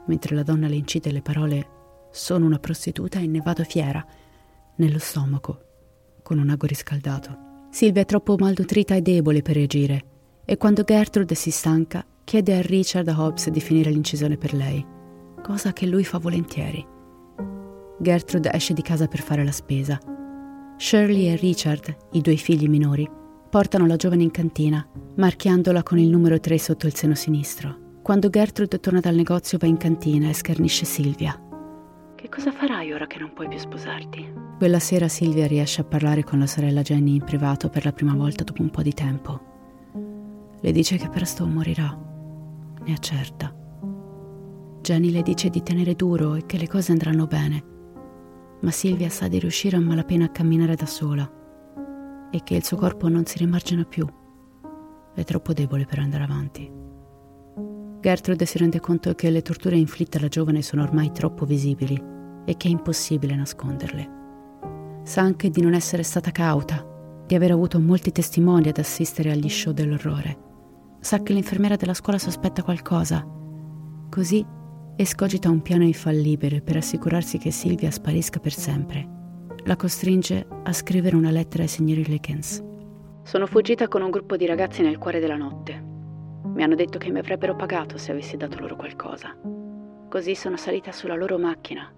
mentre 0.05 0.35
la 0.35 0.43
donna 0.43 0.67
le 0.67 0.75
incide 0.75 1.11
le 1.11 1.21
parole 1.21 1.69
Sono 2.11 2.45
una 2.45 2.59
prostituta 2.59 3.19
e 3.19 3.25
ne 3.25 3.39
vado 3.39 3.63
fiera, 3.63 4.05
nello 4.75 4.99
stomaco, 4.99 5.59
con 6.21 6.37
un 6.37 6.49
ago 6.49 6.67
riscaldato. 6.67 7.67
Silvia 7.71 8.03
è 8.03 8.05
troppo 8.05 8.35
malnutrita 8.37 8.93
e 8.93 9.01
debole 9.01 9.41
per 9.41 9.55
reagire, 9.55 10.05
e 10.45 10.57
quando 10.57 10.83
Gertrude 10.83 11.33
si 11.33 11.49
stanca, 11.49 12.05
chiede 12.23 12.55
a 12.55 12.61
Richard 12.61 13.07
Hobbs 13.07 13.49
di 13.49 13.59
finire 13.59 13.89
l'incisione 13.89 14.37
per 14.37 14.53
lei 14.53 15.01
cosa 15.43 15.73
che 15.73 15.85
lui 15.85 16.05
fa 16.05 16.17
volentieri. 16.17 16.83
Gertrude 17.99 18.51
esce 18.53 18.73
di 18.73 18.81
casa 18.81 19.07
per 19.07 19.19
fare 19.19 19.43
la 19.43 19.51
spesa. 19.51 19.99
Shirley 20.77 21.27
e 21.27 21.35
Richard, 21.35 21.95
i 22.13 22.21
due 22.21 22.35
figli 22.37 22.67
minori, 22.67 23.07
portano 23.49 23.85
la 23.85 23.97
giovane 23.97 24.23
in 24.23 24.31
cantina, 24.31 24.85
marchiandola 25.17 25.83
con 25.83 25.99
il 25.99 26.09
numero 26.09 26.39
3 26.39 26.57
sotto 26.57 26.87
il 26.87 26.95
seno 26.95 27.13
sinistro. 27.13 27.99
Quando 28.01 28.29
Gertrude 28.29 28.79
torna 28.79 28.99
dal 28.99 29.15
negozio 29.15 29.57
va 29.57 29.67
in 29.67 29.77
cantina 29.77 30.29
e 30.29 30.33
schernisce 30.33 30.85
Silvia. 30.85 31.39
Che 32.15 32.29
cosa 32.29 32.51
farai 32.51 32.93
ora 32.93 33.05
che 33.05 33.19
non 33.19 33.33
puoi 33.33 33.49
più 33.49 33.59
sposarti? 33.59 34.33
Quella 34.57 34.79
sera 34.79 35.07
Silvia 35.07 35.45
riesce 35.45 35.81
a 35.81 35.85
parlare 35.85 36.23
con 36.23 36.39
la 36.39 36.47
sorella 36.47 36.81
Jenny 36.81 37.15
in 37.15 37.23
privato 37.23 37.69
per 37.69 37.83
la 37.83 37.91
prima 37.91 38.15
volta 38.15 38.43
dopo 38.43 38.61
un 38.61 38.69
po' 38.69 38.81
di 38.81 38.93
tempo. 38.93 39.41
Le 40.59 40.71
dice 40.71 40.97
che 40.97 41.09
presto 41.09 41.45
morirà, 41.45 41.95
ne 42.85 42.93
è 42.93 42.97
certa. 42.97 43.53
Jenny 44.84 45.11
le 45.11 45.21
dice 45.21 45.49
di 45.49 45.63
tenere 45.63 45.95
duro 45.95 46.36
e 46.36 46.45
che 46.45 46.57
le 46.57 46.67
cose 46.67 46.91
andranno 46.91 47.25
bene, 47.25 47.63
ma 48.59 48.69
Silvia 48.69 49.07
sa 49.07 49.29
di 49.29 49.39
riuscire 49.39 49.77
a 49.77 49.79
malapena 49.79 50.25
a 50.25 50.29
camminare 50.29 50.75
da 50.75 50.86
sola 50.86 52.27
e 52.29 52.43
che 52.43 52.55
il 52.55 52.65
suo 52.65 52.75
corpo 52.75 53.07
non 53.07 53.23
si 53.25 53.38
rimargina 53.38 53.86
più. 53.86 54.05
È 55.15 55.23
troppo 55.23 55.53
debole 55.53 55.86
per 55.86 55.99
andare 55.99 56.23
avanti. 56.23 56.69
Gertrude 58.01 58.45
si 58.45 58.57
rende 58.57 58.81
conto 58.81 59.15
che 59.15 59.29
le 59.29 59.41
torture 59.41 59.77
inflitte 59.77 60.17
alla 60.17 60.27
giovane 60.27 60.61
sono 60.61 60.84
ormai 60.84 61.13
troppo 61.13 61.45
visibili 61.45 61.97
e 62.43 62.57
che 62.57 62.67
è 62.67 62.71
impossibile 62.71 63.38
nasconderle. 63.38 64.09
Sa 65.03 65.21
anche 65.21 65.49
di 65.49 65.61
non 65.61 65.75
essere 65.75 66.03
stata 66.03 66.31
cauta, 66.31 66.86
di 67.25 67.36
aver 67.36 67.51
avuto 67.51 67.79
molti 67.79 68.11
testimoni 68.11 68.67
ad 68.67 68.79
assistere 68.79 69.31
agli 69.31 69.47
show 69.47 69.71
dell'orrore. 69.71 70.38
Sa 70.99 71.23
che 71.23 71.31
l'infermiera 71.31 71.77
della 71.77 71.93
scuola 71.93 72.19
sospetta 72.19 72.63
qualcosa. 72.63 73.25
Così 74.09 74.45
Escogita 74.95 75.49
un 75.49 75.63
piano 75.63 75.83
infallibile 75.83 76.61
per 76.61 76.77
assicurarsi 76.77 77.39
che 77.39 77.49
Silvia 77.49 77.89
sparisca 77.89 78.39
per 78.39 78.53
sempre. 78.53 79.07
La 79.63 79.75
costringe 79.75 80.45
a 80.61 80.71
scrivere 80.71 81.15
una 81.15 81.31
lettera 81.31 81.63
ai 81.63 81.69
signori 81.69 82.05
Likens. 82.05 82.63
Sono 83.23 83.47
fuggita 83.47 83.87
con 83.87 84.03
un 84.03 84.11
gruppo 84.11 84.37
di 84.37 84.45
ragazzi 84.45 84.83
nel 84.83 84.99
cuore 84.99 85.19
della 85.19 85.35
notte. 85.35 85.83
Mi 86.43 86.61
hanno 86.61 86.75
detto 86.75 86.99
che 86.99 87.09
mi 87.09 87.17
avrebbero 87.17 87.55
pagato 87.55 87.97
se 87.97 88.11
avessi 88.11 88.37
dato 88.37 88.59
loro 88.59 88.75
qualcosa. 88.75 89.35
Così 90.09 90.35
sono 90.35 90.57
salita 90.57 90.91
sulla 90.91 91.15
loro 91.15 91.39
macchina. 91.39 91.91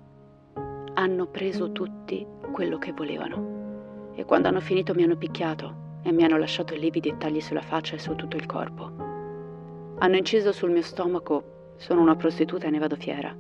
Hanno 0.94 1.28
preso 1.28 1.74
tutti 1.74 2.26
quello 2.54 2.78
che 2.78 2.94
volevano. 2.94 4.14
E 4.16 4.24
quando 4.24 4.48
hanno 4.48 4.62
finito 4.62 4.94
mi 4.94 5.04
hanno 5.04 5.18
picchiato 5.18 6.00
e 6.02 6.14
mi 6.14 6.24
hanno 6.24 6.38
lasciato 6.38 6.74
lividi 6.74 7.10
e 7.10 7.18
tagli 7.18 7.42
sulla 7.42 7.62
faccia 7.62 7.96
e 7.96 8.00
su 8.00 8.16
tutto 8.16 8.38
il 8.38 8.46
corpo. 8.46 8.90
Hanno 10.00 10.16
inciso 10.16 10.54
sul 10.54 10.72
mio 10.72 10.82
stomaco 10.82 11.55
sono 11.78 12.02
una 12.02 12.16
prostituta 12.16 12.68
e 12.68 12.70
ne 12.70 12.80
vado 12.80 12.96
fiera. 12.96 13.36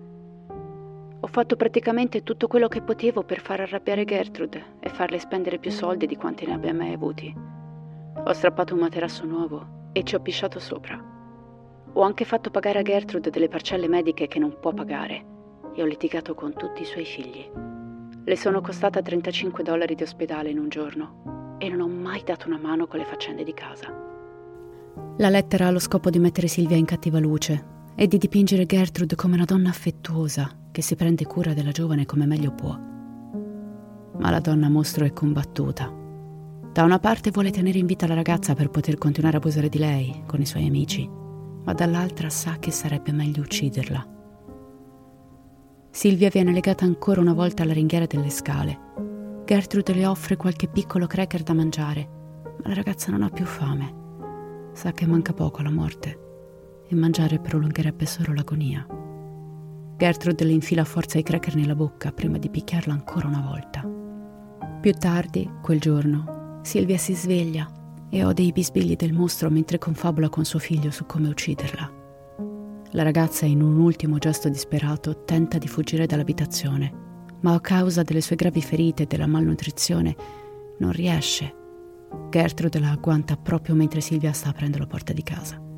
Ho 1.25 1.27
fatto 1.27 1.55
praticamente 1.55 2.21
tutto 2.21 2.47
quello 2.47 2.67
che 2.67 2.81
potevo 2.81 3.23
per 3.23 3.39
far 3.39 3.61
arrabbiare 3.61 4.05
Gertrude 4.05 4.75
e 4.79 4.89
farle 4.89 5.17
spendere 5.17 5.57
più 5.57 5.71
soldi 5.71 6.05
di 6.05 6.15
quanti 6.15 6.45
ne 6.45 6.53
abbia 6.53 6.73
mai 6.73 6.93
avuti. 6.93 7.33
Ho 8.23 8.33
strappato 8.33 8.75
un 8.75 8.81
materasso 8.81 9.25
nuovo 9.25 9.89
e 9.91 10.03
ci 10.03 10.13
ho 10.13 10.19
pisciato 10.19 10.59
sopra. 10.59 11.03
Ho 11.93 12.01
anche 12.01 12.25
fatto 12.25 12.51
pagare 12.51 12.79
a 12.79 12.83
Gertrude 12.83 13.31
delle 13.31 13.47
parcelle 13.47 13.87
mediche 13.87 14.27
che 14.27 14.37
non 14.37 14.57
può 14.59 14.71
pagare 14.71 15.25
e 15.73 15.81
ho 15.81 15.85
litigato 15.85 16.35
con 16.35 16.53
tutti 16.53 16.83
i 16.83 16.85
suoi 16.85 17.05
figli. 17.05 17.49
Le 18.23 18.37
sono 18.37 18.61
costata 18.61 19.01
35 19.01 19.63
dollari 19.63 19.95
di 19.95 20.03
ospedale 20.03 20.49
in 20.49 20.59
un 20.59 20.69
giorno 20.69 21.55
e 21.57 21.69
non 21.69 21.79
ho 21.79 21.87
mai 21.87 22.21
dato 22.23 22.47
una 22.47 22.59
mano 22.59 22.85
con 22.85 22.99
le 22.99 23.05
faccende 23.05 23.43
di 23.43 23.53
casa. 23.53 23.91
La 25.17 25.29
lettera 25.29 25.67
ha 25.67 25.71
lo 25.71 25.79
scopo 25.79 26.09
di 26.09 26.19
mettere 26.19 26.47
Silvia 26.47 26.77
in 26.77 26.85
cattiva 26.85 27.19
luce 27.19 27.73
e 27.95 28.07
di 28.07 28.17
dipingere 28.17 28.65
Gertrude 28.65 29.15
come 29.15 29.35
una 29.35 29.45
donna 29.45 29.69
affettuosa 29.69 30.51
che 30.71 30.81
si 30.81 30.95
prende 30.95 31.25
cura 31.25 31.53
della 31.53 31.71
giovane 31.71 32.05
come 32.05 32.25
meglio 32.25 32.51
può. 32.51 32.77
Ma 34.17 34.29
la 34.29 34.39
donna 34.39 34.69
mostro 34.69 35.05
è 35.05 35.13
combattuta. 35.13 35.91
Da 36.73 36.83
una 36.83 36.99
parte 36.99 37.31
vuole 37.31 37.51
tenere 37.51 37.77
in 37.77 37.85
vita 37.85 38.05
la 38.05 38.13
ragazza 38.13 38.53
per 38.53 38.69
poter 38.69 38.97
continuare 38.97 39.37
a 39.37 39.39
abusare 39.39 39.69
di 39.69 39.77
lei 39.77 40.23
con 40.25 40.41
i 40.41 40.45
suoi 40.45 40.67
amici, 40.67 41.09
ma 41.63 41.73
dall'altra 41.73 42.29
sa 42.29 42.57
che 42.59 42.71
sarebbe 42.71 43.13
meglio 43.13 43.41
ucciderla. 43.41 44.13
Silvia 45.89 46.29
viene 46.29 46.51
legata 46.51 46.83
ancora 46.83 47.21
una 47.21 47.33
volta 47.33 47.63
alla 47.63 47.71
ringhiera 47.71 48.05
delle 48.05 48.29
scale. 48.29 48.77
Gertrude 49.45 49.93
le 49.93 50.05
offre 50.05 50.35
qualche 50.35 50.67
piccolo 50.67 51.07
cracker 51.07 51.43
da 51.43 51.53
mangiare, 51.53 52.09
ma 52.43 52.67
la 52.67 52.73
ragazza 52.73 53.09
non 53.11 53.23
ha 53.23 53.29
più 53.29 53.45
fame. 53.45 54.03
Sa 54.73 54.91
che 54.91 55.05
manca 55.05 55.31
poco 55.31 55.61
alla 55.61 55.71
morte 55.71 56.23
e 56.95 56.97
mangiare 56.97 57.39
prolungherebbe 57.39 58.05
solo 58.05 58.33
l'agonia. 58.33 58.85
Gertrude 59.97 60.43
le 60.43 60.51
infila 60.51 60.81
a 60.81 60.85
forza 60.85 61.19
i 61.19 61.23
cracker 61.23 61.55
nella 61.55 61.75
bocca 61.75 62.11
prima 62.11 62.37
di 62.37 62.49
picchiarla 62.49 62.93
ancora 62.93 63.27
una 63.27 63.41
volta. 63.41 63.87
Più 64.81 64.91
tardi, 64.93 65.49
quel 65.61 65.79
giorno, 65.79 66.59
Silvia 66.63 66.97
si 66.97 67.13
sveglia 67.13 67.69
e 68.09 68.23
ode 68.23 68.41
i 68.41 68.51
bisbigli 68.51 68.95
del 68.95 69.13
mostro 69.13 69.49
mentre 69.49 69.77
confabula 69.77 70.29
con 70.29 70.45
suo 70.45 70.59
figlio 70.59 70.91
su 70.91 71.05
come 71.05 71.29
ucciderla. 71.29 72.03
La 72.91 73.03
ragazza, 73.03 73.45
in 73.45 73.61
un 73.61 73.79
ultimo 73.79 74.17
gesto 74.17 74.47
disperato, 74.47 75.23
tenta 75.25 75.57
di 75.57 75.67
fuggire 75.67 76.05
dall'abitazione, 76.05 77.03
ma 77.41 77.53
a 77.53 77.59
causa 77.59 78.03
delle 78.03 78.21
sue 78.21 78.35
gravi 78.35 78.61
ferite 78.61 79.03
e 79.03 79.05
della 79.05 79.27
malnutrizione 79.27 80.15
non 80.79 80.91
riesce. 80.91 81.53
Gertrude 82.29 82.79
la 82.79 82.91
agguanta 82.91 83.35
proprio 83.35 83.75
mentre 83.75 84.01
Silvia 84.01 84.31
sta 84.31 84.49
aprendo 84.49 84.77
la 84.77 84.87
porta 84.87 85.13
di 85.13 85.23
casa. 85.23 85.73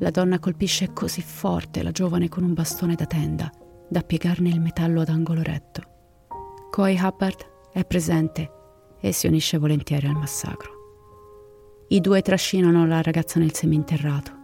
La 0.00 0.10
donna 0.10 0.38
colpisce 0.38 0.92
così 0.92 1.20
forte 1.20 1.82
la 1.82 1.90
giovane 1.90 2.28
con 2.28 2.42
un 2.42 2.54
bastone 2.54 2.94
da 2.94 3.04
tenda 3.04 3.50
da 3.86 4.02
piegarne 4.02 4.48
il 4.48 4.60
metallo 4.60 5.02
ad 5.02 5.08
angolo 5.08 5.42
retto. 5.42 5.82
Coy 6.70 6.98
Hubbard 6.98 7.68
è 7.72 7.84
presente 7.84 8.50
e 9.00 9.12
si 9.12 9.26
unisce 9.26 9.58
volentieri 9.58 10.06
al 10.06 10.14
massacro. 10.14 10.72
I 11.88 12.00
due 12.00 12.22
trascinano 12.22 12.86
la 12.86 13.02
ragazza 13.02 13.38
nel 13.40 13.52
seminterrato. 13.52 14.38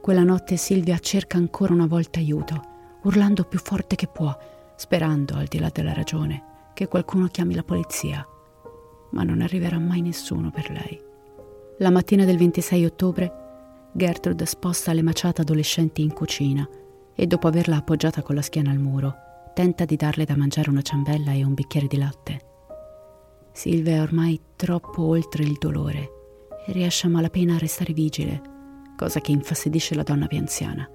Quella 0.00 0.22
notte 0.22 0.56
Silvia 0.56 0.98
cerca 0.98 1.36
ancora 1.36 1.74
una 1.74 1.86
volta 1.86 2.18
aiuto, 2.18 2.62
urlando 3.02 3.44
più 3.44 3.58
forte 3.58 3.96
che 3.96 4.06
può, 4.06 4.34
sperando, 4.76 5.34
al 5.34 5.46
di 5.46 5.58
là 5.58 5.68
della 5.70 5.92
ragione, 5.92 6.70
che 6.72 6.86
qualcuno 6.86 7.26
chiami 7.26 7.54
la 7.54 7.64
polizia. 7.64 8.26
Ma 9.10 9.24
non 9.24 9.42
arriverà 9.42 9.78
mai 9.78 10.00
nessuno 10.00 10.50
per 10.50 10.70
lei. 10.70 10.98
La 11.78 11.90
mattina 11.90 12.24
del 12.24 12.38
26 12.38 12.84
ottobre, 12.84 13.47
Gertrude 13.92 14.46
sposta 14.46 14.92
le 14.92 15.02
maciate 15.02 15.40
adolescenti 15.40 16.02
in 16.02 16.12
cucina 16.12 16.68
e 17.14 17.26
dopo 17.26 17.48
averla 17.48 17.76
appoggiata 17.76 18.22
con 18.22 18.34
la 18.34 18.42
schiena 18.42 18.70
al 18.70 18.78
muro, 18.78 19.14
tenta 19.54 19.84
di 19.84 19.96
darle 19.96 20.24
da 20.24 20.36
mangiare 20.36 20.70
una 20.70 20.82
ciambella 20.82 21.32
e 21.32 21.44
un 21.44 21.54
bicchiere 21.54 21.86
di 21.86 21.96
latte. 21.96 22.40
Silvia 23.52 23.96
è 23.96 24.00
ormai 24.00 24.40
troppo 24.54 25.02
oltre 25.02 25.42
il 25.42 25.56
dolore 25.58 26.10
e 26.64 26.72
riesce 26.72 27.06
a 27.06 27.10
malapena 27.10 27.56
a 27.56 27.58
restare 27.58 27.92
vigile, 27.92 28.40
cosa 28.96 29.20
che 29.20 29.32
infastidisce 29.32 29.96
la 29.96 30.04
donna 30.04 30.26
più 30.26 30.38
anziana. 30.38 30.88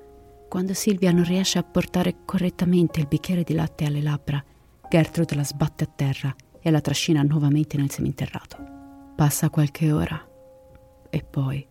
Quando 0.47 0.73
Silvia 0.73 1.11
non 1.11 1.25
riesce 1.25 1.57
a 1.57 1.63
portare 1.63 2.17
correttamente 2.23 2.99
il 2.99 3.07
bicchiere 3.07 3.43
di 3.43 3.53
latte 3.53 3.85
alle 3.85 4.01
labbra, 4.01 4.41
Gertrude 4.87 5.35
la 5.35 5.43
sbatte 5.43 5.83
a 5.83 5.91
terra 5.93 6.33
e 6.61 6.71
la 6.71 6.79
trascina 6.79 7.21
nuovamente 7.23 7.75
nel 7.75 7.89
seminterrato. 7.89 8.57
Passa 9.15 9.49
qualche 9.49 9.91
ora 9.91 10.25
e 11.09 11.23
poi 11.23 11.67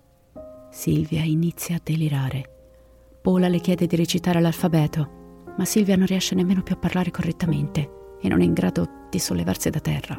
Silvia 0.72 1.22
inizia 1.22 1.76
a 1.76 1.80
delirare. 1.84 2.44
Paula 3.20 3.46
le 3.48 3.60
chiede 3.60 3.86
di 3.86 3.94
recitare 3.94 4.40
l'alfabeto, 4.40 5.44
ma 5.58 5.66
Silvia 5.66 5.96
non 5.96 6.06
riesce 6.06 6.34
nemmeno 6.34 6.62
più 6.62 6.74
a 6.74 6.78
parlare 6.78 7.10
correttamente 7.10 8.16
e 8.18 8.26
non 8.28 8.40
è 8.40 8.44
in 8.44 8.54
grado 8.54 8.88
di 9.10 9.18
sollevarsi 9.18 9.68
da 9.68 9.80
terra. 9.80 10.16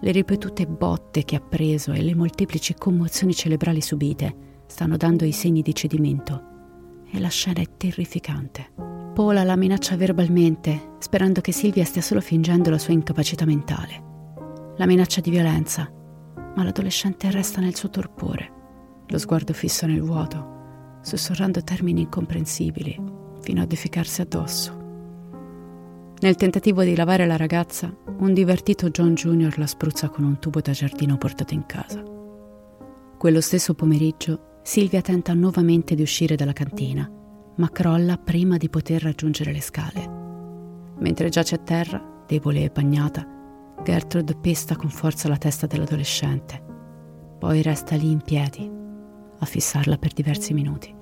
Le 0.00 0.10
ripetute 0.10 0.66
botte 0.66 1.22
che 1.22 1.36
ha 1.36 1.40
preso 1.40 1.92
e 1.92 2.02
le 2.02 2.16
molteplici 2.16 2.74
commozioni 2.74 3.32
cerebrali 3.32 3.80
subite 3.80 4.62
stanno 4.66 4.96
dando 4.96 5.24
i 5.24 5.32
segni 5.32 5.62
di 5.62 5.74
cedimento 5.74 6.42
e 7.08 7.20
la 7.20 7.28
scena 7.28 7.60
è 7.60 7.66
terrificante. 7.76 8.72
Paula 9.14 9.44
la 9.44 9.56
minaccia 9.56 9.94
verbalmente, 9.94 10.96
sperando 10.98 11.40
che 11.40 11.52
Silvia 11.52 11.84
stia 11.84 12.02
solo 12.02 12.20
fingendo 12.20 12.68
la 12.68 12.78
sua 12.78 12.94
incapacità 12.94 13.44
mentale. 13.44 14.74
La 14.76 14.86
minaccia 14.86 15.20
di 15.20 15.30
violenza, 15.30 15.88
ma 16.56 16.64
l'adolescente 16.64 17.30
resta 17.30 17.60
nel 17.60 17.76
suo 17.76 17.90
torpore 17.90 18.56
lo 19.08 19.18
sguardo 19.18 19.52
fisso 19.52 19.86
nel 19.86 20.02
vuoto, 20.02 21.00
sussurrando 21.02 21.62
termini 21.62 22.02
incomprensibili, 22.02 23.00
fino 23.40 23.62
a 23.62 23.66
defecarsi 23.66 24.20
addosso. 24.20 24.76
Nel 26.20 26.34
tentativo 26.34 26.82
di 26.82 26.96
lavare 26.96 27.26
la 27.26 27.36
ragazza, 27.36 27.94
un 28.18 28.34
divertito 28.34 28.90
John 28.90 29.14
Jr. 29.14 29.56
la 29.58 29.66
spruzza 29.66 30.08
con 30.08 30.24
un 30.24 30.38
tubo 30.40 30.60
da 30.60 30.72
giardino 30.72 31.16
portato 31.16 31.54
in 31.54 31.64
casa. 31.64 32.02
Quello 33.16 33.40
stesso 33.40 33.74
pomeriggio, 33.74 34.60
Silvia 34.62 35.00
tenta 35.00 35.32
nuovamente 35.34 35.94
di 35.94 36.02
uscire 36.02 36.34
dalla 36.34 36.52
cantina, 36.52 37.08
ma 37.56 37.70
crolla 37.70 38.16
prima 38.16 38.56
di 38.56 38.68
poter 38.68 39.02
raggiungere 39.02 39.52
le 39.52 39.60
scale. 39.60 40.10
Mentre 40.98 41.28
giace 41.28 41.54
a 41.54 41.58
terra, 41.58 42.24
debole 42.26 42.64
e 42.64 42.70
bagnata, 42.70 43.26
Gertrude 43.84 44.34
pesta 44.34 44.76
con 44.76 44.90
forza 44.90 45.28
la 45.28 45.36
testa 45.36 45.66
dell'adolescente. 45.66 46.60
Poi 47.38 47.62
resta 47.62 47.94
lì 47.94 48.10
in 48.10 48.20
piedi, 48.20 48.68
a 49.38 49.46
fissarla 49.46 49.96
per 49.96 50.12
diversi 50.12 50.52
minuti. 50.52 50.94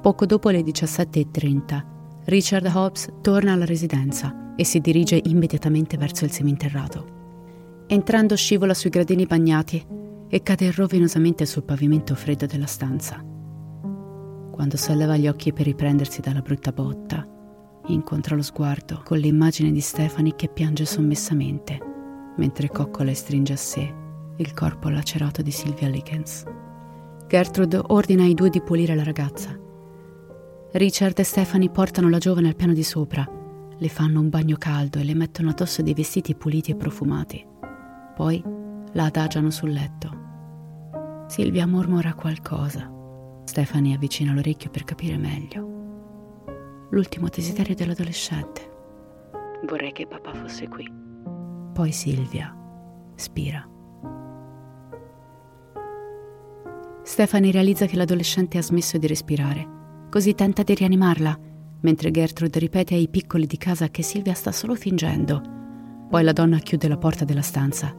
Poco 0.00 0.26
dopo 0.26 0.50
le 0.50 0.62
17.30, 0.62 1.84
Richard 2.24 2.66
Hobbs 2.66 3.08
torna 3.20 3.52
alla 3.52 3.64
residenza 3.64 4.54
e 4.56 4.64
si 4.64 4.80
dirige 4.80 5.20
immediatamente 5.24 5.96
verso 5.96 6.24
il 6.24 6.30
seminterrato. 6.30 7.84
Entrando 7.86 8.36
scivola 8.36 8.74
sui 8.74 8.90
gradini 8.90 9.26
bagnati 9.26 9.84
e 10.28 10.42
cade 10.42 10.70
rovinosamente 10.72 11.46
sul 11.46 11.64
pavimento 11.64 12.14
freddo 12.14 12.46
della 12.46 12.66
stanza. 12.66 13.22
Quando 14.50 14.76
solleva 14.76 15.16
gli 15.16 15.28
occhi 15.28 15.52
per 15.52 15.66
riprendersi 15.66 16.20
dalla 16.20 16.40
brutta 16.40 16.72
botta, 16.72 17.26
incontra 17.86 18.36
lo 18.36 18.42
sguardo 18.42 19.02
con 19.04 19.18
l'immagine 19.18 19.72
di 19.72 19.80
Stephanie 19.80 20.36
che 20.36 20.48
piange 20.48 20.84
sommessamente, 20.84 21.78
mentre 22.36 22.68
coccola 22.68 23.10
e 23.10 23.14
stringe 23.14 23.52
a 23.52 23.56
sé 23.56 23.94
il 24.36 24.54
corpo 24.54 24.88
lacerato 24.88 25.42
di 25.42 25.50
Sylvia 25.50 25.88
Likens. 25.88 26.44
Gertrude 27.32 27.80
ordina 27.86 28.24
ai 28.24 28.34
due 28.34 28.50
di 28.50 28.60
pulire 28.60 28.94
la 28.94 29.04
ragazza. 29.04 29.58
Richard 30.72 31.18
e 31.18 31.22
Stephanie 31.22 31.70
portano 31.70 32.10
la 32.10 32.18
giovane 32.18 32.48
al 32.48 32.56
piano 32.56 32.74
di 32.74 32.82
sopra, 32.82 33.26
le 33.74 33.88
fanno 33.88 34.20
un 34.20 34.28
bagno 34.28 34.56
caldo 34.58 34.98
e 34.98 35.02
le 35.02 35.14
mettono 35.14 35.48
addosso 35.48 35.80
dei 35.80 35.94
vestiti 35.94 36.34
puliti 36.34 36.72
e 36.72 36.76
profumati. 36.76 37.42
Poi 38.14 38.44
la 38.92 39.04
adagiano 39.04 39.48
sul 39.48 39.70
letto. 39.70 41.24
Silvia 41.26 41.66
mormora 41.66 42.12
qualcosa. 42.12 42.92
Stephanie 43.44 43.94
avvicina 43.94 44.34
l'orecchio 44.34 44.68
per 44.68 44.84
capire 44.84 45.16
meglio. 45.16 46.90
L'ultimo 46.90 47.28
desiderio 47.28 47.74
dell'adolescente. 47.74 48.70
Vorrei 49.66 49.92
che 49.92 50.06
papà 50.06 50.34
fosse 50.34 50.68
qui. 50.68 50.86
Poi 51.72 51.92
Silvia 51.92 52.54
spira. 53.14 53.71
Stephanie 57.04 57.50
realizza 57.50 57.86
che 57.86 57.96
l'adolescente 57.96 58.58
ha 58.58 58.62
smesso 58.62 58.96
di 58.96 59.06
respirare, 59.08 60.06
così 60.08 60.34
tenta 60.34 60.62
di 60.62 60.74
rianimarla, 60.74 61.38
mentre 61.80 62.10
Gertrude 62.12 62.58
ripete 62.60 62.94
ai 62.94 63.08
piccoli 63.08 63.46
di 63.46 63.56
casa 63.56 63.88
che 63.88 64.02
Silvia 64.02 64.34
sta 64.34 64.52
solo 64.52 64.74
fingendo. 64.74 65.42
Poi 66.08 66.22
la 66.22 66.32
donna 66.32 66.58
chiude 66.58 66.86
la 66.86 66.96
porta 66.96 67.24
della 67.24 67.42
stanza. 67.42 67.94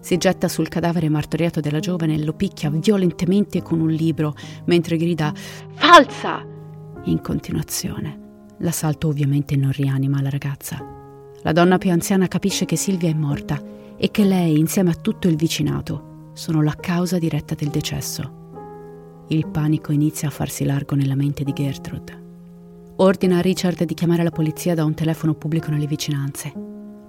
Si 0.00 0.16
getta 0.16 0.48
sul 0.48 0.68
cadavere 0.68 1.08
martoriato 1.08 1.60
della 1.60 1.78
giovane 1.78 2.14
e 2.14 2.24
lo 2.24 2.32
picchia 2.32 2.70
violentemente 2.70 3.62
con 3.62 3.80
un 3.80 3.90
libro, 3.90 4.34
mentre 4.64 4.96
grida 4.96 5.32
Falsa! 5.74 6.44
in 7.04 7.20
continuazione. 7.20 8.26
L'assalto 8.58 9.06
ovviamente 9.06 9.54
non 9.54 9.70
rianima 9.70 10.20
la 10.20 10.30
ragazza. 10.30 10.84
La 11.42 11.52
donna 11.52 11.78
più 11.78 11.92
anziana 11.92 12.26
capisce 12.26 12.64
che 12.64 12.76
Silvia 12.76 13.08
è 13.08 13.14
morta 13.14 13.60
e 13.96 14.10
che 14.10 14.24
lei, 14.24 14.58
insieme 14.58 14.90
a 14.90 14.94
tutto 14.94 15.28
il 15.28 15.36
vicinato, 15.36 16.30
sono 16.32 16.62
la 16.62 16.74
causa 16.74 17.18
diretta 17.18 17.54
del 17.54 17.68
decesso. 17.68 18.37
Il 19.30 19.46
panico 19.46 19.92
inizia 19.92 20.28
a 20.28 20.30
farsi 20.30 20.64
largo 20.64 20.94
nella 20.94 21.14
mente 21.14 21.44
di 21.44 21.52
Gertrude. 21.52 22.26
Ordina 22.96 23.36
a 23.36 23.40
Richard 23.42 23.84
di 23.84 23.92
chiamare 23.92 24.22
la 24.22 24.30
polizia 24.30 24.74
da 24.74 24.86
un 24.86 24.94
telefono 24.94 25.34
pubblico 25.34 25.70
nelle 25.70 25.86
vicinanze. 25.86 26.50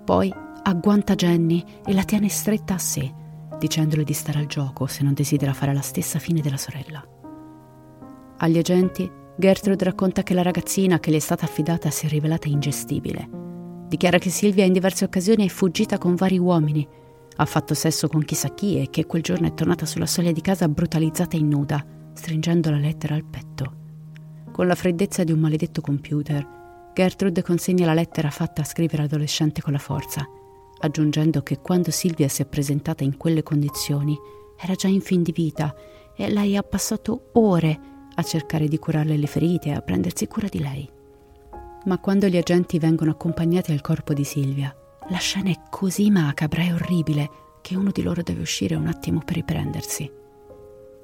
Poi 0.04 0.30
agguanta 0.64 1.16
Jenny 1.16 1.64
e 1.86 1.94
la 1.94 2.04
tiene 2.04 2.28
stretta 2.28 2.74
a 2.74 2.78
sé, 2.78 3.10
dicendole 3.58 4.04
di 4.04 4.12
stare 4.12 4.40
al 4.40 4.48
gioco 4.48 4.86
se 4.86 5.02
non 5.04 5.14
desidera 5.14 5.54
fare 5.54 5.74
la 5.74 5.80
stessa 5.80 6.20
fine 6.20 6.42
della 6.42 6.58
sorella. 6.58 7.02
Agli 8.40 8.58
agenti, 8.58 9.10
Gertrude 9.38 9.86
racconta 9.86 10.22
che 10.22 10.34
la 10.34 10.42
ragazzina 10.42 11.00
che 11.00 11.12
le 11.12 11.18
è 11.18 11.22
stata 11.22 11.46
affidata 11.46 11.90
si 11.90 12.06
è 12.06 12.10
rivelata 12.10 12.50
ingestibile. 12.50 13.30
Dichiara 13.88 14.18
che 14.18 14.30
Silvia 14.30 14.66
in 14.66 14.74
diverse 14.74 15.06
occasioni 15.06 15.46
è 15.46 15.50
fuggita 15.50 15.98
con 15.98 16.16
vari 16.16 16.38
uomini, 16.38 16.86
ha 17.38 17.46
fatto 17.46 17.74
sesso 17.74 18.10
con 18.10 18.26
chissà 18.26 18.54
chi 18.54 18.82
e 18.82 18.90
che 18.90 19.06
quel 19.06 19.22
giorno 19.22 19.48
è 19.48 19.54
tornata 19.54 19.86
sulla 19.86 20.06
soglia 20.06 20.34
di 20.34 20.42
casa 20.42 20.68
brutalizzata 20.68 21.38
e 21.38 21.42
nuda 21.42 21.98
stringendo 22.20 22.70
la 22.70 22.78
lettera 22.78 23.16
al 23.16 23.24
petto. 23.24 23.78
Con 24.52 24.68
la 24.68 24.76
freddezza 24.76 25.24
di 25.24 25.32
un 25.32 25.40
maledetto 25.40 25.80
computer, 25.80 26.46
Gertrude 26.94 27.42
consegna 27.42 27.86
la 27.86 27.94
lettera 27.94 28.30
fatta 28.30 28.62
a 28.62 28.66
scrivere 28.66 29.04
adolescente 29.04 29.62
con 29.62 29.72
la 29.72 29.80
forza, 29.80 30.28
aggiungendo 30.82 31.42
che 31.42 31.60
quando 31.60 31.92
Silvia 31.92 32.28
si 32.28 32.42
è 32.42 32.46
presentata 32.46 33.06
in 33.06 33.16
quelle 33.16 33.42
condizioni 33.42 34.18
era 34.60 34.76
già 34.76 34.90
in 34.90 35.00
fin 35.00 35.24
di 35.24 35.32
vita 35.32 35.74
e 36.14 36.30
lei 36.30 36.58
ha 36.58 36.64
passato 36.64 37.30
ore 37.34 37.80
a 38.14 38.22
cercare 38.22 38.68
di 38.68 38.78
curarle 38.78 39.16
le 39.16 39.28
ferite 39.28 39.70
e 39.70 39.76
a 39.76 39.82
prendersi 39.82 40.28
cura 40.28 40.50
di 40.50 40.60
lei. 40.60 40.90
Ma 41.86 42.00
quando 42.00 42.28
gli 42.28 42.36
agenti 42.36 42.80
vengono 42.80 43.12
accompagnati 43.12 43.72
al 43.72 43.80
corpo 43.80 44.14
di 44.14 44.26
Silvia, 44.26 44.76
la 45.08 45.18
scena 45.20 45.52
è 45.52 45.56
così 45.70 46.12
macabra 46.12 46.64
e 46.64 46.74
orribile 46.74 47.30
che 47.62 47.78
uno 47.78 47.92
di 47.92 48.02
loro 48.02 48.22
deve 48.22 48.42
uscire 48.42 48.76
un 48.76 48.88
attimo 48.88 49.22
per 49.24 49.36
riprendersi. 49.36 50.19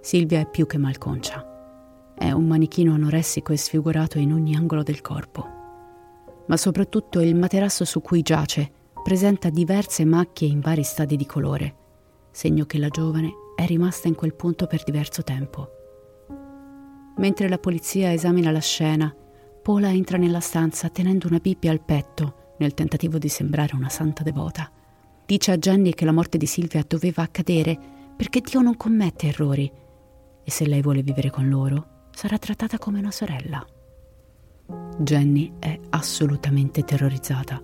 Silvia 0.05 0.39
è 0.39 0.47
più 0.47 0.67
che 0.67 0.77
malconcia. 0.77 2.13
È 2.15 2.29
un 2.29 2.45
manichino 2.45 2.93
anoressico 2.93 3.53
e 3.53 3.57
sfigurato 3.57 4.19
in 4.19 4.33
ogni 4.33 4.55
angolo 4.55 4.83
del 4.83 5.01
corpo. 5.01 5.43
Ma 6.45 6.57
soprattutto 6.57 7.21
il 7.21 7.33
materasso 7.35 7.85
su 7.85 8.01
cui 8.01 8.21
giace 8.21 8.71
presenta 9.01 9.49
diverse 9.49 10.05
macchie 10.05 10.47
in 10.47 10.59
vari 10.59 10.83
stadi 10.83 11.15
di 11.15 11.25
colore, 11.25 11.75
segno 12.29 12.65
che 12.65 12.77
la 12.77 12.89
giovane 12.89 13.31
è 13.55 13.65
rimasta 13.65 14.07
in 14.07 14.13
quel 14.13 14.35
punto 14.35 14.67
per 14.67 14.83
diverso 14.83 15.23
tempo. 15.23 15.69
Mentre 17.17 17.49
la 17.49 17.57
polizia 17.57 18.13
esamina 18.13 18.51
la 18.51 18.59
scena, 18.59 19.11
Paula 19.63 19.89
entra 19.89 20.19
nella 20.19 20.39
stanza 20.39 20.87
tenendo 20.89 21.25
una 21.25 21.39
Bibbia 21.39 21.71
al 21.71 21.81
petto 21.81 22.53
nel 22.59 22.75
tentativo 22.75 23.17
di 23.17 23.27
sembrare 23.27 23.75
una 23.75 23.89
santa 23.89 24.21
devota. 24.21 24.69
Dice 25.25 25.51
a 25.51 25.57
Jenny 25.57 25.95
che 25.95 26.05
la 26.05 26.11
morte 26.11 26.37
di 26.37 26.45
Silvia 26.45 26.85
doveva 26.87 27.23
accadere 27.23 27.75
perché 28.15 28.41
Dio 28.41 28.61
non 28.61 28.77
commette 28.77 29.29
errori 29.29 29.81
e 30.45 30.51
se 30.51 30.67
lei 30.67 30.81
vuole 30.81 31.01
vivere 31.01 31.31
con 31.31 31.49
loro 31.49 32.07
sarà 32.11 32.37
trattata 32.37 32.77
come 32.77 32.99
una 32.99 33.11
sorella. 33.11 33.65
Jenny 34.97 35.53
è 35.59 35.77
assolutamente 35.89 36.83
terrorizzata. 36.83 37.61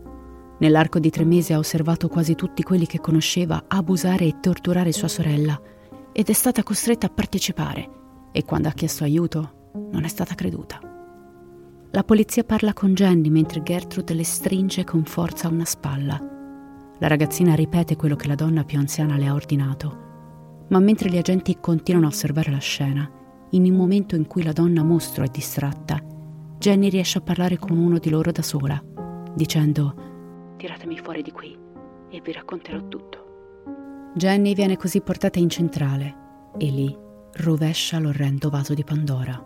Nell'arco 0.59 0.99
di 0.99 1.09
tre 1.09 1.23
mesi 1.23 1.53
ha 1.53 1.57
osservato 1.57 2.07
quasi 2.07 2.35
tutti 2.35 2.63
quelli 2.63 2.85
che 2.85 2.99
conosceva 2.99 3.63
abusare 3.67 4.25
e 4.25 4.39
torturare 4.39 4.91
sua 4.91 5.07
sorella 5.07 5.59
ed 6.11 6.29
è 6.29 6.33
stata 6.33 6.63
costretta 6.63 7.07
a 7.07 7.11
partecipare 7.11 7.89
e 8.31 8.43
quando 8.43 8.67
ha 8.67 8.73
chiesto 8.73 9.03
aiuto 9.03 9.69
non 9.91 10.03
è 10.03 10.07
stata 10.07 10.35
creduta. 10.35 10.79
La 11.91 12.03
polizia 12.03 12.43
parla 12.43 12.73
con 12.73 12.93
Jenny 12.93 13.29
mentre 13.29 13.63
Gertrude 13.63 14.13
le 14.13 14.23
stringe 14.23 14.83
con 14.83 15.03
forza 15.03 15.47
una 15.47 15.65
spalla. 15.65 16.19
La 16.99 17.07
ragazzina 17.07 17.55
ripete 17.55 17.95
quello 17.95 18.15
che 18.15 18.27
la 18.27 18.35
donna 18.35 18.63
più 18.63 18.77
anziana 18.77 19.17
le 19.17 19.27
ha 19.27 19.33
ordinato, 19.33 20.10
ma 20.71 20.79
mentre 20.79 21.09
gli 21.09 21.17
agenti 21.17 21.57
continuano 21.59 22.07
a 22.07 22.09
osservare 22.09 22.49
la 22.49 22.57
scena, 22.57 23.09
in 23.51 23.65
un 23.65 23.75
momento 23.75 24.15
in 24.15 24.25
cui 24.25 24.43
la 24.43 24.53
donna 24.53 24.83
mostro 24.83 25.23
è 25.23 25.27
distratta, 25.27 26.01
Jenny 26.57 26.89
riesce 26.89 27.17
a 27.17 27.21
parlare 27.21 27.57
con 27.57 27.77
uno 27.77 27.97
di 27.97 28.09
loro 28.09 28.31
da 28.31 28.41
sola, 28.41 28.81
dicendo 29.35 30.09
Tiratemi 30.57 30.97
fuori 30.97 31.21
di 31.21 31.31
qui 31.31 31.57
e 32.09 32.21
vi 32.21 32.31
racconterò 32.31 32.87
tutto. 32.87 34.11
Jenny 34.13 34.53
viene 34.53 34.77
così 34.77 35.01
portata 35.01 35.39
in 35.39 35.49
centrale 35.49 36.15
e 36.57 36.65
lì 36.65 36.97
rovescia 37.33 37.99
l'orrendo 37.99 38.49
vaso 38.49 38.73
di 38.73 38.83
Pandora. 38.83 39.43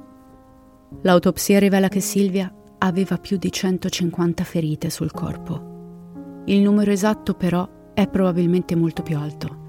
L'autopsia 1.02 1.58
rivela 1.60 1.88
che 1.88 2.02
Silvia 2.02 2.54
aveva 2.80 3.18
più 3.18 3.38
di 3.38 3.52
150 3.52 4.44
ferite 4.44 4.90
sul 4.90 5.12
corpo. 5.12 6.44
Il 6.46 6.62
numero 6.62 6.92
esatto 6.92 7.34
però 7.34 7.68
è 7.94 8.08
probabilmente 8.08 8.76
molto 8.76 9.02
più 9.02 9.18
alto, 9.18 9.64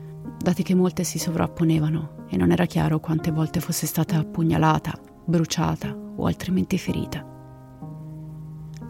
dati 0.47 0.62
che 0.62 0.76
molte 0.76 1.03
si 1.03 1.18
sovrapponevano 1.18 2.26
e 2.28 2.36
non 2.36 2.53
era 2.53 2.66
chiaro 2.66 3.01
quante 3.01 3.32
volte 3.32 3.59
fosse 3.59 3.84
stata 3.84 4.18
appugnalata, 4.18 4.97
bruciata 5.24 5.92
o 6.14 6.24
altrimenti 6.24 6.78
ferita. 6.78 7.26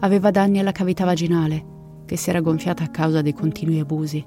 Aveva 0.01 0.29
danni 0.29 0.59
alla 0.59 0.71
cavità 0.71 1.03
vaginale, 1.03 2.03
che 2.05 2.15
si 2.15 2.29
era 2.29 2.41
gonfiata 2.41 2.83
a 2.83 2.89
causa 2.89 3.23
dei 3.23 3.33
continui 3.33 3.79
abusi. 3.79 4.23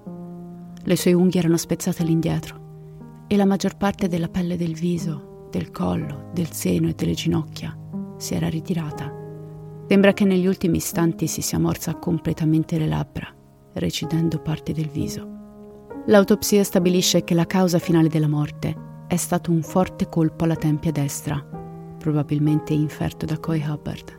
Le 0.82 0.96
sue 0.96 1.12
unghie 1.12 1.38
erano 1.38 1.56
spezzate 1.56 2.02
all'indietro 2.02 3.26
e 3.28 3.36
la 3.36 3.46
maggior 3.46 3.76
parte 3.76 4.08
della 4.08 4.28
pelle 4.28 4.56
del 4.56 4.74
viso, 4.74 5.46
del 5.52 5.70
collo, 5.70 6.30
del 6.34 6.50
seno 6.50 6.88
e 6.88 6.94
delle 6.94 7.14
ginocchia 7.14 7.78
si 8.16 8.34
era 8.34 8.48
ritirata. 8.48 9.08
Sembra 9.86 10.12
che 10.12 10.24
negli 10.24 10.48
ultimi 10.48 10.78
istanti 10.78 11.28
si 11.28 11.42
sia 11.42 11.60
morsa 11.60 11.94
completamente 11.94 12.76
le 12.76 12.88
labbra, 12.88 13.32
recidendo 13.74 14.40
parti 14.40 14.72
del 14.72 14.88
viso. 14.88 15.38
L'autopsia 16.06 16.64
stabilisce 16.64 17.24
che 17.24 17.34
la 17.34 17.46
causa 17.46 17.78
finale 17.78 18.08
della 18.08 18.26
morte 18.26 19.04
è 19.06 19.16
stato 19.16 19.50
un 19.50 19.62
forte 19.62 20.08
colpo 20.08 20.44
alla 20.44 20.56
tempia 20.56 20.90
destra, 20.90 21.38
probabilmente 21.98 22.72
inferto 22.72 23.26
da 23.26 23.38
Coy 23.38 23.62
Hubbard. 23.62 24.18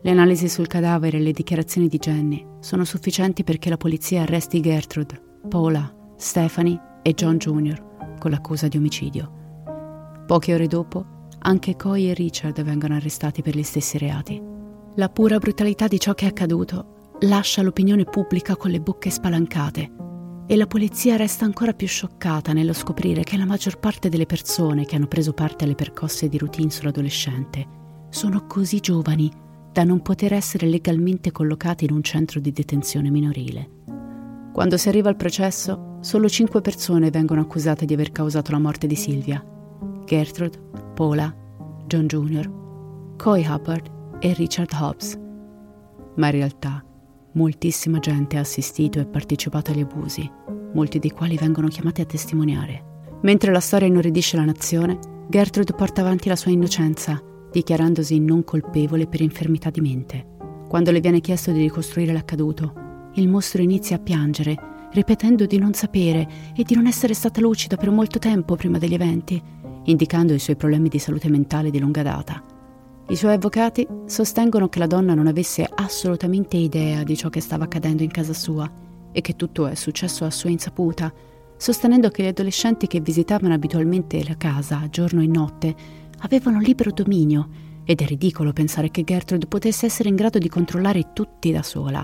Le 0.00 0.10
analisi 0.10 0.48
sul 0.48 0.66
cadavere 0.66 1.18
e 1.18 1.20
le 1.20 1.32
dichiarazioni 1.32 1.86
di 1.86 1.98
Jenny 1.98 2.46
sono 2.60 2.84
sufficienti 2.84 3.44
perché 3.44 3.68
la 3.68 3.76
polizia 3.76 4.22
arresti 4.22 4.60
Gertrude, 4.60 5.20
Paula, 5.48 5.94
Stephanie 6.16 6.80
e 7.02 7.12
John 7.12 7.36
Jr. 7.36 8.16
con 8.18 8.30
l'accusa 8.30 8.66
di 8.66 8.78
omicidio. 8.78 9.32
Poche 10.26 10.54
ore 10.54 10.66
dopo, 10.66 11.26
anche 11.40 11.76
Coy 11.76 12.08
e 12.08 12.14
Richard 12.14 12.62
vengono 12.62 12.94
arrestati 12.94 13.42
per 13.42 13.54
gli 13.54 13.62
stessi 13.62 13.98
reati. 13.98 14.42
La 14.96 15.10
pura 15.10 15.38
brutalità 15.38 15.88
di 15.88 16.00
ciò 16.00 16.14
che 16.14 16.24
è 16.24 16.28
accaduto 16.28 17.12
lascia 17.20 17.62
l'opinione 17.62 18.04
pubblica 18.04 18.56
con 18.56 18.70
le 18.70 18.80
bocche 18.80 19.10
spalancate 19.10 20.04
e 20.46 20.56
la 20.56 20.66
polizia 20.66 21.16
resta 21.16 21.44
ancora 21.44 21.72
più 21.72 21.86
scioccata 21.86 22.52
nello 22.52 22.74
scoprire 22.74 23.22
che 23.22 23.36
la 23.36 23.46
maggior 23.46 23.78
parte 23.78 24.08
delle 24.08 24.26
persone 24.26 24.84
che 24.84 24.96
hanno 24.96 25.06
preso 25.06 25.32
parte 25.32 25.64
alle 25.64 25.74
percosse 25.74 26.28
di 26.28 26.36
routine 26.36 26.70
sull'adolescente 26.70 27.66
sono 28.10 28.46
così 28.46 28.80
giovani 28.80 29.30
da 29.72 29.84
non 29.84 30.02
poter 30.02 30.34
essere 30.34 30.66
legalmente 30.66 31.32
collocati 31.32 31.84
in 31.84 31.92
un 31.92 32.02
centro 32.02 32.38
di 32.40 32.52
detenzione 32.52 33.10
minorile. 33.10 33.70
Quando 34.52 34.76
si 34.76 34.88
arriva 34.88 35.08
al 35.08 35.16
processo, 35.16 35.96
solo 36.00 36.28
cinque 36.28 36.60
persone 36.60 37.10
vengono 37.10 37.40
accusate 37.40 37.86
di 37.86 37.94
aver 37.94 38.12
causato 38.12 38.52
la 38.52 38.60
morte 38.60 38.86
di 38.86 38.94
Silvia. 38.94 39.44
Gertrude, 40.04 40.60
Paula, 40.94 41.34
John 41.86 42.06
Jr., 42.06 42.48
Coy 43.16 43.44
Hubbard 43.44 43.90
e 44.20 44.32
Richard 44.34 44.72
Hobbs. 44.74 45.18
Ma 46.14 46.26
in 46.26 46.32
realtà 46.32 46.84
moltissima 47.34 48.00
gente 48.00 48.36
ha 48.36 48.40
assistito 48.40 48.98
e 48.98 49.06
partecipato 49.06 49.70
agli 49.70 49.80
abusi, 49.80 50.28
molti 50.72 50.98
dei 50.98 51.10
quali 51.10 51.36
vengono 51.36 51.68
chiamati 51.68 52.00
a 52.00 52.06
testimoniare. 52.06 52.92
Mentre 53.22 53.52
la 53.52 53.60
storia 53.60 53.86
inorridisce 53.86 54.36
la 54.36 54.44
nazione, 54.44 54.98
Gertrude 55.28 55.72
porta 55.72 56.00
avanti 56.00 56.28
la 56.28 56.36
sua 56.36 56.50
innocenza 56.50 57.22
dichiarandosi 57.50 58.18
non 58.18 58.42
colpevole 58.42 59.06
per 59.06 59.20
infermità 59.20 59.70
di 59.70 59.80
mente. 59.80 60.32
Quando 60.68 60.90
le 60.90 61.00
viene 61.00 61.20
chiesto 61.20 61.52
di 61.52 61.60
ricostruire 61.60 62.12
l'accaduto, 62.12 63.10
il 63.14 63.28
mostro 63.28 63.62
inizia 63.62 63.96
a 63.96 64.00
piangere, 64.00 64.88
ripetendo 64.90 65.46
di 65.46 65.58
non 65.58 65.72
sapere 65.72 66.28
e 66.56 66.64
di 66.64 66.74
non 66.74 66.86
essere 66.86 67.14
stata 67.14 67.40
lucida 67.40 67.76
per 67.76 67.90
molto 67.90 68.18
tempo 68.18 68.56
prima 68.56 68.78
degli 68.78 68.94
eventi, 68.94 69.40
indicando 69.84 70.34
i 70.34 70.38
suoi 70.40 70.56
problemi 70.56 70.88
di 70.88 70.98
salute 70.98 71.28
mentale 71.28 71.70
di 71.70 71.78
lunga 71.78 72.02
data. 72.02 72.53
I 73.06 73.16
suoi 73.16 73.34
avvocati 73.34 73.86
sostengono 74.06 74.70
che 74.70 74.78
la 74.78 74.86
donna 74.86 75.12
non 75.12 75.26
avesse 75.26 75.68
assolutamente 75.70 76.56
idea 76.56 77.02
di 77.02 77.14
ciò 77.14 77.28
che 77.28 77.42
stava 77.42 77.64
accadendo 77.64 78.02
in 78.02 78.10
casa 78.10 78.32
sua 78.32 78.70
e 79.12 79.20
che 79.20 79.36
tutto 79.36 79.66
è 79.66 79.74
successo 79.74 80.24
a 80.24 80.30
sua 80.30 80.48
insaputa, 80.48 81.12
sostenendo 81.58 82.08
che 82.08 82.22
gli 82.22 82.28
adolescenti 82.28 82.86
che 82.86 83.00
visitavano 83.00 83.52
abitualmente 83.52 84.24
la 84.26 84.38
casa 84.38 84.88
giorno 84.88 85.20
e 85.20 85.26
notte 85.26 85.74
avevano 86.20 86.60
libero 86.60 86.92
dominio 86.92 87.48
ed 87.84 88.00
è 88.00 88.06
ridicolo 88.06 88.54
pensare 88.54 88.90
che 88.90 89.04
Gertrude 89.04 89.46
potesse 89.46 89.84
essere 89.84 90.08
in 90.08 90.16
grado 90.16 90.38
di 90.38 90.48
controllare 90.48 91.12
tutti 91.12 91.52
da 91.52 91.62
sola. 91.62 92.02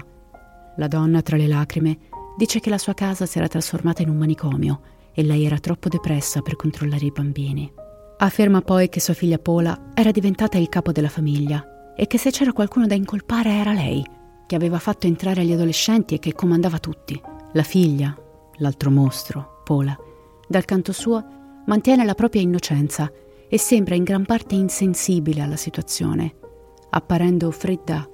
La 0.77 0.87
donna, 0.87 1.23
tra 1.23 1.39
le 1.39 1.47
lacrime, 1.47 1.99
dice 2.37 2.61
che 2.61 2.69
la 2.69 2.79
sua 2.79 2.93
casa 2.93 3.25
si 3.25 3.39
era 3.39 3.49
trasformata 3.49 4.03
in 4.03 4.11
un 4.11 4.19
manicomio 4.19 4.81
e 5.15 5.23
lei 5.23 5.47
era 5.47 5.59
troppo 5.59 5.89
depressa 5.89 6.43
per 6.43 6.57
controllare 6.57 7.07
i 7.07 7.11
bambini. 7.11 7.73
Afferma 8.23 8.61
poi 8.61 8.91
che 8.91 9.01
sua 9.01 9.15
figlia 9.15 9.39
Paula 9.39 9.93
era 9.95 10.11
diventata 10.11 10.59
il 10.59 10.69
capo 10.69 10.93
della 10.93 11.09
famiglia 11.09 11.95
e 11.97 12.07
che 12.07 12.19
se 12.19 12.31
c'era 12.31 12.53
qualcuno 12.53 12.87
da 12.87 12.95
incolpare 12.95 13.51
era 13.51 13.73
lei, 13.73 14.05
che 14.47 14.55
aveva 14.55 14.79
fatto 14.79 15.07
entrare 15.07 15.43
gli 15.43 15.53
adolescenti 15.53 16.15
e 16.15 16.19
che 16.19 16.35
comandava 16.35 16.79
tutti. 16.79 17.19
La 17.55 17.63
figlia, 17.63 18.15
l'altro 18.57 18.91
mostro, 18.91 19.63
Paula, 19.65 19.97
dal 20.47 20.67
canto 20.67 20.93
suo, 20.93 21.63
mantiene 21.65 22.05
la 22.05 22.13
propria 22.13 22.43
innocenza 22.43 23.11
e 23.49 23.59
sembra 23.59 23.95
in 23.95 24.03
gran 24.03 24.27
parte 24.27 24.55
insensibile 24.55 25.41
alla 25.41 25.57
situazione, 25.57 26.35
apparendo 26.91 27.51
fredda, 27.51 28.07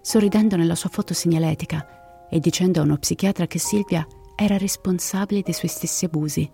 sorridendo 0.00 0.56
nella 0.56 0.74
sua 0.74 0.90
foto 0.90 1.14
segnaletica 1.14 2.26
e 2.28 2.40
dicendo 2.40 2.80
a 2.80 2.82
uno 2.82 2.96
psichiatra 2.96 3.46
che 3.46 3.60
Silvia 3.60 4.04
era 4.34 4.56
responsabile 4.56 5.42
dei 5.42 5.54
suoi 5.54 5.70
stessi 5.70 6.04
abusi. 6.04 6.50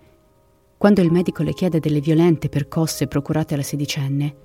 Quando 0.78 1.00
il 1.00 1.10
medico 1.10 1.42
le 1.42 1.54
chiede 1.54 1.80
delle 1.80 1.98
violente 1.98 2.48
percosse 2.48 3.08
procurate 3.08 3.54
alla 3.54 3.64
sedicenne, 3.64 4.36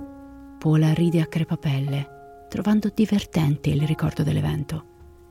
Paula 0.57 0.91
ride 0.91 1.21
a 1.21 1.27
crepapelle, 1.27 2.47
trovando 2.49 2.91
divertente 2.91 3.69
il 3.69 3.83
ricordo 3.83 4.23
dell'evento. 4.23 4.85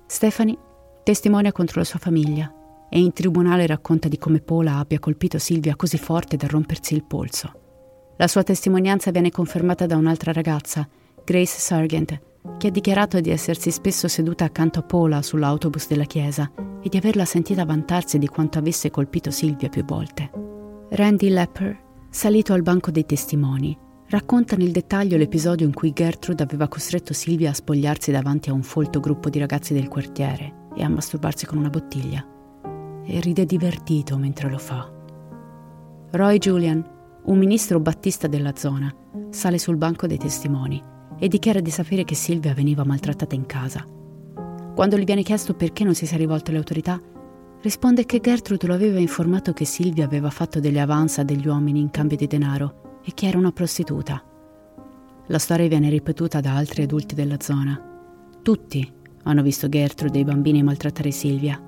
Stephanie 0.07 0.57
testimonia 1.03 1.51
contro 1.51 1.81
la 1.81 1.85
sua 1.85 1.99
famiglia 1.99 2.55
e 2.89 3.01
in 3.01 3.13
tribunale 3.13 3.67
racconta 3.67 4.07
di 4.07 4.17
come 4.17 4.39
Paula 4.39 4.77
abbia 4.77 5.01
colpito 5.01 5.41
Silvia 5.41 5.75
così 5.75 5.99
forte 5.99 6.37
da 6.37 6.47
rompersi 6.47 6.95
il 6.95 7.03
polso. 7.03 7.51
La 8.17 8.29
sua 8.29 8.45
testimonianza 8.45 9.11
viene 9.11 9.33
confermata 9.33 9.87
da 9.87 9.97
un'altra 9.97 10.31
ragazza, 10.31 10.89
Grace 11.25 11.59
Sargent, 11.59 12.21
che 12.59 12.69
ha 12.69 12.71
dichiarato 12.71 13.19
di 13.19 13.31
essersi 13.31 13.73
spesso 13.73 14.07
seduta 14.07 14.45
accanto 14.45 14.79
a 14.79 14.83
Paula 14.83 15.21
sull'autobus 15.21 15.89
della 15.89 16.05
chiesa 16.05 16.49
e 16.81 16.89
di 16.89 16.97
averla 16.97 17.25
sentita 17.25 17.65
vantarsi 17.65 18.19
di 18.19 18.29
quanto 18.29 18.59
avesse 18.59 18.91
colpito 18.93 19.33
Silvia 19.33 19.69
più 19.69 19.85
volte. 19.85 20.31
Randy 20.95 21.31
Lepper, 21.31 21.79
salito 22.11 22.53
al 22.53 22.61
banco 22.61 22.91
dei 22.91 23.07
testimoni, 23.07 23.75
racconta 24.09 24.57
nel 24.57 24.73
dettaglio 24.73 25.17
l'episodio 25.17 25.65
in 25.65 25.73
cui 25.73 25.95
Gertrude 25.95 26.43
aveva 26.43 26.69
costretto 26.69 27.15
Silvia 27.15 27.49
a 27.49 27.55
spogliarsi 27.55 28.11
davanti 28.11 28.51
a 28.51 28.53
un 28.53 28.63
folto 28.63 29.01
gruppo 29.01 29.31
di 29.31 29.39
ragazzi 29.39 29.73
del 29.73 29.89
quartiere 29.89 30.67
e 30.77 30.83
a 30.83 30.91
masturbarsi 30.91 31.47
con 31.47 31.57
una 31.57 31.71
bottiglia. 31.71 32.23
E 33.07 33.21
ride 33.21 33.47
divertito 33.47 34.19
mentre 34.19 34.51
lo 34.51 34.59
fa. 34.59 34.87
Roy 36.11 36.37
Julian, 36.37 36.87
un 37.25 37.39
ministro 37.39 37.81
battista 37.81 38.27
della 38.27 38.55
zona 38.55 38.95
sale 39.31 39.57
sul 39.57 39.77
banco 39.77 40.07
dei 40.07 40.19
testimoni 40.19 40.83
e 41.19 41.27
dichiara 41.27 41.61
di 41.61 41.71
sapere 41.71 42.05
che 42.05 42.15
Silvia 42.15 42.53
veniva 42.53 42.85
maltrattata 42.85 43.35
in 43.35 43.47
casa. 43.47 43.83
Quando 44.75 44.99
gli 44.99 45.05
viene 45.05 45.23
chiesto 45.23 45.55
perché 45.55 45.85
non 45.85 45.95
si 45.95 46.05
sia 46.05 46.19
rivolto 46.19 46.51
alle 46.51 46.59
autorità, 46.59 47.01
risponde 47.63 48.05
che 48.05 48.21
Gertrude 48.21 48.67
lo 48.67 48.75
aveva 48.75 48.99
informato 48.99 49.53
che 49.53 49.65
Silvia 49.65 50.05
aveva 50.05 50.31
fatto 50.31 50.61
degli 50.61 50.79
avance 50.79 51.21
a 51.21 51.25
degli 51.25 51.47
uomini 51.47 51.81
in 51.81 51.91
cambio 51.91 52.17
di 52.17 52.27
denaro 52.27 53.01
e 53.05 53.13
che 53.15 53.27
era 53.27 53.39
una 53.39 53.53
prostituta. 53.53 54.23
La 55.27 55.39
storia 55.39 55.69
viene 55.69 55.89
ripetuta 55.89 56.41
da 56.41 56.57
altri 56.57 56.83
adulti 56.83 57.15
della 57.15 57.41
zona. 57.41 57.81
Tutti 58.43 58.93
hanno 59.23 59.43
visto 59.43 59.69
Gertrude 59.69 60.19
e 60.19 60.21
i 60.23 60.25
bambini 60.25 60.63
maltrattare 60.63 61.13
Silvia, 61.13 61.61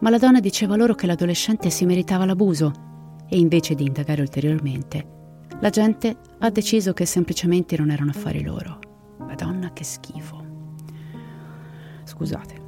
ma 0.00 0.10
la 0.10 0.18
donna 0.18 0.40
diceva 0.40 0.76
loro 0.76 0.94
che 0.94 1.06
l'adolescente 1.06 1.70
si 1.70 1.86
meritava 1.86 2.26
l'abuso 2.26 2.72
e 3.28 3.38
invece 3.38 3.74
di 3.74 3.86
indagare 3.86 4.20
ulteriormente, 4.20 5.18
la 5.60 5.70
gente 5.70 6.16
ha 6.38 6.50
deciso 6.50 6.92
che 6.92 7.06
semplicemente 7.06 7.76
non 7.76 7.90
erano 7.90 8.10
affari 8.10 8.42
loro. 8.42 8.78
Madonna 9.18 9.72
che 9.72 9.84
schifo. 9.84 10.44
Scusate. 12.04 12.59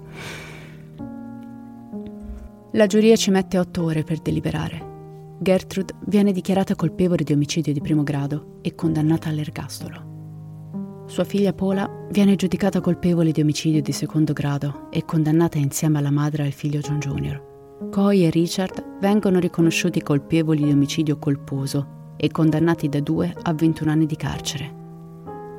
La 2.75 2.87
giuria 2.87 3.17
ci 3.17 3.31
mette 3.31 3.59
otto 3.59 3.83
ore 3.83 4.03
per 4.03 4.21
deliberare. 4.21 5.37
Gertrude 5.41 5.93
viene 6.07 6.33
dichiarata 6.33 6.75
colpevole 6.75 7.23
di 7.23 7.35
omicidio 7.35 7.71
di 7.71 7.83
primo 7.83 8.03
grado 8.03 8.61
e 8.63 8.75
condannata 8.75 9.29
all'ergastolo. 9.29 11.05
Sua 11.07 11.25
figlia 11.25 11.53
Paula 11.53 12.07
viene 12.11 12.35
giudicata 12.35 12.81
colpevole 12.81 13.31
di 13.31 13.43
omicidio 13.43 13.83
di 13.83 13.93
secondo 13.93 14.33
grado 14.33 14.89
e 14.91 15.05
condannata 15.05 15.59
insieme 15.59 15.99
alla 15.99 16.11
madre 16.11 16.45
e 16.45 16.47
al 16.47 16.53
figlio 16.53 16.81
John 16.81 16.99
Jr. 16.99 17.89
Coy 17.91 18.25
e 18.25 18.31
Richard 18.31 18.83
vengono 19.01 19.39
riconosciuti 19.39 20.01
colpevoli 20.01 20.65
di 20.65 20.71
omicidio 20.71 21.19
colposo 21.19 22.15
e 22.17 22.31
condannati 22.31 22.89
da 22.89 23.01
2 23.01 23.35
a 23.43 23.53
21 23.53 23.91
anni 23.91 24.07
di 24.07 24.17
carcere. 24.17 24.75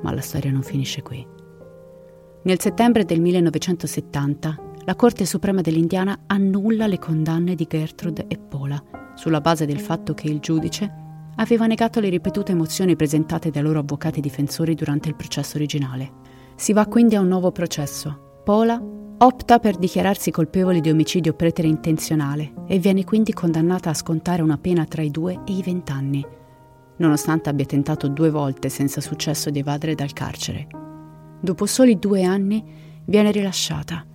Ma 0.01 0.11
la 0.11 0.21
storia 0.21 0.49
non 0.49 0.63
finisce 0.63 1.03
qui. 1.03 1.23
Nel 2.41 2.59
settembre 2.59 3.05
del 3.05 3.21
1970 3.21 4.71
la 4.85 4.95
Corte 4.95 5.25
Suprema 5.25 5.61
dell'Indiana 5.61 6.23
annulla 6.27 6.87
le 6.87 6.99
condanne 6.99 7.55
di 7.55 7.65
Gertrude 7.69 8.25
e 8.27 8.37
Paula 8.37 8.81
sulla 9.15 9.39
base 9.39 9.65
del 9.65 9.79
fatto 9.79 10.13
che 10.13 10.27
il 10.27 10.39
giudice 10.39 11.01
aveva 11.35 11.65
negato 11.65 11.99
le 11.99 12.09
ripetute 12.09 12.53
mozioni 12.53 12.95
presentate 12.95 13.49
dai 13.49 13.63
loro 13.63 13.79
avvocati 13.79 14.19
difensori 14.19 14.75
durante 14.75 15.07
il 15.07 15.15
processo 15.15 15.55
originale. 15.55 16.11
Si 16.55 16.73
va 16.73 16.85
quindi 16.85 17.15
a 17.15 17.21
un 17.21 17.27
nuovo 17.27 17.51
processo. 17.51 18.41
Paula 18.43 18.81
opta 19.17 19.59
per 19.59 19.77
dichiararsi 19.77 20.31
colpevole 20.31 20.81
di 20.81 20.89
omicidio 20.89 21.33
preterintenzionale 21.33 22.53
e 22.67 22.77
viene 22.77 23.05
quindi 23.05 23.31
condannata 23.31 23.89
a 23.89 23.93
scontare 23.93 24.41
una 24.41 24.57
pena 24.57 24.85
tra 24.85 25.01
i 25.01 25.11
due 25.11 25.39
e 25.45 25.53
i 25.53 25.63
vent'anni, 25.63 26.25
nonostante 26.97 27.49
abbia 27.49 27.65
tentato 27.65 28.09
due 28.09 28.29
volte 28.29 28.67
senza 28.67 28.99
successo 28.99 29.49
di 29.49 29.59
evadere 29.59 29.95
dal 29.95 30.11
carcere. 30.11 30.67
Dopo 31.39 31.65
soli 31.65 31.97
due 31.97 32.23
anni 32.23 32.63
viene 33.05 33.31
rilasciata, 33.31 34.05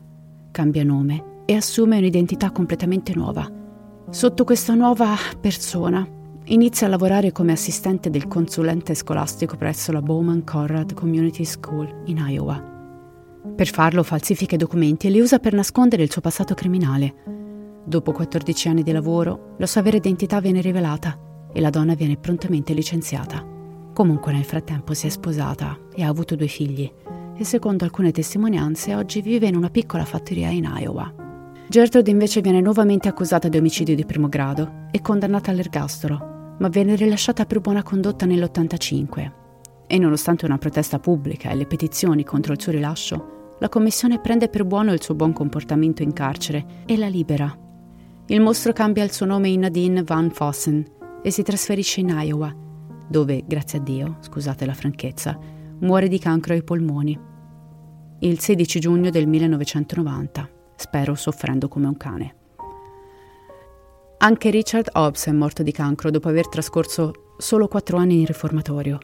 cambia 0.58 0.82
nome 0.82 1.42
e 1.44 1.54
assume 1.54 1.98
un'identità 1.98 2.50
completamente 2.50 3.14
nuova. 3.14 3.48
Sotto 4.10 4.42
questa 4.42 4.74
nuova 4.74 5.14
persona 5.40 6.04
inizia 6.46 6.88
a 6.88 6.90
lavorare 6.90 7.30
come 7.30 7.52
assistente 7.52 8.10
del 8.10 8.26
consulente 8.26 8.94
scolastico 8.94 9.56
presso 9.56 9.92
la 9.92 10.02
Bowman 10.02 10.42
Conrad 10.42 10.94
Community 10.94 11.44
School 11.44 12.02
in 12.06 12.16
Iowa. 12.16 12.60
Per 13.54 13.68
farlo 13.68 14.02
falsifica 14.02 14.56
i 14.56 14.58
documenti 14.58 15.06
e 15.06 15.10
li 15.10 15.20
usa 15.20 15.38
per 15.38 15.52
nascondere 15.52 16.02
il 16.02 16.10
suo 16.10 16.22
passato 16.22 16.54
criminale. 16.54 17.14
Dopo 17.84 18.10
14 18.10 18.68
anni 18.68 18.82
di 18.82 18.90
lavoro, 18.90 19.54
la 19.58 19.66
sua 19.66 19.82
vera 19.82 19.98
identità 19.98 20.40
viene 20.40 20.60
rivelata 20.60 21.16
e 21.52 21.60
la 21.60 21.70
donna 21.70 21.94
viene 21.94 22.16
prontamente 22.16 22.72
licenziata. 22.74 23.46
Comunque 23.94 24.32
nel 24.32 24.44
frattempo 24.44 24.92
si 24.92 25.06
è 25.06 25.08
sposata 25.08 25.78
e 25.94 26.02
ha 26.02 26.08
avuto 26.08 26.34
due 26.34 26.48
figli 26.48 26.90
e 27.38 27.44
secondo 27.44 27.84
alcune 27.84 28.10
testimonianze 28.10 28.96
oggi 28.96 29.22
vive 29.22 29.46
in 29.46 29.54
una 29.54 29.70
piccola 29.70 30.04
fattoria 30.04 30.50
in 30.50 30.68
Iowa. 30.76 31.14
Gertrude 31.68 32.10
invece 32.10 32.40
viene 32.40 32.60
nuovamente 32.60 33.06
accusata 33.08 33.48
di 33.48 33.56
omicidio 33.56 33.94
di 33.94 34.04
primo 34.04 34.28
grado 34.28 34.86
e 34.90 35.00
condannata 35.00 35.52
all'ergastolo, 35.52 36.56
ma 36.58 36.68
viene 36.68 36.96
rilasciata 36.96 37.44
per 37.46 37.60
buona 37.60 37.84
condotta 37.84 38.26
nell'85. 38.26 39.32
E 39.86 39.98
nonostante 39.98 40.46
una 40.46 40.58
protesta 40.58 40.98
pubblica 40.98 41.50
e 41.50 41.54
le 41.54 41.66
petizioni 41.66 42.24
contro 42.24 42.52
il 42.52 42.60
suo 42.60 42.72
rilascio, 42.72 43.54
la 43.60 43.68
commissione 43.68 44.18
prende 44.18 44.48
per 44.48 44.64
buono 44.64 44.92
il 44.92 45.02
suo 45.02 45.14
buon 45.14 45.32
comportamento 45.32 46.02
in 46.02 46.12
carcere 46.12 46.82
e 46.86 46.96
la 46.96 47.08
libera. 47.08 47.56
Il 48.26 48.40
mostro 48.40 48.72
cambia 48.72 49.04
il 49.04 49.12
suo 49.12 49.26
nome 49.26 49.48
in 49.48 49.60
Nadine 49.60 50.02
Van 50.02 50.30
Fossen 50.30 50.84
e 51.22 51.30
si 51.30 51.42
trasferisce 51.42 52.00
in 52.00 52.08
Iowa, 52.08 52.52
dove, 53.08 53.44
grazie 53.46 53.78
a 53.78 53.82
Dio, 53.82 54.16
scusate 54.20 54.66
la 54.66 54.74
franchezza, 54.74 55.38
muore 55.80 56.08
di 56.08 56.18
cancro 56.18 56.54
ai 56.54 56.62
polmoni. 56.62 57.18
Il 58.20 58.40
16 58.40 58.80
giugno 58.80 59.10
del 59.10 59.28
1990, 59.28 60.48
spero 60.74 61.14
soffrendo 61.14 61.68
come 61.68 61.86
un 61.86 61.96
cane. 61.96 62.34
Anche 64.18 64.50
Richard 64.50 64.90
Hobbs 64.94 65.26
è 65.26 65.32
morto 65.32 65.62
di 65.62 65.70
cancro 65.70 66.10
dopo 66.10 66.28
aver 66.28 66.48
trascorso 66.48 67.34
solo 67.38 67.68
quattro 67.68 67.98
anni 67.98 68.18
in 68.18 68.26
riformatorio. 68.26 68.98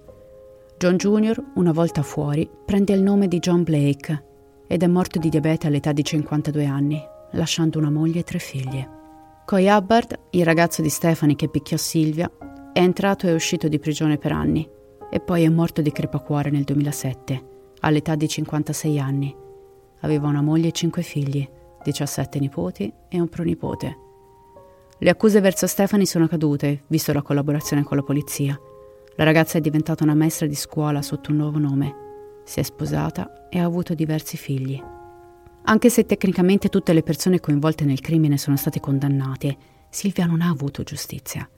John 0.77 0.97
Jr., 0.97 1.41
una 1.55 1.71
volta 1.71 2.03
fuori, 2.03 2.51
prende 2.65 2.93
il 2.93 3.03
nome 3.03 3.29
di 3.29 3.39
John 3.39 3.63
Blake 3.63 4.25
ed 4.67 4.83
è 4.83 4.87
morto 4.89 5.21
di 5.21 5.29
diabete 5.29 5.69
all'età 5.69 5.93
di 5.93 6.03
52 6.03 6.65
anni, 6.65 7.01
lasciando 7.33 7.79
una 7.79 7.91
moglie 7.91 8.21
e 8.21 8.25
tre 8.25 8.41
figlie. 8.41 8.91
Coy 9.47 9.69
Hubbard, 9.69 10.19
il 10.31 10.45
ragazzo 10.45 10.83
di 10.83 10.89
Stephanie 10.89 11.37
che 11.37 11.49
picchiò 11.49 11.77
Silvia, 11.77 12.29
è 12.73 12.81
entrato 12.81 13.29
e 13.29 13.33
uscito 13.33 13.69
di 13.69 13.79
prigione 13.79 14.19
per 14.19 14.33
anni 14.33 14.69
e 15.11 15.21
poi 15.21 15.45
è 15.45 15.49
morto 15.49 15.83
di 15.83 15.93
crepacuore 15.93 16.51
nel 16.51 16.65
2007, 16.65 17.49
all'età 17.81 18.15
di 18.15 18.29
56 18.29 18.99
anni. 18.99 19.35
Aveva 20.01 20.29
una 20.29 20.43
moglie 20.43 20.69
e 20.69 20.73
cinque 20.73 21.03
figli, 21.03 21.49
17 21.83 22.39
nipoti 22.39 22.93
e 23.09 23.21
un 23.21 23.29
pronipote. 23.29 23.99
Le 24.99 25.11
accuse 25.11 25.41
verso 25.41 25.67
Stefani 25.67 26.07
sono 26.07 26.27
cadute, 26.27 26.85
visto 26.87 27.13
la 27.13 27.23
collaborazione 27.23 27.83
con 27.83 27.97
la 27.97 28.03
polizia. 28.03 28.59
La 29.17 29.25
ragazza 29.25 29.59
è 29.59 29.61
diventata 29.61 30.05
una 30.05 30.15
maestra 30.15 30.47
di 30.47 30.55
scuola 30.55 31.03
sotto 31.03 31.31
un 31.31 31.37
nuovo 31.37 31.59
nome. 31.59 31.95
Si 32.45 32.61
è 32.61 32.63
sposata 32.63 33.49
e 33.49 33.59
ha 33.59 33.65
avuto 33.65 33.95
diversi 33.95 34.37
figli. 34.37 34.83
Anche 35.67 35.89
se 35.89 36.05
tecnicamente 36.05 36.69
tutte 36.69 36.93
le 36.93 37.03
persone 37.03 37.41
coinvolte 37.41 37.85
nel 37.85 38.01
crimine 38.01 38.37
sono 38.37 38.57
state 38.57 38.81
condannate, 38.81 39.57
Silvia 39.89 40.27
non 40.27 40.43
ha 40.43 40.49
avuto 40.49 40.83
giustizia. 40.83 41.49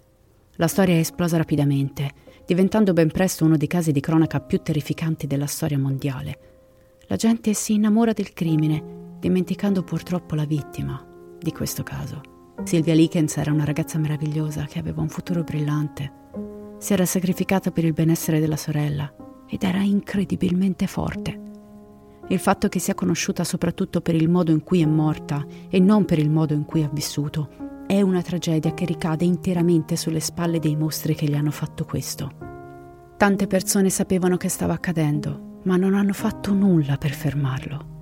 La 0.57 0.69
storia 0.69 0.95
è 0.95 0.99
esplosa 0.99 1.37
rapidamente, 1.37 2.11
diventando 2.47 2.93
ben 2.93 3.11
presto 3.11 3.45
uno 3.45 3.57
dei 3.57 3.67
casi 3.67 3.91
di 3.91 4.01
cronaca 4.01 4.41
più 4.41 4.63
terrificanti 4.63 5.27
della 5.27 5.47
storia 5.47 5.79
mondiale. 5.79 6.39
La 7.09 7.17
gente 7.17 7.53
si 7.55 7.75
innamora 7.75 8.13
del 8.13 8.33
crimine, 8.33 9.17
dimenticando 9.19 9.83
purtroppo 9.83 10.37
la 10.37 10.45
vittima 10.45 11.05
di 11.39 11.53
questo 11.53 11.83
caso. 11.83 12.21
Silvia 12.63 12.95
Likens 12.95 13.37
era 13.37 13.53
una 13.53 13.65
ragazza 13.65 13.99
meravigliosa 13.99 14.65
che 14.65 14.79
aveva 14.79 15.03
un 15.03 15.09
futuro 15.09 15.43
brillante. 15.43 16.13
Si 16.79 16.93
era 16.93 17.05
sacrificata 17.05 17.71
per 17.73 17.85
il 17.85 17.93
benessere 17.93 18.39
della 18.39 18.57
sorella 18.57 19.13
ed 19.49 19.63
era 19.63 19.81
incredibilmente 19.81 20.87
forte. 20.87 21.41
Il 22.29 22.39
fatto 22.39 22.69
che 22.69 22.79
sia 22.79 22.95
conosciuta 22.95 23.45
soprattutto 23.45 24.01
per 24.01 24.15
il 24.15 24.29
modo 24.29 24.53
in 24.53 24.63
cui 24.63 24.83
è 24.83 24.87
morta 24.87 25.45
e 25.69 25.79
non 25.81 26.05
per 26.05 26.19
il 26.19 26.31
modo 26.31 26.55
in 26.55 26.65
cui 26.65 26.83
ha 26.83 26.91
vissuto 26.93 27.66
è 27.87 28.01
una 28.01 28.21
tragedia 28.21 28.75
che 28.75 28.85
ricade 28.85 29.25
interamente 29.25 29.97
sulle 29.97 30.21
spalle 30.21 30.59
dei 30.59 30.75
mostri 30.77 31.15
che 31.15 31.27
gli 31.27 31.35
hanno 31.35 31.53
fatto 31.53 31.85
questo. 31.85 32.31
Tante 33.17 33.47
persone 33.47 33.91
sapevano 33.91 34.37
che 34.37 34.49
stava 34.49 34.75
accadendo, 34.75 35.61
ma 35.65 35.77
non 35.77 35.95
hanno 35.95 36.13
fatto 36.13 36.53
nulla 36.53 36.97
per 36.97 37.13
fermarlo. 37.13 37.95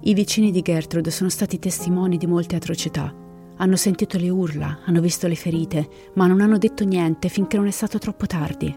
I 0.00 0.14
vicini 0.14 0.50
di 0.50 0.62
Gertrude 0.62 1.10
sono 1.10 1.28
stati 1.28 1.58
testimoni 1.58 2.16
di 2.16 2.26
molte 2.26 2.56
atrocità. 2.56 3.14
Hanno 3.56 3.76
sentito 3.76 4.16
le 4.16 4.30
urla, 4.30 4.80
hanno 4.84 5.00
visto 5.00 5.26
le 5.26 5.34
ferite, 5.34 5.88
ma 6.14 6.26
non 6.26 6.40
hanno 6.40 6.56
detto 6.56 6.84
niente 6.84 7.28
finché 7.28 7.56
non 7.56 7.66
è 7.66 7.72
stato 7.72 7.98
troppo 7.98 8.26
tardi. 8.26 8.76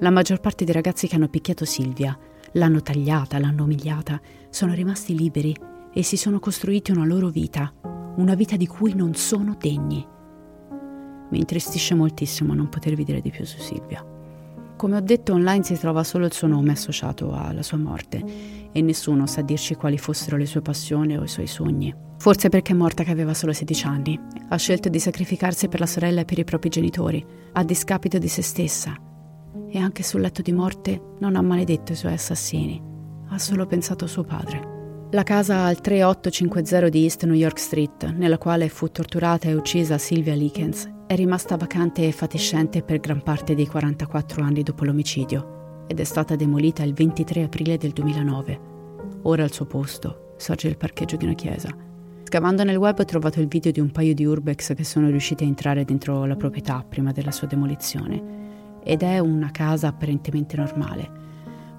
La 0.00 0.10
maggior 0.10 0.40
parte 0.40 0.64
dei 0.64 0.74
ragazzi 0.74 1.06
che 1.06 1.14
hanno 1.14 1.28
picchiato 1.28 1.64
Silvia, 1.64 2.18
l'hanno 2.52 2.82
tagliata, 2.82 3.38
l'hanno 3.38 3.64
umiliata, 3.64 4.20
sono 4.48 4.74
rimasti 4.74 5.16
liberi 5.16 5.54
e 5.92 6.02
si 6.02 6.16
sono 6.16 6.38
costruiti 6.38 6.90
una 6.90 7.04
loro 7.04 7.28
vita, 7.28 7.72
una 8.20 8.34
vita 8.34 8.56
di 8.56 8.66
cui 8.66 8.94
non 8.94 9.14
sono 9.14 9.56
degni. 9.58 10.06
Mi 11.30 11.38
intristisce 11.38 11.94
moltissimo 11.94 12.54
non 12.54 12.68
potervi 12.68 13.04
dire 13.04 13.20
di 13.20 13.30
più 13.30 13.44
su 13.44 13.58
Silvia. 13.58 14.04
Come 14.76 14.96
ho 14.96 15.00
detto, 15.00 15.32
online 15.32 15.62
si 15.62 15.78
trova 15.78 16.04
solo 16.04 16.26
il 16.26 16.32
suo 16.32 16.46
nome 16.46 16.72
associato 16.72 17.32
alla 17.32 17.62
sua 17.62 17.76
morte 17.76 18.22
e 18.72 18.80
nessuno 18.82 19.26
sa 19.26 19.42
dirci 19.42 19.74
quali 19.74 19.98
fossero 19.98 20.36
le 20.36 20.46
sue 20.46 20.62
passioni 20.62 21.16
o 21.16 21.22
i 21.22 21.28
suoi 21.28 21.46
sogni. 21.46 21.94
Forse 22.18 22.48
perché 22.48 22.72
è 22.72 22.76
morta 22.76 23.02
che 23.02 23.10
aveva 23.10 23.34
solo 23.34 23.52
16 23.52 23.86
anni. 23.86 24.20
Ha 24.48 24.56
scelto 24.56 24.88
di 24.88 24.98
sacrificarsi 24.98 25.68
per 25.68 25.80
la 25.80 25.86
sorella 25.86 26.20
e 26.20 26.24
per 26.24 26.38
i 26.38 26.44
propri 26.44 26.68
genitori, 26.68 27.24
a 27.52 27.64
discapito 27.64 28.18
di 28.18 28.28
se 28.28 28.42
stessa. 28.42 28.94
E 29.68 29.78
anche 29.78 30.02
sul 30.02 30.20
letto 30.20 30.42
di 30.42 30.52
morte 30.52 31.00
non 31.18 31.36
ha 31.36 31.42
maledetto 31.42 31.92
i 31.92 31.96
suoi 31.96 32.12
assassini, 32.12 32.80
ha 33.28 33.38
solo 33.38 33.66
pensato 33.66 34.04
a 34.04 34.08
suo 34.08 34.24
padre. 34.24 34.69
La 35.12 35.24
casa 35.24 35.64
al 35.64 35.80
3850 35.80 36.88
di 36.88 37.02
East 37.02 37.24
New 37.24 37.34
York 37.34 37.58
Street, 37.58 38.12
nella 38.12 38.38
quale 38.38 38.68
fu 38.68 38.92
torturata 38.92 39.48
e 39.48 39.54
uccisa 39.54 39.98
Sylvia 39.98 40.36
Likens, 40.36 40.88
è 41.08 41.16
rimasta 41.16 41.56
vacante 41.56 42.06
e 42.06 42.12
fatiscente 42.12 42.84
per 42.84 43.00
gran 43.00 43.20
parte 43.20 43.56
dei 43.56 43.66
44 43.66 44.40
anni 44.44 44.62
dopo 44.62 44.84
l'omicidio 44.84 45.84
ed 45.88 45.98
è 45.98 46.04
stata 46.04 46.36
demolita 46.36 46.84
il 46.84 46.94
23 46.94 47.42
aprile 47.42 47.76
del 47.76 47.90
2009. 47.90 48.60
Ora 49.22 49.42
al 49.42 49.50
suo 49.50 49.66
posto 49.66 50.34
sorge 50.36 50.68
il 50.68 50.76
parcheggio 50.76 51.16
di 51.16 51.24
una 51.24 51.34
chiesa. 51.34 51.74
Scavando 52.22 52.62
nel 52.62 52.76
web 52.76 52.96
ho 52.96 53.04
trovato 53.04 53.40
il 53.40 53.48
video 53.48 53.72
di 53.72 53.80
un 53.80 53.90
paio 53.90 54.14
di 54.14 54.24
urbex 54.24 54.76
che 54.76 54.84
sono 54.84 55.08
riusciti 55.08 55.42
a 55.42 55.48
entrare 55.48 55.84
dentro 55.84 56.24
la 56.24 56.36
proprietà 56.36 56.86
prima 56.88 57.10
della 57.10 57.32
sua 57.32 57.48
demolizione. 57.48 58.78
Ed 58.84 59.02
è 59.02 59.18
una 59.18 59.50
casa 59.50 59.88
apparentemente 59.88 60.56
normale. 60.56 61.10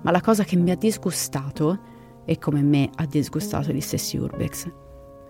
Ma 0.02 0.12
la 0.12 0.20
cosa 0.20 0.44
che 0.44 0.58
mi 0.58 0.72
ha 0.72 0.76
disgustato, 0.76 1.91
e 2.26 2.38
come 2.38 2.62
me 2.62 2.90
ha 2.96 3.06
disgustato 3.06 3.72
gli 3.72 3.82
stessi 3.82 4.18
urbex, 4.18 4.72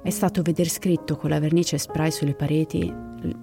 è 0.04 0.10
stato 0.10 0.42
veder 0.42 0.68
scritto 0.68 1.16
con 1.16 1.30
la 1.30 1.40
vernice 1.40 1.78
spray 1.78 2.10
sulle 2.12 2.34
pareti 2.34 2.92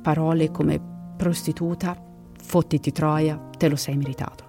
parole 0.02 0.50
come 0.50 0.80
prostituta, 1.16 1.96
fottiti 2.40 2.90
troia, 2.90 3.36
te 3.56 3.68
lo 3.68 3.76
sei 3.76 3.96
meritato. 3.96 4.44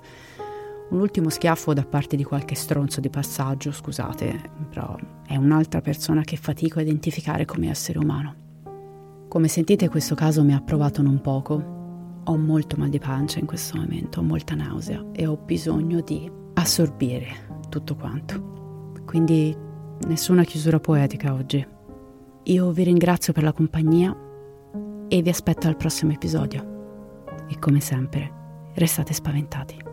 Un 0.90 1.00
ultimo 1.00 1.30
schiaffo 1.30 1.74
da 1.74 1.86
parte 1.86 2.16
di 2.16 2.24
qualche 2.24 2.56
stronzo 2.56 3.00
di 3.00 3.12
passaggio, 3.12 3.72
scusate, 3.72 4.42
però 4.70 4.96
è 5.28 5.36
un'altra 5.36 5.82
persona 5.82 6.22
che 6.24 6.36
fatico 6.36 6.80
a 6.80 6.82
identificare 6.82 7.46
come 7.46 7.70
essere 7.70 8.00
umano. 8.00 8.36
Come 9.28 9.48
sentite 9.48 9.88
questo 9.88 10.16
caso 10.16 10.44
mi 10.44 10.56
ha 10.56 10.62
provato 10.62 11.04
non 11.04 11.22
poco. 11.22 11.78
Ho 12.24 12.38
molto 12.38 12.76
mal 12.76 12.90
di 12.90 12.98
pancia 12.98 13.38
in 13.38 13.46
questo 13.46 13.78
momento, 13.78 14.20
ho 14.20 14.24
molta 14.24 14.56
nausea 14.56 15.06
e 15.12 15.28
ho 15.28 15.38
bisogno 15.38 16.02
di 16.02 16.30
assorbire 16.56 17.68
tutto 17.70 17.96
quanto. 17.96 18.59
Quindi 19.10 19.58
nessuna 20.06 20.44
chiusura 20.44 20.80
poetica 20.80 21.34
oggi. 21.34 21.68
Io 22.44 22.70
vi 22.70 22.84
ringrazio 22.84 23.34
per 23.34 23.42
la 23.42 23.54
compagnia 23.54 24.16
e 25.08 25.22
vi 25.24 25.30
aspetto 25.30 25.68
al 25.68 25.78
prossimo 25.78 26.12
episodio. 26.12 27.24
E 27.50 27.58
come 27.58 27.80
sempre, 27.80 28.32
restate 28.76 29.14
spaventati. 29.14 29.89